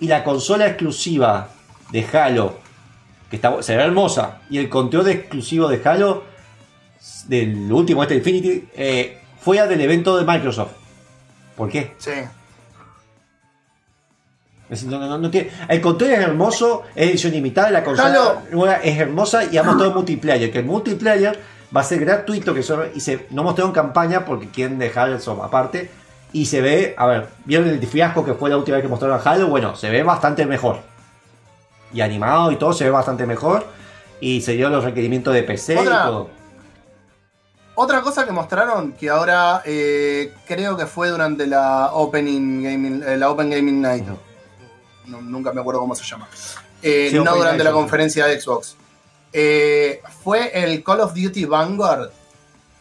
[0.00, 1.50] y la consola exclusiva
[1.90, 2.58] de Halo,
[3.30, 6.24] que está, se hermosa, y el control exclusivo de Halo
[7.26, 10.72] del último, este Infinity, eh, fuera del evento de Microsoft.
[11.56, 11.92] ¿Por qué?
[11.98, 12.12] Sí.
[14.70, 18.74] Es- no- no- no tiene- el control es hermoso, es edición limitada, la consola nueva
[18.76, 20.50] es hermosa y ha mostrado multiplayer.
[20.52, 21.38] Que el multiplayer
[21.74, 22.60] va a ser gratuito, que
[22.94, 25.90] y se, no mostraron campaña porque quieren dejar eso aparte.
[26.32, 29.18] Y se ve, a ver, ¿vieron el fiasco que fue la última vez que mostraron
[29.24, 29.46] Halo?
[29.48, 30.80] Bueno, se ve bastante mejor.
[31.94, 33.64] Y animado y todo se ve bastante mejor.
[34.20, 36.30] Y se dio los requerimientos de PC Otra- y todo.
[37.76, 43.16] Otra cosa que mostraron, que ahora eh, creo que fue durante la Opening Gaming, eh,
[43.16, 44.04] la Open Gaming Night.
[45.08, 46.28] No, nunca me acuerdo cómo se llama.
[46.82, 48.76] Eh, Sí, no durante la conferencia de Xbox.
[49.32, 52.10] Eh, fue el Call of Duty Vanguard.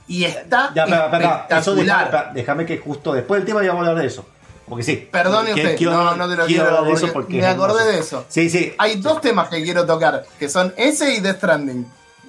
[0.07, 2.05] Y está Ya, espera, espera, déjame, espectacular.
[2.05, 4.25] espera, déjame que justo después del tema ya vamos a hablar de eso.
[4.67, 5.07] Porque sí.
[5.11, 7.99] Perdone usted, quiero- no, no te lo quiero quiero, de eso porque me acordé de
[7.99, 8.25] eso.
[8.29, 8.73] Sí, sí.
[8.77, 11.85] Hay dos temas que quiero tocar, que son ese y Death Stranding.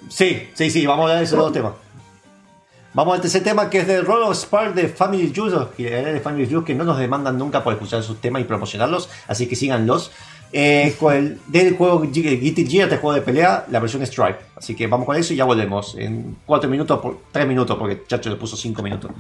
[0.09, 1.73] Sí, sí, sí, vamos a hablar de esos dos temas.
[2.99, 6.19] Vamos al tercer tema que es de Roll of Spark de Family Juice, que de
[6.19, 9.55] Family Juice que no nos demandan nunca por escuchar sus temas y promocionarlos, así que
[9.55, 10.11] síganlos.
[10.53, 14.39] Eh, con el, del juego G- Guilty Gear, este juego de pelea, la versión Stripe.
[14.57, 15.95] Así que vamos con eso y ya volvemos.
[15.97, 19.13] En 4 minutos, por 3 minutos, porque Chacho le puso 5 minutos.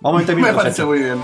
[0.00, 0.88] Vamos en 3 Me parece Chacho.
[0.88, 1.18] muy bien.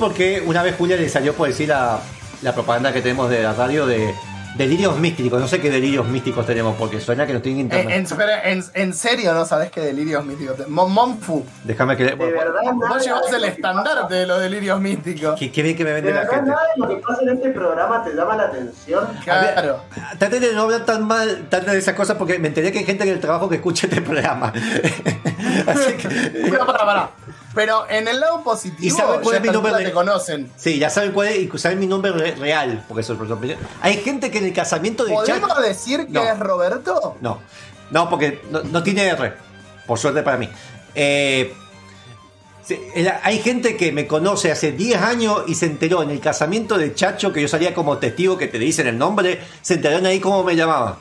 [0.00, 2.00] Nunca entendí por qué una vez Julia le salió por decir la,
[2.42, 4.14] la propaganda que tenemos de la radio de
[4.56, 5.40] delirios místicos.
[5.40, 7.96] No sé qué delirios místicos tenemos porque suena que no tienen En, internet.
[7.96, 10.66] en- espera, en- en serio no sabés qué delirios místicos.
[10.68, 12.04] Mon- Monfu, Déjame que.
[12.04, 15.38] De verdad, nada vos llevás de el estandarte de los delirios místicos.
[15.38, 16.50] Qué, qué bien que me De vende la verdad, gente.
[16.50, 19.06] nada de lo que pasa en este programa te llama la atención.
[19.24, 19.82] Claro.
[20.18, 22.84] Traten de no hablar tan mal, tan de esas cosas porque me enteré que hay
[22.84, 24.52] gente en el trabajo que escucha este programa.
[25.66, 26.08] Así que.
[26.50, 27.10] Pero, pará, pará.
[27.54, 30.52] Pero en el lado positivo, ¿Y saben cuál ya es mi nombre te conocen.
[30.56, 33.56] Sí, ya saben cuál es y saben mi nombre re- real, porque eso es.
[33.80, 35.12] Hay gente que en el casamiento de.
[35.12, 36.22] ¿Podemos decir que No.
[36.22, 37.16] es Roberto?
[37.20, 37.40] No,
[37.90, 39.32] no, porque no, no tiene R,
[39.86, 40.48] por suerte para mí.
[40.94, 41.52] Eh,
[43.24, 46.94] hay gente que me conoce hace 10 años y se enteró en el casamiento de
[46.94, 50.44] Chacho, que yo salía como testigo, que te dicen el nombre, se enteraron ahí cómo
[50.44, 50.98] me llamaba.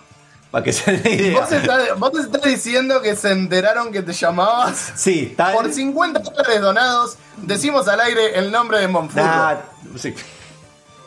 [0.51, 1.39] Para que se den idea.
[1.39, 4.93] ¿Vos estás, vos estás diciendo que se enteraron que te llamabas?
[4.95, 5.53] Sí, tal.
[5.53, 9.26] Por 50 dólares donados, decimos al aire el nombre de Monfurro.
[9.26, 9.57] Nah,
[9.95, 10.15] sí.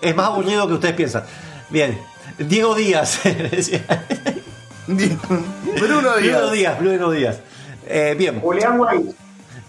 [0.00, 1.24] Es más aburrido que ustedes piensan.
[1.70, 2.00] Bien,
[2.38, 3.20] Diego Díaz.
[4.86, 6.38] Bruno Díaz.
[6.38, 7.38] Bruno Díaz, Bruno Díaz.
[7.86, 8.40] Eh, bien.
[8.40, 9.14] Julián White.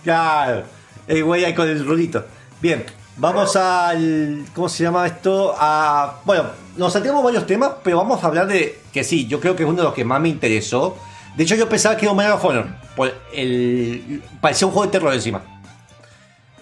[0.04, 0.64] Claro,
[1.08, 2.26] el güey ahí con el rulito.
[2.62, 2.86] Bien,
[3.18, 4.46] vamos al.
[4.56, 5.54] ¿Cómo se llama esto?
[5.58, 6.46] A, bueno,
[6.78, 8.82] nos saltamos varios temas, pero vamos a hablar de.
[8.92, 10.98] Que sí, yo creo que es uno de los que más me interesó.
[11.36, 12.68] De hecho, yo pensaba que era Omega of Honor.
[12.96, 15.42] Por el, parecía un juego de terror encima.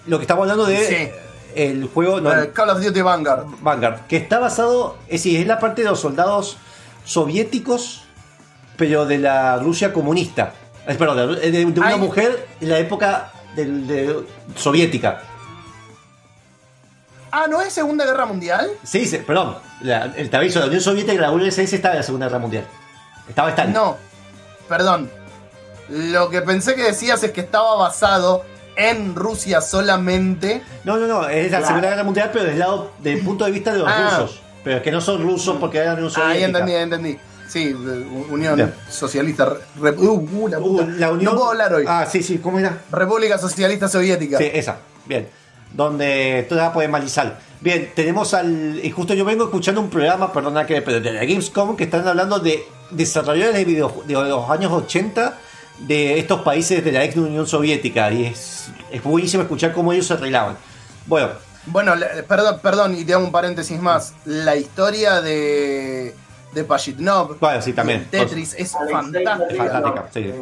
[0.08, 0.78] Lo que estamos hablando de.
[0.88, 1.10] Sí.
[1.54, 2.22] El juego.
[2.22, 3.46] no, Eh, Call of Duty Vanguard.
[3.62, 6.56] Vanguard, que está basado, es decir, es la parte de los soldados
[7.04, 8.04] soviéticos,
[8.78, 10.54] pero de la Rusia comunista.
[10.98, 12.00] Perdón, de, de- una Ay.
[12.00, 14.24] mujer en la época de-
[14.56, 15.22] soviética.
[17.32, 18.70] Ah, ¿no es Segunda Guerra Mundial?
[18.84, 22.00] Sí, sí, perdón, la- el te aviso, la Unión Soviética y la URSS estaba en
[22.00, 22.66] la Segunda Guerra Mundial.
[23.30, 23.74] Estaba Stalin.
[23.74, 23.98] No,
[24.68, 25.10] perdón.
[25.90, 28.44] Lo que pensé que decías es que estaba basado
[28.76, 30.62] en Rusia solamente.
[30.84, 31.66] no, no, no, es la Claro.
[31.68, 34.18] Segunda Guerra Mundial, pero desde el lado, del punto de vista de los Ah.
[34.20, 34.42] rusos.
[34.64, 36.38] Pero es que no son rusos porque eran Unión Soviética.
[36.38, 37.20] Ahí entendí, entendí.
[37.48, 38.74] Sí, Unión.
[38.90, 39.46] Socialista.
[39.80, 40.86] Re- uh, uh, la, Uh, puta.
[40.88, 41.26] la Unión...
[41.34, 41.86] No puedo hablar hoy.
[41.88, 42.78] Ah, sí, sí, ¿cómo era?
[42.92, 44.38] República Socialista Soviética.
[44.38, 44.78] Sí, esa.
[45.06, 45.28] Bien.
[45.74, 47.40] Donde tú la puedes malizar.
[47.62, 48.80] Bien, tenemos al.
[48.84, 50.82] Y justo yo vengo escuchando un programa, perdona que.
[50.82, 55.38] Pero de la Gamescom, que están hablando de desarrolladores de, video, de los años 80
[55.80, 58.12] de estos países de la ex Unión Soviética.
[58.12, 60.58] Y es, es buenísimo escuchar cómo ellos se arreglaban.
[61.06, 61.30] Bueno,
[61.66, 61.94] Bueno,
[62.28, 64.14] perdón, perdón, y te hago un paréntesis más.
[64.26, 66.16] La historia de,
[66.54, 68.08] de Pajitnov Bueno, sí, también.
[68.10, 69.36] Tetris es fantástica.
[69.36, 70.34] Rodríguez, Fantástica, sí.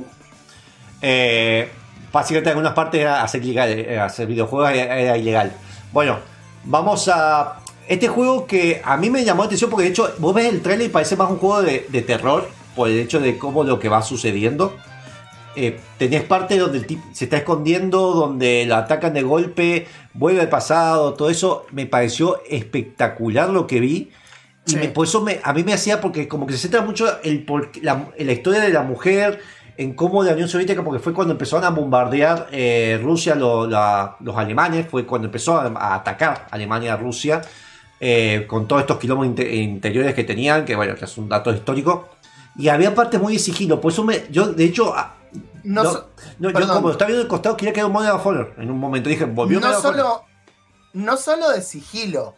[1.02, 1.72] Eh,
[2.12, 5.52] básicamente en algunas partes era hacer, ilegal, eh, hacer videojuegos era, ilegal.
[5.92, 6.18] Bueno,
[6.64, 7.58] vamos a...
[7.88, 10.62] Este juego que a mí me llamó la atención porque de hecho vos ves el
[10.62, 13.80] trailer y parece más un juego de, de terror por el hecho de cómo lo
[13.80, 14.76] que va sucediendo.
[15.56, 20.42] Eh, tenés parte donde el tipo se está escondiendo, donde lo atacan de golpe, vuelve
[20.42, 24.12] al pasado, todo eso me pareció espectacular lo que vi.
[24.68, 24.76] Y Sí.
[24.78, 27.44] me- por eso me- a mí me hacía, porque como que se centra mucho el
[27.82, 29.42] la, en la historia de la mujer,
[29.82, 34.18] en cómo la Unión Soviética, porque fue cuando empezaron a bombardear eh, Rusia lo- la-
[34.20, 37.42] los alemanes, fue cuando empezó a, a atacar Alemania a Rusia,
[38.02, 41.52] eh, con todos estos kilómetros inte- interiores que tenían, que bueno, que es un dato
[41.54, 42.10] histórico.
[42.58, 44.94] Y había partes muy de sigilo, por eso me, yo de hecho...
[44.94, 45.16] a-
[45.64, 48.16] No, no, so- no, yo como estaba viendo del costado quería que era un Modern
[48.16, 49.08] Warfare en un momento.
[49.10, 50.24] Dije, volvió no solo,
[50.94, 52.36] no solo de sigilo,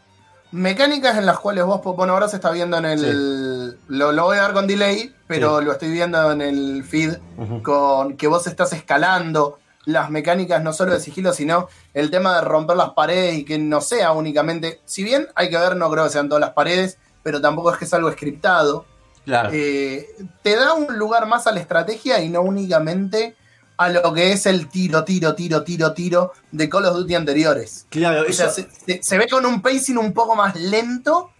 [0.52, 3.78] mecánicas en las cuales vos, bueno, ahora se está viendo en el.
[3.88, 5.66] Lo, lo voy a ver con delay, pero Sí.
[5.66, 7.16] lo estoy viendo en el feed
[7.64, 9.58] con que vos estás escalando.
[9.86, 13.58] Las mecánicas no solo de sigilo, sino el tema de romper las paredes y que
[13.58, 14.80] no sea únicamente.
[14.86, 17.78] Si bien hay que ver, no creo que sean todas las paredes, pero tampoco es
[17.80, 18.86] que es algo scriptado.
[19.26, 19.50] Claro.
[19.54, 20.08] Eh,
[20.44, 23.36] te da un lugar más a la estrategia y no únicamente
[23.82, 27.86] a lo que es el tiro, tiro, tiro, tiro, tiro de Call of Duty anteriores.
[27.90, 31.32] claro, O sea, eso- se, se- se ve con un pacing un poco más lento,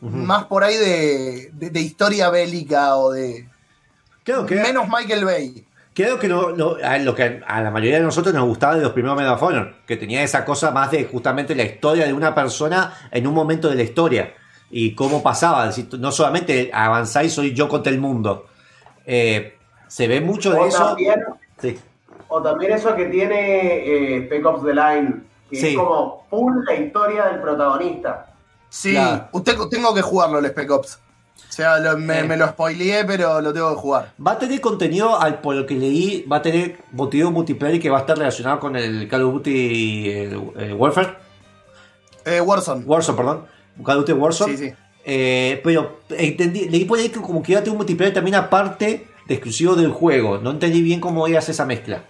[0.00, 3.48] más por ahí de, de- de historia bélica o de.
[4.24, 5.66] Claro que, Menos Michael Bay.
[5.94, 8.82] creo que no- no- a lo que a la mayoría de nosotros nos gustaba de
[8.82, 12.12] los primeros Medal of Honor, que tenía esa cosa más de justamente la historia de
[12.14, 14.34] una persona en un momento de la historia
[14.70, 15.68] y cómo pasaba.
[15.68, 18.46] Es decir, no solamente avanzar y soy yo contra el mundo.
[19.04, 19.56] Eh,
[19.88, 20.78] se ve mucho de O eso.
[20.86, 21.16] también,
[21.60, 21.78] Sí.
[22.28, 25.14] o también eso que tiene eh, Spec Ops The Line,
[25.50, 25.68] que Sí.
[25.70, 28.26] es como full la historia del protagonista.
[28.68, 29.28] Sí, Claro.
[29.32, 30.98] usted, tengo que jugarlo el Spec Ops.
[31.48, 32.24] O sea, lo- me, Eh.
[32.24, 34.12] me lo spoileé, pero lo tengo que jugar.
[34.24, 37.90] Va a tener contenido, al, por lo que leí, va a tener contenido multiplayer que
[37.90, 40.28] va a estar relacionado con el Call of Duty
[40.76, 41.16] Warfare.
[42.24, 42.84] Eh, Warzone.
[42.84, 43.46] Warzone, perdón.
[43.84, 44.56] Call of Duty Warzone.
[44.56, 44.74] Sí, sí.
[45.04, 48.36] Eh, pero entendí, leí por ahí que como que iba a tener un multiplayer también
[48.36, 50.38] aparte de exclusivo del juego.
[50.38, 52.02] No entendí bien cómo hacer esa mezcla.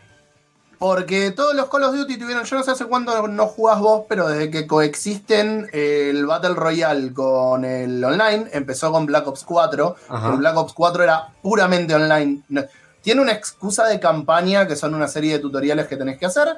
[0.78, 4.04] Porque todos los Call of Duty tuvieron, yo no sé hace cuándo no jugás vos,
[4.08, 9.96] pero desde que coexisten el Battle Royale con el online, empezó con Black Ops 4.
[10.08, 10.30] Ajá.
[10.32, 12.40] El Black Ops 4 era puramente online.
[12.48, 12.64] No-
[13.02, 16.48] Tiene una excusa de campaña, que son una serie de tutoriales que tenés que hacer,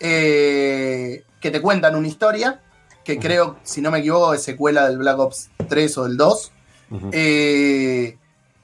[0.00, 2.60] eh, que te cuentan una historia,
[3.04, 6.52] que creo, si no me equivoco, es secuela del Black Ops 3 o del 2.
[7.12, 8.18] Eh,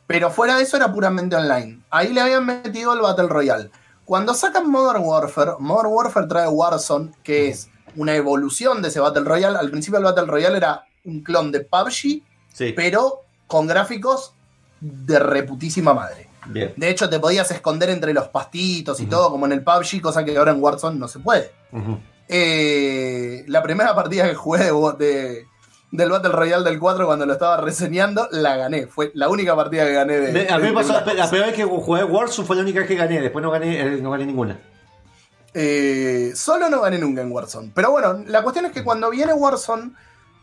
[0.09, 1.81] pero fuera de eso era puramente online.
[1.91, 3.71] Ahí le habían metido el Battle Royale.
[4.05, 9.23] Cuando sacan Modern Warfare, Modern Warfare trae Warzone, que es una evolución de ese Battle
[9.25, 9.59] Royale.
[9.59, 12.23] Al principio el Battle Royale era un clon de PUBG,
[12.53, 12.73] Sí.
[12.75, 14.33] pero con gráficos
[14.81, 16.29] de reputísima madre.
[16.47, 16.73] Bien.
[16.77, 20.25] De hecho, te podías esconder entre los pastitos y todo, como en el PUBG, cosa
[20.25, 21.53] que ahora en Warzone no se puede.
[22.29, 25.47] Eh, la primera partida que jugué de, de-
[25.91, 28.87] del Battle Royale del 4 cuando lo estaba reseñando, la gané.
[28.87, 30.33] Fue la única partida que gané de.
[30.33, 32.63] Me- A mí de- me pasó, de la, primera vez que jugué Warzone fue la
[32.63, 33.21] única vez que gané.
[33.21, 34.59] Después no gané, eh, no gané ninguna.
[35.55, 37.73] Eh, solo no gané nunca en Warzone.
[37.75, 39.93] Pero bueno, la cuestión es que cuando viene Warzone,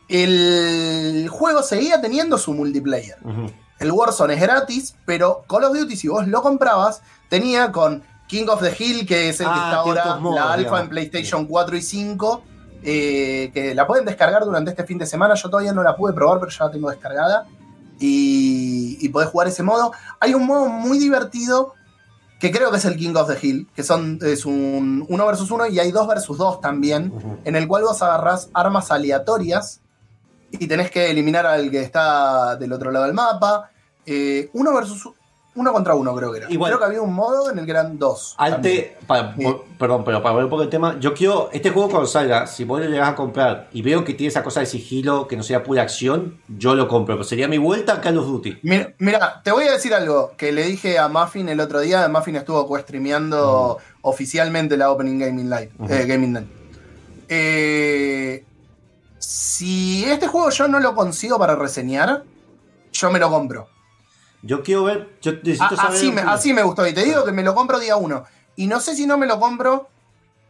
[0.10, 3.18] el juego seguía teniendo su multiplayer.
[3.80, 8.48] El Warzone es gratis, pero Call of Duty, si vos lo comprabas, tenía con King
[8.48, 11.46] of the Hill, que es el que Ah, está ahora, modos, la alfa en PlayStation
[11.46, 12.44] 4 y 5,
[12.86, 15.34] eh, que la pueden descargar durante este fin de semana.
[15.34, 17.48] Yo todavía no la pude probar, pero ya la tengo descargada.
[18.00, 19.92] Y, y podés jugar ese modo.
[20.20, 21.74] Hay un modo muy divertido
[22.40, 25.50] que creo que es el King of the Hill, que son, es un 1 versus
[25.50, 27.14] 1 y hay 2 versus 2 también,
[27.44, 29.82] en el cual vos agarrás armas aleatorias
[30.52, 33.72] y tenés que eliminar al que está del otro lado del mapa.
[34.06, 35.10] Eh, uno versus
[35.56, 36.52] uno contra uno creo que era.
[36.52, 36.72] Igual.
[36.72, 38.36] creo que había un modo en el que eran dos.
[38.38, 38.56] también.
[38.56, 39.44] Antes, para- Sí.
[39.44, 42.46] por- perdón, pero para volver un poco el tema, yo quiero, este juego cuando salga,
[42.48, 45.36] si vos lo llegas a comprar y veo que tiene esa cosa de sigilo, que
[45.38, 48.60] no sea pura acción, yo lo compro, pero sería mi vuelta a Call of Duty.
[48.64, 52.08] Mira, mira, te voy a decir algo que le dije a Muffin el otro día.
[52.10, 55.72] Muffin estuvo co-streameando oficialmente la Opening Gaming Live.
[55.90, 56.48] Eh, Gaming Night.
[57.30, 58.44] Eh,
[59.18, 62.24] si este juego yo no lo consigo para reseñar,
[62.92, 63.68] yo me lo compro.
[64.46, 65.98] Yo quiero ver, yo necesito A- saber.
[65.98, 66.86] así, me, así me gustó.
[66.88, 68.24] Y te digo que me lo compro día uno.
[68.56, 69.90] Y no sé si no me lo compro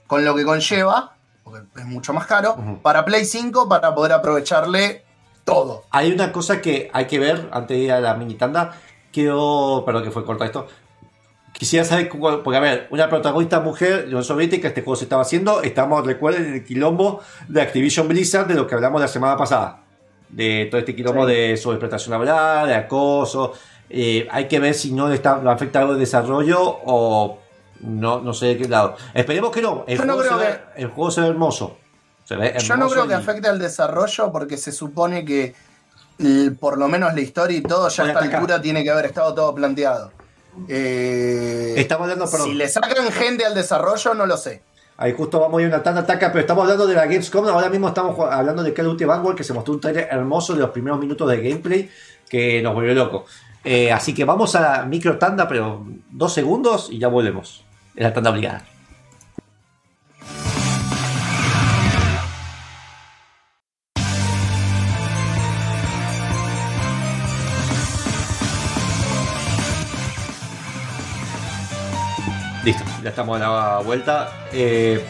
[0.07, 5.03] con lo que conlleva, porque es mucho más caro, para Play 5 para poder aprovecharle
[5.45, 5.83] todo.
[5.91, 8.77] Hay una cosa que hay que ver antes de ir a la mini tanda.
[9.13, 10.67] Quiero, perdón que fue corto esto.
[11.53, 15.61] Quisiera saber, porque a ver, una protagonista mujer, Unión Soviética, este juego se estaba haciendo.
[15.61, 19.81] Estamos, recuerden, en el quilombo de Activision Blizzard, de lo que hablamos la semana pasada.
[20.27, 21.33] De todo este quilombo Sí.
[21.33, 23.53] de sobreexplotación laboral, de acoso.
[23.89, 27.39] Eh, hay que ver si no le está, le afecta algo el desarrollo o
[27.81, 28.95] no, no sé de qué lado.
[29.13, 29.83] Esperemos que no.
[29.87, 31.77] El, Yo no juego, se ve, el juego se ve hermoso.
[32.23, 35.53] Se ve Yo no creo que afecte al desarrollo porque se supone que
[36.59, 38.39] por lo menos la historia y todo ya Voy a esta atacar.
[38.41, 40.11] altura tiene que haber estado todo planteado.
[40.69, 42.47] Eh, Estamos hablando, perdón.
[42.47, 44.63] si le sacan gente al desarrollo, no lo sé.
[44.97, 47.45] Ahí justo vamos a ir a una tanda ataca, pero estamos hablando de la Gamescom.
[47.49, 50.53] Ahora mismo estamos hablando de Call of Duty Vanguard, que se mostró un trailer hermoso
[50.53, 51.89] de los primeros minutos de gameplay
[52.29, 53.25] que nos volvió loco.
[53.67, 57.65] Eh, así que vamos a la micro tanda, pero dos segundos y ya volvemos.
[57.95, 58.63] Es la tanda obligada.
[72.63, 74.29] Listo, ya estamos a la vuelta.
[74.53, 75.03] Eh,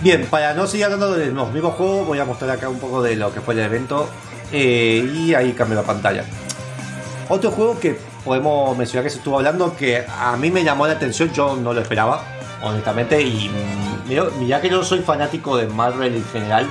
[0.00, 3.02] bien, para no seguir hablando de los mismos juegos, voy a mostrar acá un poco
[3.02, 4.08] de lo que fue el evento.
[4.52, 6.24] eh, y ahí cambio la pantalla.
[7.28, 10.92] Otro juego que podemos mencionar que se estuvo hablando, que a mí me llamó la
[10.92, 12.22] atención, yo no lo esperaba,
[12.62, 13.20] honestamente.
[13.20, 13.50] Y
[14.38, 16.66] mira que yo soy fanático de Marvel en general.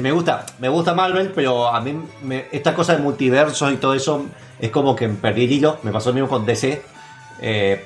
[0.00, 3.94] Me gusta, me gusta Marvel, pero a mí me, esta cosa de multiversos y todo
[3.94, 4.24] eso
[4.58, 5.78] es como que perdí el hilo.
[5.82, 6.82] Me pasó lo mismo con DC.
[7.40, 7.84] Eh,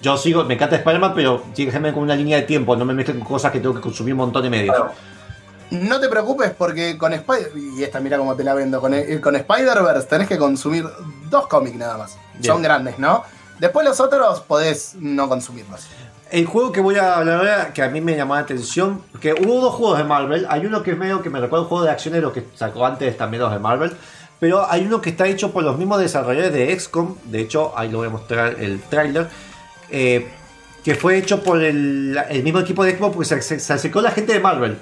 [0.00, 3.20] yo sigo, me encanta Spider-Man, pero dejarme con una línea de tiempo, no me mezclen
[3.20, 4.74] con cosas que tengo que consumir un montón de medios.
[4.74, 4.92] Claro.
[5.72, 9.20] No te preocupes porque con Spider y esta mira cómo te la vendo, con, el-
[9.20, 10.84] con Spider-Verse tenés que consumir
[11.30, 12.16] dos cómics nada más.
[12.34, 12.44] Bien.
[12.44, 13.24] Son grandes, ¿no?
[13.58, 15.86] Después los otros podés no consumirlos.
[16.30, 19.32] El juego que voy a hablar ahora, que a mí me llamó la atención, que
[19.34, 20.46] hubo dos juegos de Marvel.
[20.48, 22.44] Hay uno que es medio que me recuerda un juego de acción de lo que
[22.54, 23.92] sacó antes también los de Marvel.
[24.40, 27.16] Pero hay uno que está hecho por los mismos desarrolladores de XCOM.
[27.24, 29.28] De hecho, ahí lo voy a mostrar el tráiler.
[29.90, 30.28] eh,
[30.82, 34.00] que fue hecho por el, el mismo equipo de XCOM porque se, se- se acercó
[34.00, 34.78] la gente de Marvel.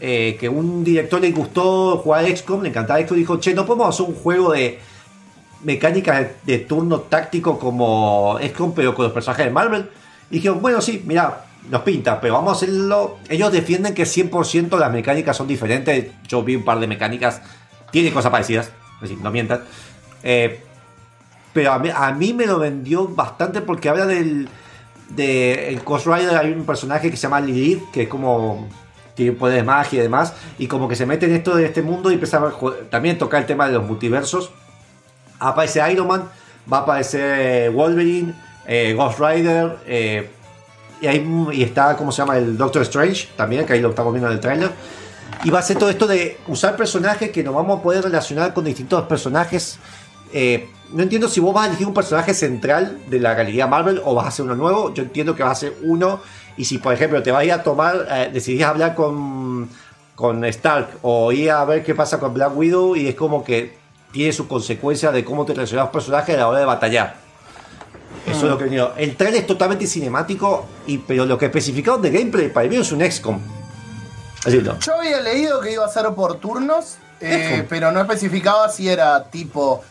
[0.00, 3.88] Eh, que un director le gustó jugar XCOM, le encantaba XCOM, dijo, che, no podemos
[3.88, 4.78] hacer un juego de
[5.62, 9.90] mecánicas de, turno táctico como XCOM, pero con los personajes de Marvel.
[10.30, 13.18] Y dijeron, bueno, sí, mira, nos pinta, pero vamos a hacerlo.
[13.28, 16.12] Ellos defienden que 100% las mecánicas son diferentes.
[16.28, 17.40] Yo vi un par de mecánicas,
[17.90, 18.70] tiene cosas parecidas,
[19.22, 19.62] no mientan.
[20.22, 20.60] Eh,
[21.52, 24.48] pero a mí, a me lo vendió bastante porque habla del.
[25.10, 28.68] De el Ghost Rider hay un personaje que se llama Lilith, que es como.
[29.14, 30.34] Tiene poderes de magia y demás.
[30.58, 32.52] Y como que se mete en esto de este mundo y empieza a
[32.90, 34.50] también tocar el tema de los multiversos.
[35.38, 36.28] Aparece Iron Man,
[36.72, 38.34] va a aparecer Wolverine,
[38.66, 39.78] eh, Ghost Rider.
[39.86, 40.30] eh,
[41.00, 42.38] y, está, ¿cómo se llama?
[42.38, 44.70] El Doctor Strange también, que ahí lo estamos viendo en el tráiler.
[45.42, 48.54] Y va a ser todo esto de usar personajes que nos vamos a poder relacionar
[48.54, 49.78] con distintos personajes.
[50.32, 54.00] Eh, no entiendo si vos vas a elegir un personaje central de la galería Marvel
[54.04, 54.94] o vas a hacer uno nuevo.
[54.94, 56.20] Yo entiendo que vas a hacer uno.
[56.56, 59.68] Y si, por ejemplo, te vas a ir a tomar, eh, decidís hablar con,
[60.14, 63.76] con Stark o ir a ver qué pasa con Black Widow y es como que
[64.12, 67.16] tiene sus consecuencias de cómo te relacionas los personajes a la hora de batallar.
[68.26, 68.94] Eso es lo que he venido.
[68.96, 72.90] El trailer es totalmente cinemático, y, pero lo que especificaron de gameplay para mí es
[72.92, 73.38] un XCOM.
[74.46, 74.78] Así no.
[74.78, 79.24] Yo había leído que iba a ser por turnos, eh, pero no especificaba si era
[79.24, 79.82] tipo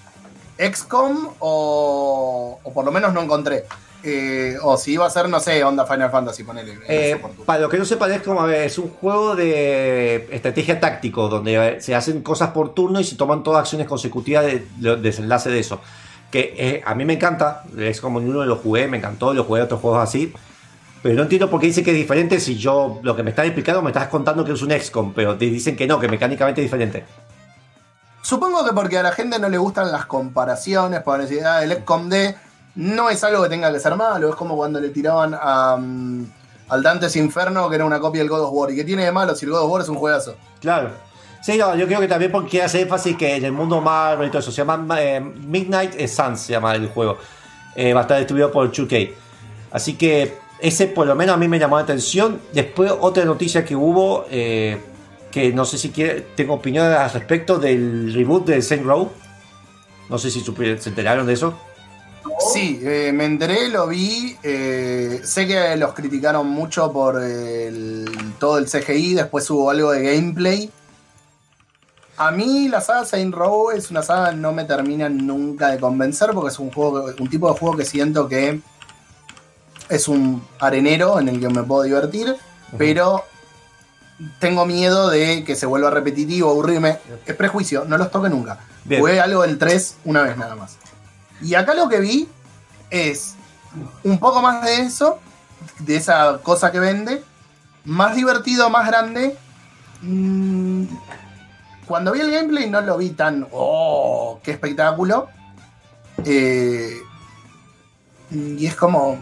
[0.57, 3.65] XCOM o, o por lo menos no encontré.
[4.05, 6.77] Eh, o si iba a ser, no sé, onda Final Fantasy, ponele.
[6.89, 10.79] Eh, para lo que no sepan, es como a ver, es un juego de estrategia
[10.79, 14.97] táctico donde se hacen cosas por turno y se toman todas acciones consecutivas de, de-
[14.97, 15.79] desenlace de eso.
[16.29, 19.61] Que eh, a mí me encanta, es como uno lo jugué, me encantó, lo jugué
[19.61, 20.33] a otros juegos así.
[21.01, 23.45] Pero no entiendo por qué dice que es diferente si yo lo que me estás
[23.45, 26.61] explicando me estás contando que es un XCOM, pero te dicen que no, que mecánicamente
[26.61, 27.05] es diferente.
[28.21, 31.73] Supongo que porque a la gente no le gustan las comparaciones, por decir, ah, el
[31.73, 32.35] XCOM D
[32.75, 36.25] no es algo que tenga que ser malo, es como cuando le tiraban a, mm,
[36.69, 38.71] al Dante's Inferno, que era una copia del God of War.
[38.71, 40.35] ¿Y qué tiene de malo si el God of War es un juegazo?
[40.59, 40.89] Claro.
[41.43, 44.31] Sí, no, yo creo que también porque hace énfasis que en el mundo Marvel y
[44.31, 47.17] todo eso se llama eh, Midnight Suns, se llama el juego.
[47.75, 49.11] Eh, va a estar distribuido por 2K.
[49.71, 52.39] Así que ese por lo menos a mí me llamó la atención.
[52.53, 54.81] Después otra noticia que hubo, eh,
[55.31, 59.11] que no sé si tengo opinión al respecto del reboot de Saint Row.
[60.09, 61.53] No sé si se enteraron de eso.
[62.53, 64.37] Sí, eh, me enteré, lo vi.
[64.43, 69.13] eh, sé que los criticaron mucho por el- todo el CGI.
[69.15, 70.71] Después hubo algo de gameplay.
[72.17, 75.79] A mí la saga Saint Row es una saga que no me termina nunca de
[75.79, 78.59] convencer porque es un juego, un tipo de juego que siento que
[79.89, 82.35] es un arenero en el que me puedo divertir,
[82.77, 83.23] pero
[84.39, 86.99] tengo miedo de que se vuelva repetitivo, aburrirme.
[87.25, 88.59] Es prejuicio, no los toque nunca.
[88.85, 89.01] Bien.
[89.01, 90.77] Jugué algo del 3 una vez nada más.
[91.43, 92.27] Y acá lo que vi
[92.89, 93.35] es
[94.03, 95.19] un poco más de eso,
[95.79, 97.23] de esa cosa que vende,
[97.85, 99.37] más divertido, más grande.
[100.01, 100.85] Mm,
[101.85, 105.27] Cuando vi el gameplay no lo vi tan, oh, qué espectáculo.
[106.25, 106.97] Eh,
[108.31, 109.19] y es como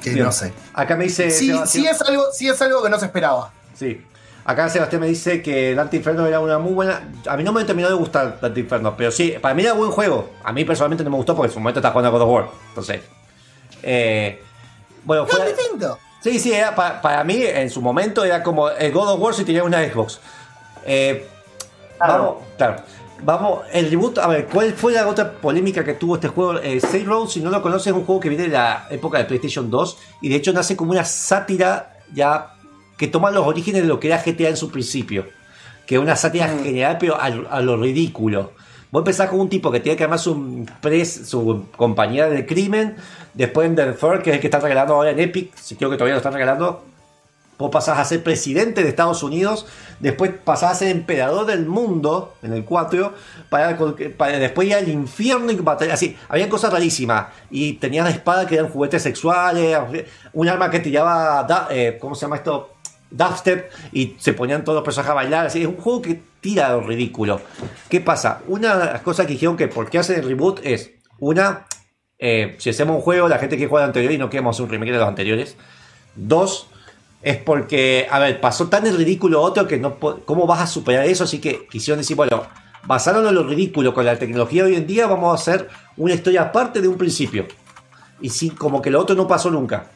[0.00, 0.24] que Bien.
[0.26, 0.52] no sé.
[0.74, 1.30] Acá me dice.
[1.30, 3.52] Sí, Sebastián- sí es algo, sí es algo que no se esperaba.
[3.74, 4.00] Sí.
[4.46, 7.00] Acá Sebastián me dice que Dante Inferno era una muy buena.
[7.26, 9.90] A mí no me terminó de gustar Dante Inferno, pero sí, para mí era buen
[9.90, 10.30] juego.
[10.42, 12.30] A mí personalmente no me gustó porque en su momento estaba jugando a God of
[12.30, 12.48] War.
[12.68, 13.00] Entonces.
[13.82, 14.42] eh,
[15.04, 15.46] bueno, No, fue.
[15.52, 15.98] distinto.
[16.20, 19.34] Sí, sí, era pa- para mí en su momento era como el God of War
[19.34, 20.20] si tenía una Xbox.
[20.86, 21.26] Eh,
[21.98, 22.76] Vamos, claro.
[23.22, 26.58] Vamos, el reboot, a ver, ¿cuál fue la otra polémica que tuvo este juego?
[26.60, 29.24] Eh, Row, si no lo conoces, es un juego que viene de la época de
[29.24, 32.53] PlayStation 2 y de hecho nace como una sátira ya
[32.96, 35.26] que toma los orígenes de lo que era GTA en su principio.
[35.86, 38.52] Que es una sátira general, pero a, a lo ridículo.
[38.90, 42.96] Vos empezás con un tipo que tiene que armar su, pres, su compañía del crimen,
[43.34, 46.14] después en que es el que están regalando ahora en Epic, si creo que todavía
[46.14, 46.84] lo están regalando,
[47.56, 49.66] Vos pasás a ser presidente de Estados Unidos,
[50.00, 53.14] después pasás a ser emperador del mundo en el 4,
[53.48, 53.78] para,
[54.16, 55.94] para después ir al infierno y batallar.
[55.94, 57.26] Así, había cosas rarísimas.
[57.52, 59.78] Y tenías espadas que eran juguetes sexuales,
[60.32, 62.73] un arma que tiraba, da- eh, ¿cómo se llama esto?
[63.16, 65.46] Dubstep, y se ponían todos los personajes a bailar.
[65.46, 67.40] Así, es un juego que tira lo ridículo.
[67.88, 68.42] ¿Qué pasa?
[68.48, 71.66] Una de las cosas que dijeron que por qué hacen el reboot es, una,
[72.18, 74.70] eh, si hacemos un juego, la gente que juega anterior y no queremos hacer un
[74.70, 75.56] remake de los anteriores.
[76.16, 76.68] Dos,
[77.22, 81.06] es porque, a ver, pasó tan el ridículo otro que no ¿cómo vas a superar
[81.06, 81.24] eso?
[81.24, 82.42] Así que quisieron decir, bueno,
[82.86, 86.14] basándonos en lo ridículo con la tecnología de hoy en día, vamos a hacer una
[86.14, 87.46] historia aparte de un principio.
[88.20, 89.90] Y sí, como que lo otro no pasó nunca.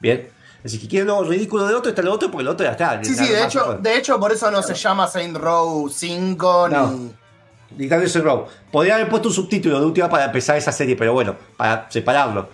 [0.00, 0.28] Bien.
[0.64, 3.02] Así que quieren lo ridículo de otro, está lo otro, porque el otro ya está.
[3.02, 6.90] Sí, sí, de hecho, de hecho por eso no se llama Saint Row 5 No.
[6.90, 7.86] ni.
[7.86, 8.46] Ni Saint Row.
[8.72, 12.48] Podría haber puesto un subtítulo de última para empezar esa serie, pero bueno, para separarlo.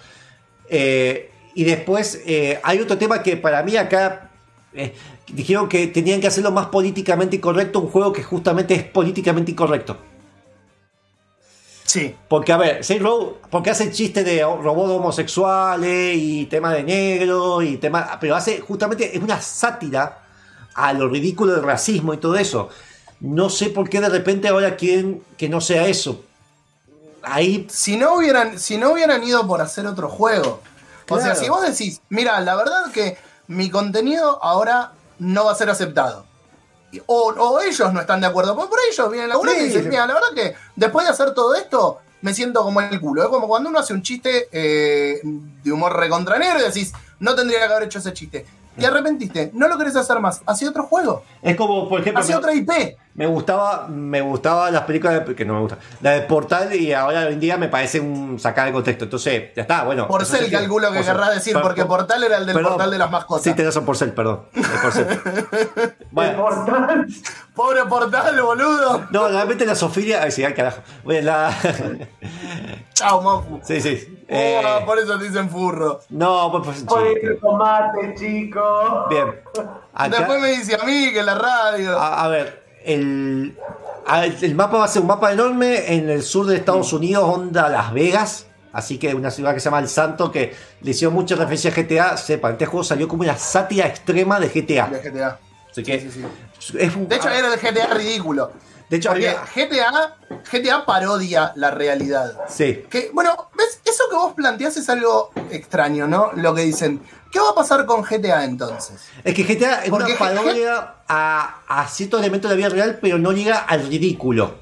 [0.69, 4.31] Eh, y después eh, hay otro tema que para mí acá
[4.73, 4.95] eh,
[5.33, 9.97] dijeron que tenían que hacerlo más políticamente incorrecto, un juego que justamente es políticamente incorrecto.
[11.85, 12.17] Sí.
[12.29, 17.63] Porque, a ver, Saint Row, porque hace chiste de robots homosexuales y tema de negro
[17.63, 18.19] y tema.
[18.21, 20.23] Pero hace justamente, es una sátira
[20.75, 22.69] a lo ridículo del racismo y todo eso.
[23.21, 26.25] No sé por qué de repente ahora quieren que no sea eso.
[27.23, 30.61] Ahí, Si no hubieran, si no hubieran ido por hacer otro juego.
[31.09, 33.17] O sea, si vos decís, mira, la verdad que
[33.47, 36.25] mi contenido ahora no va a ser aceptado.
[36.95, 38.55] Y- O, o ellos no están de acuerdo.
[38.55, 39.65] Por, por ellos vienen la y Sí.
[39.67, 43.23] dicen, mira, la verdad que después de hacer todo esto, me siento como el culo.
[43.23, 47.35] Es como cuando uno hace un chiste eh, de humor recontra negro y decís, no
[47.35, 48.47] tendría que haber hecho ese chiste.
[48.79, 50.41] Te arrepentiste, no lo querés hacer más.
[50.47, 52.97] Hacía otro juego, es como, por ejemplo, hacía otra IP.
[53.15, 56.93] Me gustaba, me gustaba las películas de- que no me gustan, la de Portal y
[56.93, 59.05] ahora hoy en día me parece un sacar de contexto.
[59.05, 60.09] Entonces, ya está, bueno.
[60.09, 61.15] Por eso ser sí que- calculo que Porcel.
[61.15, 62.73] querrás decir, porque Portal era el del perdón.
[62.73, 63.45] portal de las mascotas.
[63.45, 64.43] Sí, tenés razón, Porcel, perdón.
[64.55, 65.07] El Porcel.
[66.11, 67.07] bueno, Portal.
[67.55, 69.07] Pobre Portal, boludo.
[69.11, 70.23] no, realmente la Sofía.
[70.25, 70.81] Ay, sí, ay, carajo.
[71.05, 71.55] Bueno, la.
[72.95, 73.61] Chao, Mofu.
[73.65, 74.09] sí, sí.
[74.23, 76.01] Oh, Eh, por eso te dicen furro.
[76.11, 79.07] no, pues, pues, Oye, tomate, chico.
[79.11, 79.27] Bien.
[79.93, 81.99] Acá- Después me dice a mí que en la radio.
[81.99, 83.57] a, a ver, el,
[84.07, 87.25] a- el mapa va a ser un mapa enorme en el sur de Estados Unidos,
[87.27, 88.47] onda Las Vegas.
[88.73, 91.75] Así que una ciudad que se llama El Santo, que le hicieron mucha referencia a
[91.75, 92.17] GTA.
[92.17, 94.89] Sepan, este juego salió como una sátira extrema de GTA.
[94.89, 95.39] de GTA.
[95.71, 96.25] Así que Sí, sí,
[96.79, 98.51] es un- De hecho, era el GTA ridículo.
[98.91, 100.17] de hecho, Porque GTA,
[100.51, 102.33] GTA parodia la realidad.
[102.49, 102.85] sí.
[102.91, 103.81] Que, bueno, ¿ves?
[103.85, 106.31] Eso que vos planteás es algo extraño, ¿no?
[106.35, 107.01] Lo que dicen.
[107.35, 109.09] ¿Qué va a pasar con GTA entonces?
[109.25, 112.99] Es que GTA es Porque una parodia a, a ciertos elementos de la vida real,
[113.03, 114.55] pero no llega al ridículo.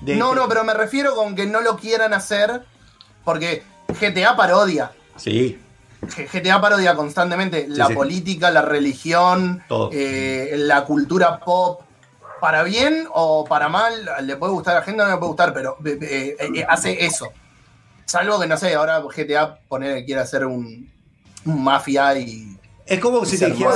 [0.00, 2.62] De- No, no, pero me refiero con que no lo quieran hacer
[3.24, 3.62] porque
[4.00, 4.90] GTA parodia.
[5.14, 5.56] Sí,
[6.02, 7.94] GTA parodia constantemente la sí.
[7.94, 9.90] política, la religión, Todo.
[9.92, 11.82] eh, la cultura pop.
[12.40, 15.54] Para bien o para mal, le puede gustar a la gente, no le puede gustar,
[15.54, 17.28] pero eh, eh, hace eso.
[18.04, 20.92] Salvo que, no sé, ahora GTA poner quiere hacer un
[21.44, 22.56] mafia y.
[22.86, 23.70] es como si Se te dijera.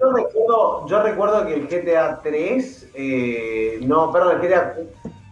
[0.00, 4.74] Yo, recuerdo, yo recuerdo que el GTA 3, eh, no, perdón, el GTA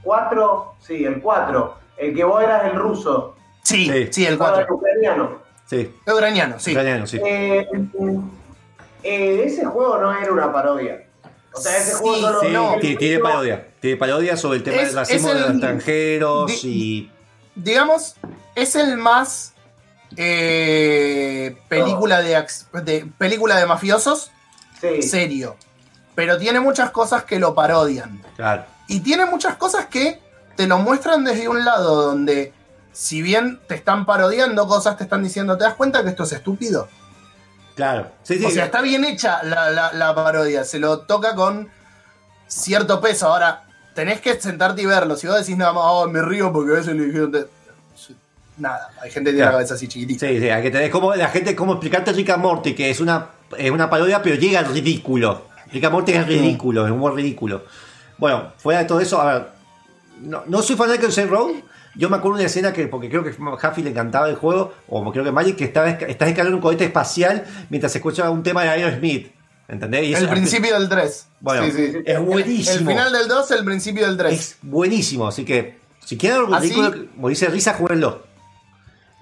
[0.03, 4.09] 4, sí, el 4, el que vos eras el ruso, Sí, Sí.
[4.13, 4.67] sí, el Ahora 4.
[4.67, 5.39] el ucraniano.
[5.65, 6.71] Sí, Es ucraniano, sí.
[6.73, 7.19] ucraniano, sí.
[7.25, 7.67] Eh,
[9.03, 11.05] eh, ese juego no era una parodia.
[11.55, 12.77] O sea, ese Sí, juego solo- Sí, no.
[12.81, 13.67] tiene, tiene parodia.
[13.81, 17.11] Tiene parodia sobre el tema Es- del racismo es de los el- extranjeros di- y.
[17.55, 18.17] digamos,
[18.55, 19.54] es el más
[20.17, 22.45] eh, película de,
[22.83, 24.31] de película de mafiosos
[24.81, 25.03] Sí.
[25.03, 25.57] serio.
[26.15, 28.23] Pero tiene muchas cosas que lo parodian.
[28.37, 28.65] Claro.
[28.87, 30.21] Y tiene muchas cosas que
[30.57, 32.53] te lo muestran desde un lado donde,
[32.93, 36.33] si bien te están parodiando cosas, te están diciendo, ¿te das cuenta que esto es
[36.33, 36.89] estúpido?
[37.77, 38.11] Claro.
[38.23, 38.45] Sí, sí.
[38.45, 41.71] O sea, está bien hecha la, la- la parodia, se lo toca con
[42.47, 43.29] cierto peso.
[43.29, 43.65] Ahora,
[43.95, 45.17] tenés que sentarte y verlo.
[45.17, 47.49] Si vos decís nada más, oh, me río porque a veces le dijeron...
[48.57, 48.63] te-".
[48.63, 49.53] Nada, hay gente que tiene Claro.
[49.53, 50.27] la cabeza así chiquitita.
[50.27, 53.01] Sí, sí, hay que tener como la gente, como explicarte Rick and Morty, que es
[53.01, 53.29] una,
[53.59, 55.47] es una parodia, pero llega al ridículo.
[55.73, 57.65] Rick and Morty es ridículo, es humor ridículo.
[58.19, 59.49] Bueno, fuera de todo eso, a ver,
[60.23, 61.53] no, no soy fanático de Saint Row.
[61.97, 64.35] Yo me acuerdo de una escena que, porque creo que a Huffy le encantaba el
[64.37, 68.29] juego, o creo que Magic, que estaba, estás escalando un cohete espacial mientras se escucha
[68.31, 69.33] un tema de Aerosmith.
[69.67, 70.03] ¿Entendés?
[70.09, 71.27] Y El eso- principio del 3.
[71.41, 71.99] Bueno, Sí, sí, sí.
[72.05, 72.79] es buenísimo.
[72.81, 74.33] El final del 2, el principio del 3.
[74.35, 78.23] Es buenísimo, así que si quieren algo ridículo, morirse de risa, jueguenlo.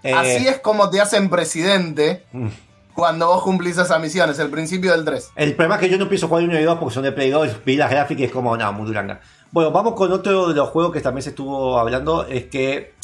[0.02, 2.48] Eh, Así es como te hacen presidente Mm.
[2.94, 5.30] cuando vos cumplís esas misiones, el principio del 3.
[5.36, 7.30] El problema es que yo no pienso jugar 1 y 2 porque son de Play
[7.30, 9.20] 2, vi las gráficas y es como, no, muy duranga.
[9.50, 12.94] Bueno, vamos con otro de los juegos que también se estuvo hablando, es que...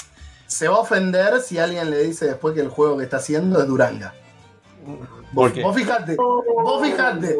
[0.46, 3.60] Se va a ofender si alguien le dice después que el juego que está haciendo
[3.60, 4.14] es Duranga.
[5.34, 5.62] ¿Por qué?
[5.62, 7.36] Vos fijate, vos fijate.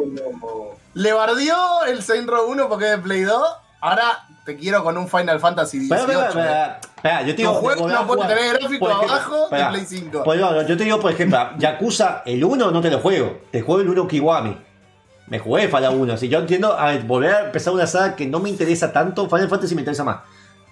[0.93, 1.55] Le bardió
[1.87, 3.41] el Saint Row 1 porque es de Play 2.
[3.81, 6.27] Ahora te quiero con un Final Fantasy Espera, 18.
[6.27, 9.65] espera, espera, espera, yo te digo, juego no puede tener gráfico Por ejemplo, abajo de
[9.65, 10.21] Play 5.
[10.23, 13.61] pues no, yo te digo, por ejemplo, Yakuza, el 1 no te lo juego, te
[13.61, 14.57] juego el 1 Kiwami.
[15.27, 18.25] Me jugué Fallout 1, si yo entiendo, a ver, volver a empezar una saga que
[18.25, 20.17] no me interesa tanto, Final Fantasy me interesa más.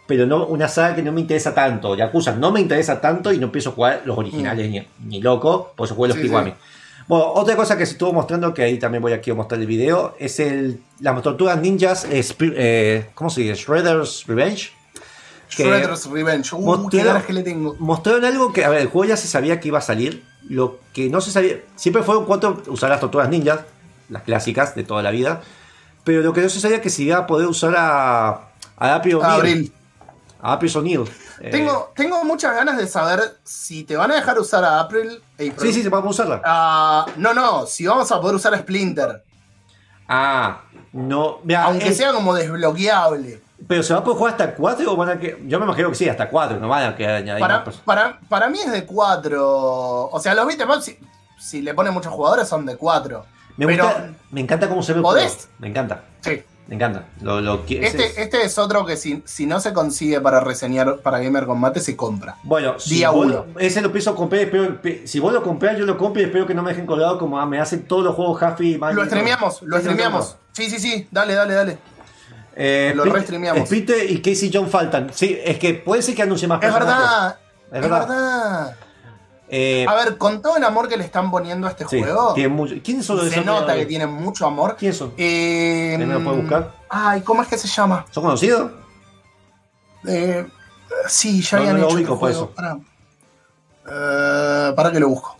[0.07, 1.93] Pero no una saga que no me interesa tanto.
[1.93, 5.73] Yakuza no me interesa tanto y no empiezo a jugar los originales ni, ni loco,
[5.75, 6.21] por eso juego los Mm.
[6.21, 6.51] Sí, Kiwami.
[6.51, 6.57] sí.
[7.07, 9.67] Bueno, otra cosa que se estuvo mostrando, que ahí también voy aquí a mostrar el
[9.67, 13.55] video, es el las tortugas ninjas, eh, eh, ¿cómo se dice?
[13.55, 14.71] Shredder's Revenge.
[15.49, 16.53] Shredder's Revenge.
[16.53, 17.75] Uh, mostraron- que le tengo.
[17.79, 20.23] Mostraron algo que, a ver, el juego ya se sabía que iba a salir.
[20.49, 23.61] Lo que no se sabía, siempre fue un cuanto usar las tortugas ninjas,
[24.09, 25.41] las clásicas de toda la vida.
[26.03, 28.95] Pero lo que no se sabía es que se iba a poder usar a, a.
[28.95, 29.71] Abril.
[30.41, 31.01] A April O'Neil.
[31.39, 35.21] Eh, Tengo, tengo muchas ganas de saber si te van a dejar usar a April.
[35.35, 35.53] April.
[35.59, 36.41] Sí, sí, se va a usarla.
[36.43, 39.23] Ah, no, no, si vamos a poder usar a Splinter.
[40.07, 40.61] Ah,
[40.93, 41.39] no.
[41.43, 43.41] Mira, Aunque es- sea como desbloqueable.
[43.67, 45.43] Pero se va a poder jugar hasta 4 o van a que.
[45.47, 48.19] Yo me imagino que sí, hasta 4, no van a que añadir Para, más para,
[48.29, 50.05] para mí es de 4.
[50.11, 50.97] O sea, los beat'em up, si,
[51.39, 53.25] si le ponen muchos jugadores, son de 4.
[53.57, 55.49] Me, pero gusta, me encanta cómo se ve ¿Podés?
[55.57, 56.03] Me encanta.
[56.21, 56.43] Sí.
[56.67, 57.05] Me encanta.
[57.21, 60.19] Lo, lo qui- ese es- Este, este es otro que si, si no se consigue
[60.19, 62.35] para reseñar para Gamer Combate, se compra.
[62.43, 63.45] Bueno, si Día vos uno.
[63.57, 64.41] ese lo pienso comprar.
[64.41, 66.85] Espero, pe- si vos lo comprás, yo lo compro y espero que no me dejen
[66.85, 70.35] colgado como me hacen todos los juegos Huffy y Lo streameamos, lo sí, streameamos.
[70.51, 71.77] Sí, sí, sí, dale, dale, dale.
[72.59, 73.65] Eh, Lo restreameamos.
[73.67, 75.11] Splinter y Casey John faltan.
[75.13, 76.97] Sí, es que puede ser que anuncie más Es personajes.
[77.03, 77.37] verdad,
[77.71, 78.75] Es es verdad.
[79.49, 82.35] Eh, A ver, con todo el amor que le están poniendo a este sí, juego,
[82.49, 84.75] mucho- ¿Quiénes son los se nota que tienen mucho amor.
[84.77, 85.13] ¿Quiénes son?
[85.17, 86.75] Eh, ¿Alguien me lo puede buscar?
[86.89, 88.05] Ay, ¿cómo es que se llama?
[88.11, 88.71] ¿Son conocidos?
[90.05, 90.45] Eh,
[91.07, 92.51] sí, ya No, habían no lo hecho ubico por eso.
[92.51, 92.77] Pará.
[93.89, 95.37] Eh, para que lo busco.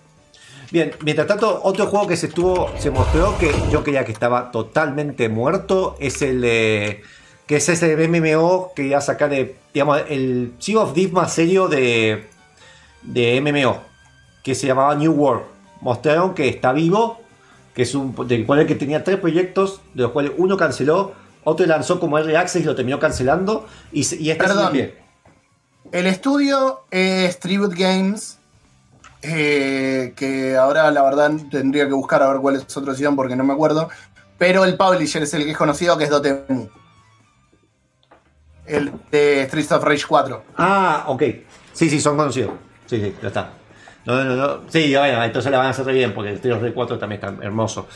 [0.72, 4.52] Bien, mientras tanto, otro juego que se estuvo, se mostró que yo creía que estaba
[4.52, 7.04] totalmente muerto es el de.
[7.46, 9.58] que es ese MMO que iba a sacar de.
[9.74, 12.30] digamos, el Sea of más serio de.
[13.04, 13.82] de MMO.
[14.48, 15.44] Que se llamaba New World.
[15.82, 17.20] Mostraron que está vivo.
[17.76, 18.16] Que es un.
[18.30, 19.82] del cual que tenía tres proyectos.
[19.94, 21.12] De los cuales uno canceló.
[21.44, 23.68] Otro lanzó como R Access y lo terminó cancelando.
[23.92, 24.72] Y, este Perdón.
[24.72, 24.96] pie.
[25.92, 28.38] El estudio es Tribute Games.
[29.22, 33.18] eh, que ahora la verdad tendría que buscar a ver cuál es su otra opción
[33.18, 33.90] porque no me acuerdo.
[34.38, 36.70] Pero el publisher es el que es conocido, que es Dotemu.
[38.66, 40.44] El de Streets of Rage 4.
[40.56, 41.22] Ah, ok.
[41.74, 42.52] Sí, sí, son conocidos.
[42.86, 43.52] Sí, sí, ya está.
[44.08, 44.62] No, no, no.
[44.70, 47.36] Sí, bueno, entonces la van a hacer re bien porque el Trio 4 también está
[47.46, 47.88] hermoso.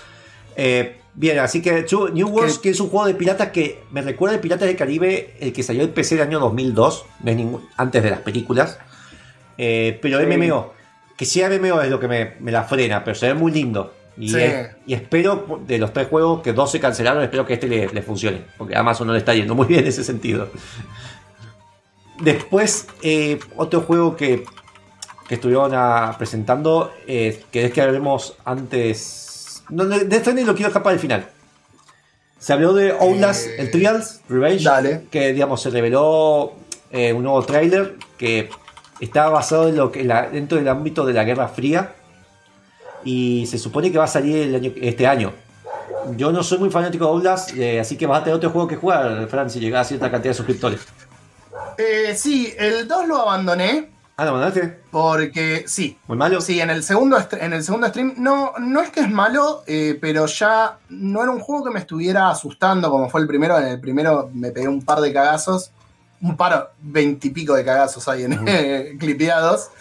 [0.56, 4.36] Eh, bien, así que New Worlds, que es un juego de piratas que me recuerda
[4.36, 7.66] el Piratas del Caribe, el que salió en PC el año 2002, no es ningún-
[7.78, 8.78] antes de las películas.
[9.58, 10.26] Eh, pero Sí.
[10.26, 10.74] MMO.
[11.18, 13.94] Que sea MMO es lo que me, me la frena, pero se ve muy lindo.
[14.18, 14.38] Y, Sí.
[14.42, 17.88] es- y espero, de los tres juegos, que dos se cancelaron, espero que este le,
[17.88, 18.42] le funcione.
[18.58, 20.50] Porque a Amazon no le está yendo muy bien en ese sentido.
[22.20, 24.44] Después, eh, otro juego que,
[25.32, 29.64] que estuvieron ah, presentando, eh, que es que hablemos antes.
[29.70, 31.26] No, de de este ni lo quiero dejar para el final.
[32.38, 35.06] Se habló de Outlast, Eh, el Trials, Revenge, dale.
[35.10, 36.52] que digamos se reveló
[36.92, 38.50] eh, un nuevo tráiler que
[39.00, 41.94] está basado en lo que la- dentro del ámbito de la Guerra Fría
[43.06, 45.32] y se supone que va a salir el año- este año.
[46.18, 48.68] Yo no soy muy fanático de Outlast, eh, así que vas a tener otro juego
[48.68, 50.82] que jugar, Fran, si llega a cierta cantidad de suscriptores.
[51.78, 53.90] Eh, sí, el 2 lo abandoné.
[54.22, 54.82] Ah, ¿lo mandaste?
[54.92, 55.98] Porque sí.
[56.06, 56.42] ¿Muy malo?
[56.42, 59.98] Sí, en el segundo, en el segundo stream, no, no es que es malo, eh,
[60.00, 63.58] pero ya no era un juego que me estuviera asustando como fue el primero.
[63.58, 65.72] En el primero me pegué un par de cagazos,
[66.22, 68.46] un par, veintipico de cagazos ahí en,
[69.00, 69.72] clipeados.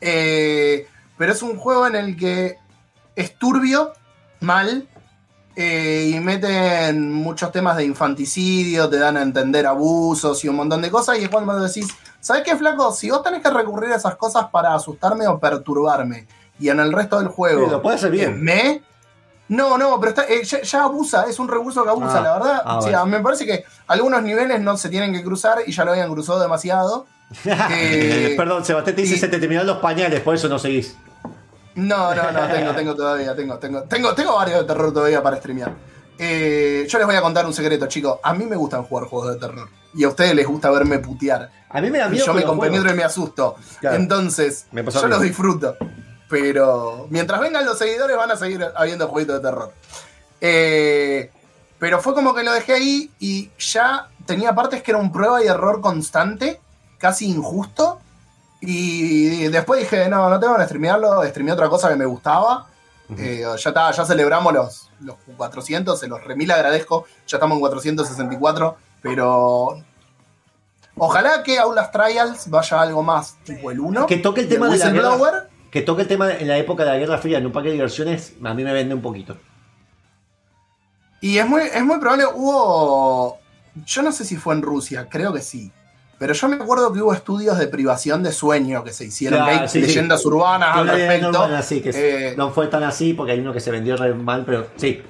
[0.00, 2.56] Eh, pero es un juego en el que
[3.16, 3.94] es turbio,
[4.38, 4.86] mal,
[5.56, 10.82] eh, y meten muchos temas de infanticidio, te dan a entender abusos y un montón
[10.82, 11.88] de cosas, y es cuando decís,
[12.20, 12.92] ¿sabes qué, flaco?
[12.92, 16.26] Si vos tenés que recurrir a esas cosas para asustarme o perturbarme,
[16.60, 17.64] y en el resto del juego...
[17.66, 18.42] Sí, lo puede hacer bien.
[18.42, 18.82] ¿Me?
[19.48, 22.32] No, no, pero está- eh, ya, ya abusa, es un recurso que abusa, Ah, la
[22.34, 22.62] verdad.
[22.64, 25.84] ah, O sea, me parece que algunos niveles no se tienen que cruzar y ya
[25.84, 27.06] lo habían cruzado demasiado.
[27.70, 30.96] Eh, Perdón, Sebastián te dice y- se te terminaron los pañales, por eso no seguís.
[31.74, 35.36] No, no, no, tengo, tengo todavía, tengo, tengo, tengo, tengo varios de terror todavía para
[35.36, 35.72] streamear.
[36.18, 38.18] Eh, yo les voy a contar un secreto, chicos.
[38.22, 39.68] A mí me gustan jugar juegos de terror.
[39.98, 41.50] Y a ustedes les gusta verme putear.
[41.68, 43.56] A mí me da Y miedo yo con me compenetro y me asusto.
[43.80, 43.96] Claro.
[43.96, 45.76] Entonces, Me yo los disfruto.
[46.28, 49.72] Pero mientras vengan los seguidores van a seguir habiendo jueguitos de terror.
[50.40, 51.32] Eh,
[51.80, 55.42] pero fue como que lo dejé ahí y ya tenía partes que era un prueba
[55.42, 56.60] y error constante,
[56.98, 57.98] casi injusto.
[58.60, 62.68] Y después dije, no, no tengo que streamearlo, streameé otra cosa que me gustaba.
[63.16, 67.06] Eh, ya está, ya celebramos los, los 400, se los remil agradezco.
[67.26, 69.82] Ya estamos en 464, pero
[70.98, 74.06] ojalá que Aulas Trials vaya algo más tipo el 1.
[74.06, 75.48] Que toque el tema de la guerra.
[75.70, 77.74] Que toque el tema en la época de la Guerra Fría en un parque de
[77.74, 79.36] diversiones, a mí me vende un poquito.
[81.20, 83.38] Y es muy, es muy probable, hubo.
[83.84, 85.70] Yo no sé si fue en Rusia, creo que sí.
[86.18, 89.68] Pero yo me acuerdo que hubo estudios de privación de sueño que se hicieron, Claro,
[89.68, 89.86] sí, sí.
[89.86, 91.30] leyendas urbanas al respecto.
[91.30, 94.14] normal así, que Eh, no fue tan así porque hay uno que se vendió re
[94.14, 95.00] mal, pero sí.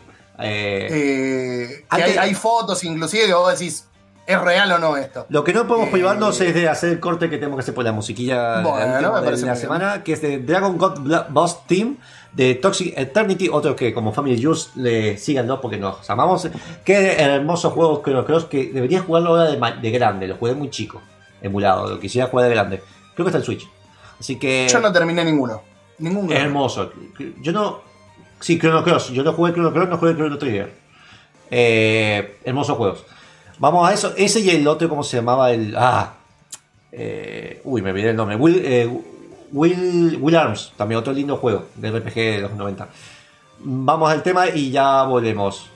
[0.41, 3.87] Eh, eh, hay fotos inclusive que vos decís,
[4.29, 5.27] ¿es real o no esto?
[5.31, 7.75] Lo que no podemos Eh, privarnos es de hacer el corte que tenemos que hacer
[7.75, 9.57] por la musiquilla Bueno, me de la bien.
[9.57, 11.01] semana, que es de Dragon God
[11.31, 11.97] Boss Team
[12.33, 16.47] de Toxic Eternity, otro que como Family Juice le síganlo porque nos amamos.
[16.85, 21.01] Qué hermoso juego Chrono Cross que debería jugarlo ahora de, grande, lo jugué muy chico.
[21.41, 22.83] emulado, lo quisiera jugar de grande.
[23.15, 23.67] Creo que está en Switch.
[24.21, 24.69] Así que.
[24.71, 25.63] Yo no terminé ninguno.
[25.99, 26.93] Ningún hermoso.
[27.41, 27.81] Yo no.
[28.41, 29.09] Sí, Chrono Cross.
[29.11, 30.73] Yo no jugué Chrono Cross, no jugué Chrono Trigger.
[31.51, 33.05] Eh, hermosos juegos.
[33.59, 34.13] Vamos a eso.
[34.17, 35.51] Ese y el otro, ¿cómo se llamaba?
[35.51, 35.75] El.
[35.77, 36.15] Ah.
[36.93, 38.37] eh, uy, me olvidé el nombre.
[38.37, 38.89] Will, eh,
[39.53, 40.73] Will, Arms.
[40.77, 42.89] También otro lindo juego de RPG de los 90.
[43.61, 45.71] Vamos al tema y ya volvemos.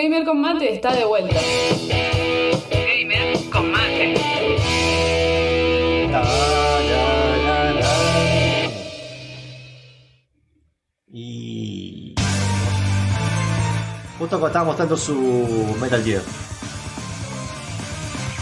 [0.00, 1.34] Gamer con mate está de vuelta.
[2.70, 4.14] Gamer con mate.
[11.12, 12.14] Y.
[14.20, 16.22] Justo cuando estaba mostrando su Metal Gear.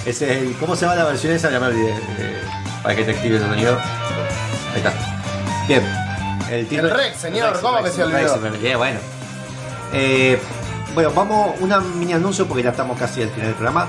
[0.05, 0.57] Ese es el.
[0.57, 1.51] ¿Cómo se llama la versión esa?
[1.51, 1.91] Ya me olvidé.
[1.91, 2.43] eh,
[2.83, 3.79] para que te active el sonido.
[4.75, 4.93] Ahí está.
[5.67, 5.83] Bien.
[6.51, 8.19] El, El Rex, señor, ¿cómo que se olvidó?
[8.19, 9.01] Rex, me olvidé, bueno.
[9.95, 10.39] Eh,
[10.97, 13.87] bueno, vamos una mini anuncio porque ya estamos casi al final del programa.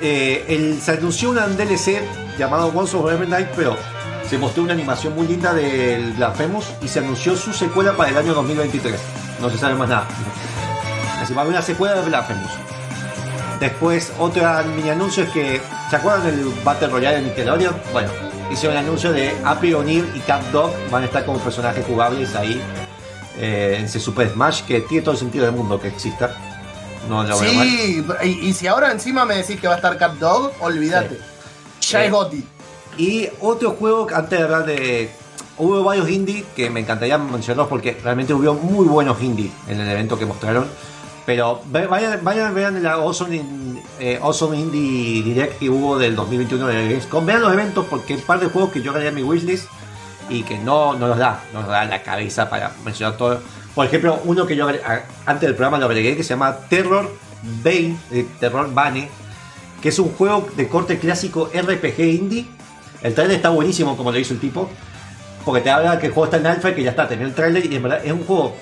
[0.00, 2.00] Eh, se anunció un DLC
[2.38, 3.76] llamado Once of Every Night, pero
[4.24, 8.16] se mostró una animación muy linda del Blasphemous y se anunció su secuela para el
[8.16, 9.00] año 2023.
[9.40, 10.06] No se sabe más nada.
[11.20, 12.52] Así va una secuela de Blasphemous.
[13.58, 15.60] Después, otra mini anuncio es que.
[15.90, 17.74] ¿Se acuerdan del Battle Royale de Nickelodeon?
[17.92, 18.10] Bueno,
[18.48, 22.36] hicieron el anuncio de Happy O'Neil y Cat Dog van a estar como personajes jugables
[22.36, 22.62] ahí
[23.38, 26.36] eh, en ese Super Smash que tiene todo el sentido del mundo que exista.
[27.08, 27.66] No lo veo mal.
[27.66, 31.18] Sí, y, y si ahora encima me decís que va a estar Cat Dog, olvídate.
[31.80, 32.44] Ya Eh, es Goti.
[32.98, 35.10] Y otro juego, antes de hablar de
[35.56, 39.88] hubo varios indie que me encantaría mencionarlos porque realmente hubo muy buenos indie en el
[39.88, 40.66] evento que mostraron.
[41.26, 43.40] Pero vayan, vayan vean la Awesome,
[44.00, 47.24] eh, Awesome Indie Direct que hubo del 2021 de Gamescom.
[47.24, 49.68] Vean los eventos porque hay un par de juegos que yo agregué en mi wishlist
[50.30, 53.40] y que no, no nos da, no nos da la cabeza para mencionar todo.
[53.74, 54.68] Por ejemplo, uno que yo
[55.26, 57.10] antes del programa lo agregué que se llama Terror
[57.62, 59.08] Bane, eh, Terror Bane,
[59.80, 62.46] que es un juego de corte clásico RPG indie.
[63.02, 64.68] El trailer está buenísimo como lo hizo el tipo,
[65.44, 67.34] porque te habla que el juego está en alfa y que ya está, tenía el
[67.34, 68.56] trailer y en verdad es un juego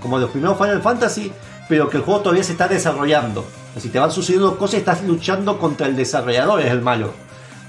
[0.00, 1.32] como los primeros Final Fantasy,
[1.68, 3.46] pero que el juego todavía se está desarrollando.
[3.76, 7.12] Así te van sucediendo cosas estás luchando contra el desarrollador, es el malo.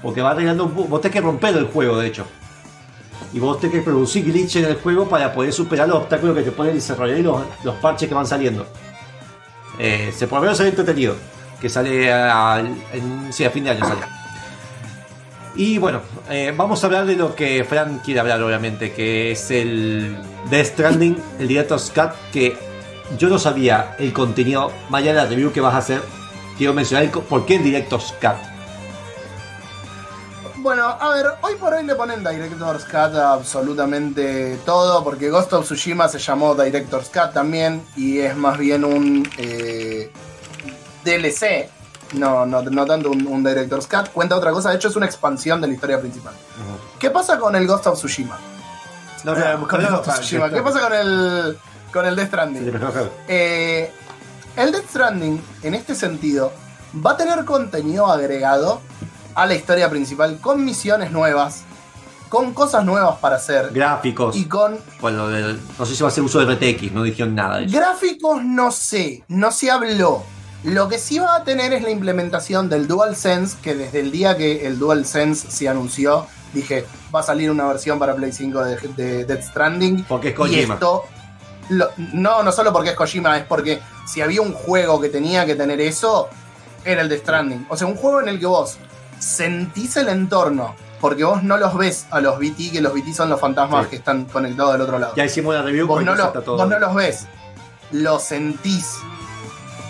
[0.02, 2.26] Porque va arreglando, vos tenés que romper el juego, de hecho.
[3.32, 6.42] Y vos tenés que producir glitch en el juego para poder superar los obstáculos que
[6.42, 8.66] te pone el desarrollador y los, los parches que van saliendo.
[9.78, 11.14] Eh, se por lo menos entretenido.
[11.60, 12.62] Que sale a,
[13.30, 14.00] sí, a fin de año sale.
[15.56, 19.50] Y bueno, eh, vamos a hablar de lo que Fran quiere hablar, obviamente, que es
[19.50, 20.16] el
[20.50, 22.56] Death Stranding, el Director's Cut, que
[23.18, 26.00] yo no sabía el contenido, de la review que vas a hacer,
[26.56, 28.57] quiero mencionar por qué el Director's Cut.
[30.68, 35.50] Bueno, a ver, hoy por hoy le ponen Director's Cut a absolutamente todo, porque Ghost
[35.54, 40.12] of Tsushima se llamó Director's Cut también, y es más bien un eh,
[41.06, 41.70] DLC,
[42.18, 44.10] no, no, no tanto un, un Director's Cut.
[44.10, 46.34] Cuenta otra cosa, de hecho es una expansión de la historia principal.
[46.98, 48.38] ¿Qué pasa con el Ghost of Tsushima?
[49.24, 50.50] No, no, con el Ghost of Tsushima.
[50.50, 51.58] ¿Qué pasa con el,
[51.90, 52.80] con el Death Stranding?
[53.26, 53.90] Eh,
[54.54, 56.52] el Death Stranding, en este sentido,
[56.94, 58.82] va a tener contenido agregado
[59.38, 61.62] a la historia principal con misiones nuevas,
[62.28, 64.36] con cosas nuevas para hacer Gráficos.
[64.36, 67.58] y con Bueno, no sé si va a ser uso de RTX, no dijeron nada
[67.58, 67.76] de eso.
[67.78, 70.24] gráficos, no sé, no se habló.
[70.64, 74.36] Lo que sí va a tener es la implementación del DualSense, que desde el día
[74.36, 76.84] que el DualSense se anunció, dije,
[77.14, 80.02] va a salir una versión para Play 5 de, de Death Stranding.
[80.08, 80.74] Porque es Y Kojima.
[80.74, 81.04] esto,
[81.68, 85.46] lo- no, no solo porque es Kojima, es porque si había un juego que tenía
[85.46, 86.28] que tener eso,
[86.84, 87.66] era el de Stranding.
[87.70, 88.78] O sea, un juego en el que vos
[89.18, 93.28] sentís el entorno, porque vos no los ves a los BT, que los BT son
[93.28, 93.90] los fantasmas Sí.
[93.90, 95.14] que están conectados del otro lado.
[95.16, 96.56] Ya hicimos la review Vos no, lo- todo.
[96.56, 97.26] vos no los ves,
[97.92, 98.96] los sentís.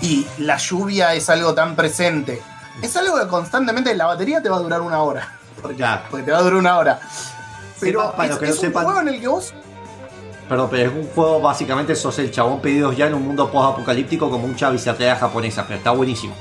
[0.00, 2.40] Y la lluvia es algo tan presente.
[2.82, 5.36] Es algo que constantemente la batería te va a durar una hora.
[5.60, 6.04] Porque, Ya.
[6.08, 7.00] porque te va a durar una hora.
[7.80, 9.54] Pero Sepa- para es, que no es un sepan- juego en el que vos
[10.48, 14.30] Perdón, pero es un juego básicamente sos el chabón pedidos ya en un mundo post-apocalíptico
[14.30, 16.34] con mucha bizarrería japonesa, pero está buenísimo.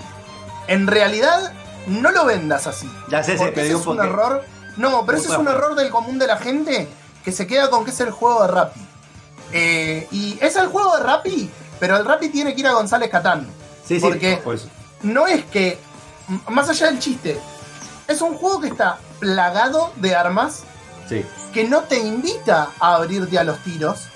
[0.68, 1.52] en realidad
[1.88, 2.90] no lo vendas así.
[3.10, 4.44] Ya sé, Porque ese es un porque- error.
[4.78, 6.88] No, pero ese es un error del común de la gente
[7.24, 8.80] que se queda con que es el juego de Rappi.
[9.52, 11.50] Eh, y es el juego de Rappi,
[11.80, 13.48] pero el Rappi tiene que ir a González Catán.
[13.86, 14.68] Sí, sí, Porque por eso.
[15.02, 15.80] no es que,
[16.50, 17.40] más allá del chiste,
[18.08, 20.64] es un juego que está plagado de armas
[21.10, 21.26] Sí.
[21.54, 24.08] que no te invita a abrirte a los tiros.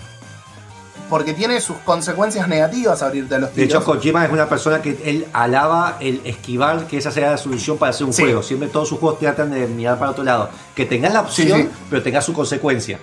[1.10, 3.70] Porque tiene sus consecuencias negativas abrirte a los De tiros.
[3.82, 7.78] hecho, Kojima es una persona que él alaba el esquivar, que esa sea la solución
[7.78, 8.24] para hacer un Sí.
[8.24, 8.42] juego.
[8.42, 10.50] Siempre todos sus juegos tratan de mirar para otro lado.
[10.74, 11.70] Que tengas la opción, Sí, sí.
[11.90, 13.00] pero tengas su consecuencia.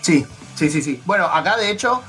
[0.00, 1.02] Sí, sí, sí, sí.
[1.04, 2.00] Bueno, acá de hecho,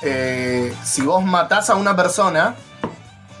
[0.00, 2.54] eh, si vos matás a una persona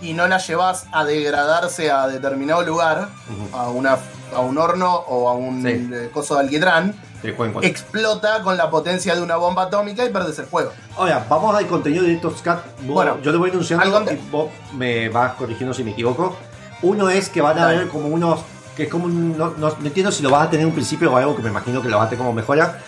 [0.02, 3.08] y no la llevas a degradarse a determinado lugar,
[3.54, 3.96] a, una,
[4.34, 5.68] a un horno o a un Sí.
[5.92, 7.28] eh, coso de alquitrán, Te
[7.68, 10.72] explota con la potencia de una bomba atómica y perdes el juego.
[10.96, 12.64] Ahora, vamos al contenido de estos cat.
[12.82, 16.36] Bueno, yo le voy anunciando y vos me vas corrigiendo si me equivoco.
[16.82, 18.40] Uno es que van a haber como unos.
[18.74, 20.74] que es como un- no, no- no entiendo si lo vas a tener en un
[20.74, 22.78] principio o algo que me imagino que lo vas a tener como mejora.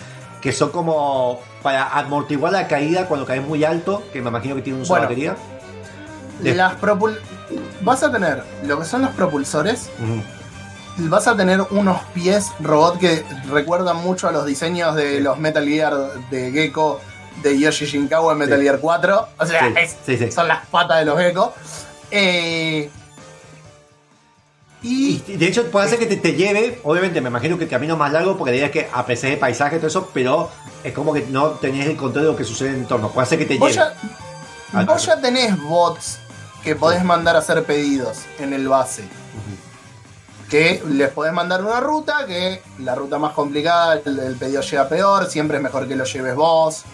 [0.41, 4.63] Que son como para amortiguar la caída cuando caes muy alto, que me imagino que
[4.63, 5.11] tiene una sola Bueno.
[5.11, 5.37] batería.
[6.57, 7.19] Las propul
[7.83, 9.91] vas a tener lo que son los propulsores.
[10.97, 15.67] Vas a tener unos pies robot que recuerdan mucho a los diseños de los Metal
[15.67, 15.95] Gear
[16.31, 17.01] de Gecko
[17.43, 18.65] de Yoshi Shinkawa en Metal Sí.
[18.65, 19.29] Gear 4.
[19.39, 21.53] O sea, Sí, es- sí, son las patas de los Gecko.
[22.11, 22.89] Eh,
[24.83, 27.71] y Y de hecho puede ser que te, te lleve, obviamente me imagino que el
[27.71, 30.51] camino más largo porque la idea es que aprecias el paisaje y todo eso, pero
[30.85, 33.09] es como que no tenés el control de lo que sucede en el entorno.
[33.11, 33.87] Puede ser que te vos lleve.
[34.73, 36.19] ya, vos ya tenés bots
[36.63, 39.05] que podés mandar a hacer pedidos en el base.
[40.49, 44.89] Que les podés mandar una ruta, que la ruta más complicada, el, el pedido llega
[44.89, 46.85] peor, siempre es mejor que lo lleves vos,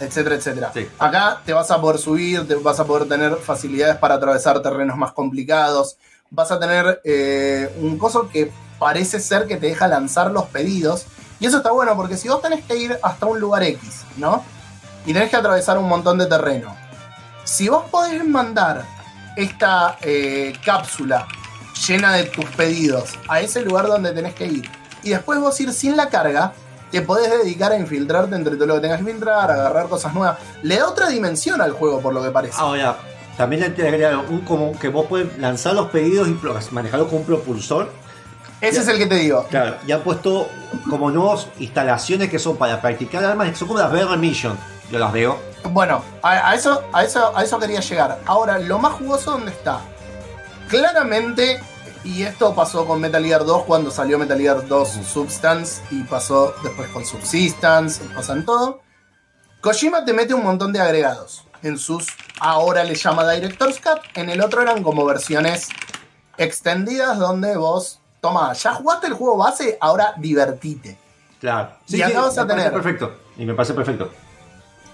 [0.00, 0.70] etcétera, etcétera.
[0.72, 0.88] Sí.
[0.98, 4.96] Acá te vas a poder subir, te vas a poder tener facilidades para atravesar terrenos
[4.96, 5.96] más complicados,
[6.30, 11.06] vas a tener eh, un coso que parece ser que te deja lanzar los pedidos.
[11.38, 14.42] Y eso está bueno porque si vos tenés que ir hasta un lugar X, ¿no?
[15.06, 16.74] Y tenés que atravesar un montón de terreno.
[17.44, 18.84] Si vos podés mandar
[19.36, 21.26] esta eh, cápsula
[21.86, 24.70] llena de tus pedidos a ese lugar donde tenés que ir
[25.02, 26.52] y después vos ir sin la carga,
[26.90, 30.38] te podés dedicar a infiltrarte entre todo lo que tengas que filtrar, agarrar cosas nuevas.
[30.62, 32.56] Le da otra dimensión al juego, por lo que parece.
[32.58, 32.96] Ahora,
[33.36, 36.38] también le agregaron un como que vos puedes lanzar los pedidos y
[36.72, 37.90] manejarlos con un propulsor.
[38.60, 39.46] Ese es el que te digo.
[39.48, 40.48] Claro, y han puesto
[40.90, 44.58] como nuevas instalaciones que son para practicar armas, que son como las Bear Mission.
[44.90, 45.38] Yo las veo.
[45.70, 48.18] Bueno, a, a eso, a, eso, a eso quería llegar.
[48.26, 49.80] Ahora, lo más jugoso, ¿dónde está?
[50.70, 51.60] Claramente,
[52.04, 56.54] y esto pasó con Metal Gear 2 cuando salió Metal Gear 2 Substance y pasó
[56.62, 58.80] después con Subsistence, pasan todo.
[59.60, 61.44] Kojima te mete un montón de agregados.
[61.62, 62.06] En sus,
[62.38, 65.68] ahora le llama Director's Cut, en el otro eran como versiones
[66.38, 70.96] extendidas donde vos, toma, ya jugaste el juego base, ahora divertite.
[71.40, 71.70] Claro.
[71.88, 73.12] Y acá vas a tener- perfecto.
[73.36, 74.10] Y me parece perfecto.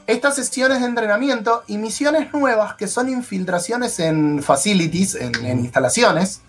[0.07, 6.43] Estas sesiones de entrenamiento y misiones nuevas que son infiltraciones en facilities, en, en instalaciones,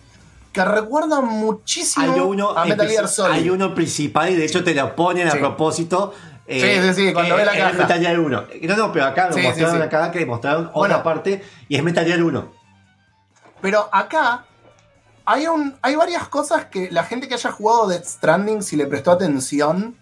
[0.54, 3.34] que recuerdan muchísimo Hay uno, a Metal Gear Solid.
[3.34, 5.38] hay uno principal y de hecho te lo ponen Sí.
[5.38, 6.14] a propósito.
[6.48, 7.78] Sí, sí, sí, cuando ve la es caja.
[7.78, 8.44] Metal Gear 1.
[8.62, 10.96] No, no, pero acá lo Sí, sí, mostraron acá que mostraron Bueno.
[10.96, 12.52] otra parte y es Metal Gear 1.
[13.62, 14.46] Pero acá
[15.26, 18.86] hay, un, hay varias cosas que la gente que haya jugado Death Stranding, si le
[18.86, 19.98] prestó atención,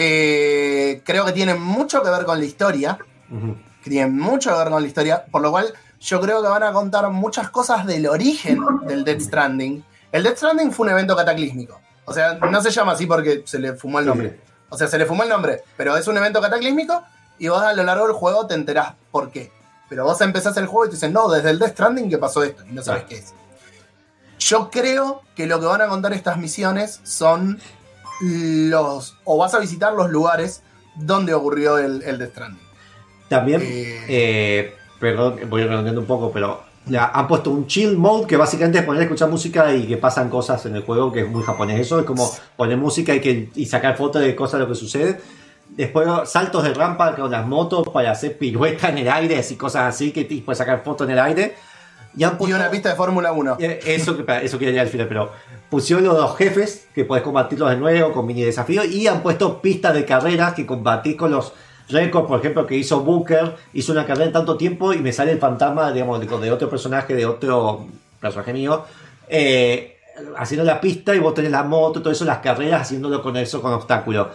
[0.00, 2.96] eh, creo que tienen mucho que ver con la historia.
[3.30, 3.56] Ujú.
[3.82, 6.62] que tienen mucho que ver con la historia, por lo cual yo creo que van
[6.62, 9.84] a contar muchas cosas del origen del Death Stranding.
[10.12, 11.80] El Death Stranding fue un evento cataclísmico.
[12.04, 14.40] O sea, no se llama así porque se le fumó el Sí, nombre.
[14.70, 17.02] O sea, se le fumó el nombre, pero es un evento cataclísmico
[17.38, 19.50] y vos a lo largo del juego te enterás por qué.
[19.88, 22.42] Pero vos empezás el juego y te dicen, no, desde el Death Stranding que pasó
[22.42, 23.06] esto y no sabes Ah.
[23.08, 23.34] qué es.
[24.38, 27.60] Yo creo que lo que van a contar estas misiones son
[28.20, 29.16] los.
[29.24, 30.62] o vas a visitar los lugares
[30.96, 32.62] donde ocurrió el, el Death Stranding.
[33.28, 34.04] También, Eh.
[34.08, 38.78] eh, perdón, voy redondeando un poco, pero ya han puesto un chill mode que básicamente
[38.78, 41.42] es poner a escuchar música y que pasan cosas en el juego, que es muy
[41.42, 41.80] japonés.
[41.80, 44.74] Eso es como poner música y, que, y sacar fotos de cosas de lo que
[44.78, 45.20] sucede.
[45.68, 49.94] Después saltos de rampa con las motos para hacer piruetas en el aire y cosas
[49.94, 51.54] así, que puedes sacar fotos en el aire.
[52.16, 53.56] Y han Y puesto- una pista de Fórmula 1.
[53.60, 55.32] eh, Eso, que- eso quería llegar al final, pero
[55.70, 59.60] pusieron los dos jefes que podés combatirlos de nuevo con mini desafíos y han puesto
[59.60, 61.52] pistas de carreras que combatís con los
[61.90, 65.32] récords, por ejemplo, que hizo Booker, hizo una carrera en tanto tiempo y me sale
[65.32, 67.86] el fantasma, digamos, de, de otro personaje, de otro
[68.20, 68.84] personaje mío,
[69.28, 69.96] eh,
[70.36, 73.62] haciendo la pista y vos tenés la moto, todo eso, las carreras, haciéndolo con eso,
[73.62, 74.28] con obstáculos.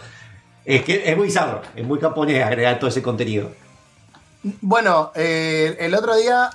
[0.64, 3.50] Es que es muy bizarro, es muy japonés agregar todo ese contenido.
[4.60, 6.50] Bueno, eh, el otro día,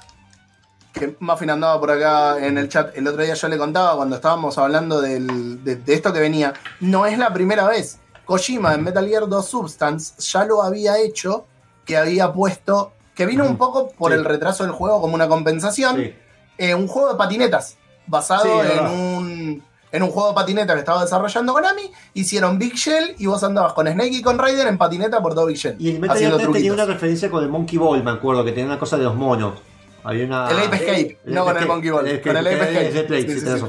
[0.94, 4.16] que Muffin andaba por acá en el chat, el otro día yo le contaba cuando
[4.16, 8.00] estábamos hablando del- de, de esto que venía, no es la primera vez.
[8.26, 11.46] Kojima en Metal Gear 2 Substance ya lo había hecho,
[11.86, 14.18] que había puesto, que vino un poco por Sí.
[14.18, 16.14] el retraso del juego como una compensación, Sí.
[16.58, 20.80] eh, un juego de patinetas, basado Sí, en un, en un juego de patineta que
[20.80, 24.78] estaba desarrollando Konami, hicieron Big Shell y vos andabas con Snake y con Raiden en
[24.78, 25.76] patineta por todo Big Shell.
[25.80, 28.44] Y el Metal Gear haciendo 3 tenía una referencia con el Monkey Ball, me acuerdo,
[28.46, 29.60] que tenía una cosa de los monos.
[30.04, 30.50] Una...
[30.50, 33.04] El Ape Escape, no con el Monkey Ball, con el Ape Escape.
[33.06, 33.66] Play, Sí, sí, sí.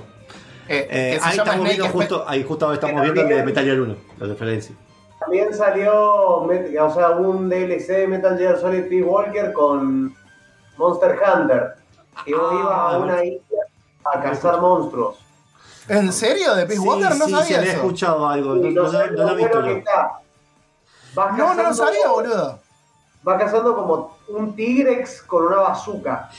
[0.68, 3.80] Eh, Eh, ahí estamos viendo justo, ahí justo ahora estamos viendo el de Metal Gear
[3.80, 4.74] 1, la referencia.
[5.18, 5.92] También salió,
[6.42, 10.14] o sea, un DLC de Metal Gear Solid Peace Walker con
[10.76, 11.74] Monster Hunter.
[12.24, 13.58] Que vos Ah, ibas a una isla
[14.04, 15.16] a cazar monstruos.
[15.88, 16.54] ¿En serio?
[16.54, 17.16] ¿De Peace Sí, Walker?
[17.16, 17.80] No sí, sabía sí, había eso.
[17.80, 19.82] escuchado algo, no, Y no- no sabes no lo he visto yo.
[21.36, 22.58] No, no lo sabía, boludo.
[23.22, 26.30] Vas cazando como un tigrex con una bazooka.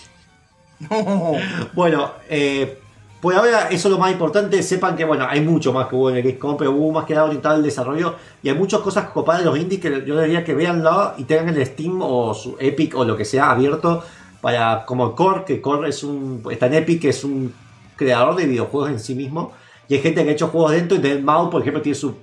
[1.73, 2.80] Bueno, eh,
[3.22, 4.63] por ahora eso es lo más importante.
[4.63, 7.13] Sepan que bueno, hay mucho más que hubo en el XCOM, pero hubo más que
[7.13, 8.15] nada orientado al desarrollo.
[8.41, 11.55] Y hay muchas cosas copadas de los indies que yo diría que veanlo y tengan
[11.55, 14.03] el Steam o su Epic o lo que sea abierto
[14.41, 16.43] para como Core, que Core es un.
[16.49, 17.53] está en Epic, que es un
[17.95, 19.53] creador de videojuegos en sí mismo.
[19.88, 20.97] Y hay gente que ha hecho juegos dentro.
[20.97, 22.15] Y Dead Mouse, por ejemplo, tiene su,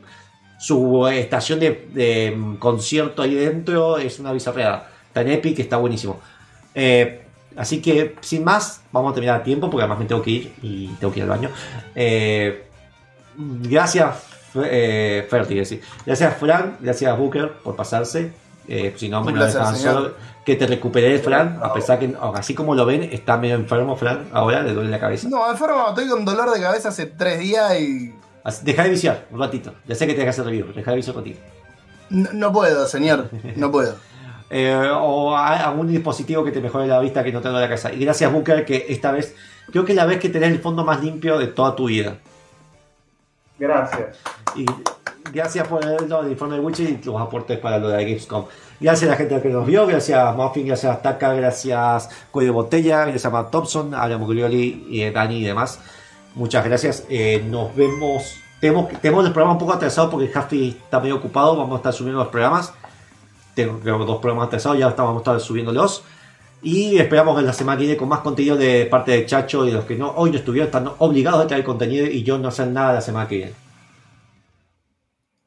[0.59, 3.99] su estación de, de, mm, concierto ahí dentro.
[3.99, 4.91] Es una bizarreada.
[5.15, 6.21] En Epic, está buenísimo.
[6.75, 7.23] Eh,
[7.57, 10.55] así que, sin más, vamos a terminar a tiempo porque además me tengo que ir
[10.63, 11.51] y tengo que ir al baño.
[11.95, 12.67] Eh,
[13.37, 14.23] gracias,
[14.65, 15.81] eh, Ferti.
[16.07, 16.77] Gracias, Fran.
[16.81, 18.33] Gracias, Booker, por pasarse.
[18.69, 20.15] Eh, si no, me lo dejaban solo.
[20.45, 21.59] Que te recuperé, Fran.
[21.63, 24.29] A pesar que, así como lo ven, está medio enfermo, Fran.
[24.33, 25.29] Ahora le duele la cabeza.
[25.29, 28.15] No, enfermo, estoy con dolor de cabeza hace tres días y.
[28.63, 29.75] Deja de viciar un ratito.
[29.87, 30.73] Ya sé que te que hacer review.
[30.73, 31.41] Deja de viciar un ratito.
[32.09, 33.29] No, no puedo, señor.
[33.57, 33.97] No puedo.
[34.51, 37.69] Eh, o a- algún dispositivo que te mejore la vista que no te duele la
[37.69, 37.93] cabeza.
[37.93, 39.35] Y gracias, Booker, que esta vez
[39.71, 42.17] creo que es la vez que tenés el fondo más limpio de toda tu vida.
[43.59, 44.17] Gracias.
[44.55, 44.65] Y
[45.33, 48.45] gracias por el, el informe de Witcher y los aportes para lo de Gamescom.
[48.81, 52.53] Gracias a la gente que nos vio, gracias a Muffin, gracias a Taka, gracias Cuello
[52.53, 55.81] Botella, gracias a Matt Thompson, a la Muglioli y a Dani y demás.
[56.37, 57.05] Muchas gracias.
[57.11, 61.57] Eh, nos vemos tenemos, tenemos los programas un poco atrasados porque Jaffi está medio ocupado.
[61.57, 62.73] Vamos a estar subiendo los programas.
[63.59, 66.05] Tengo creo, dos programas atrasados, ya a estar subiéndolos.
[66.63, 69.71] Y esperamos que la semana que viene con más contenido de parte de Chacho y
[69.71, 72.47] de los que no hoy no estuvieron, están obligados a traer contenido y yo no
[72.49, 73.53] hacer nada la semana que viene.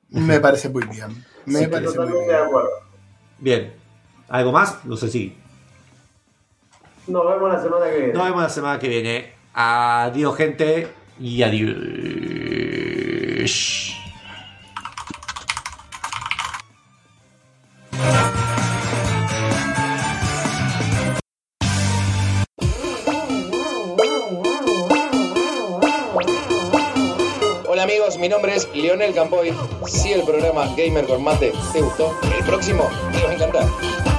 [0.09, 1.23] Me parece muy bien.
[1.45, 2.27] Me Sí, parece muy Totalmente bien.
[2.27, 2.69] de acuerdo.
[3.39, 3.73] Bien.
[4.27, 4.83] ¿Algo más?
[4.83, 5.37] No sé si.
[7.07, 8.13] Nos vemos la semana que viene.
[8.13, 9.31] Nos vemos la semana que viene.
[9.53, 10.89] Adiós, gente.
[11.17, 11.81] Y adiós.
[28.21, 29.51] Mi nombre es Lionel Campoy.
[29.87, 34.10] Si el programa Gamer con Mate te gustó, el próximo te va a encantar.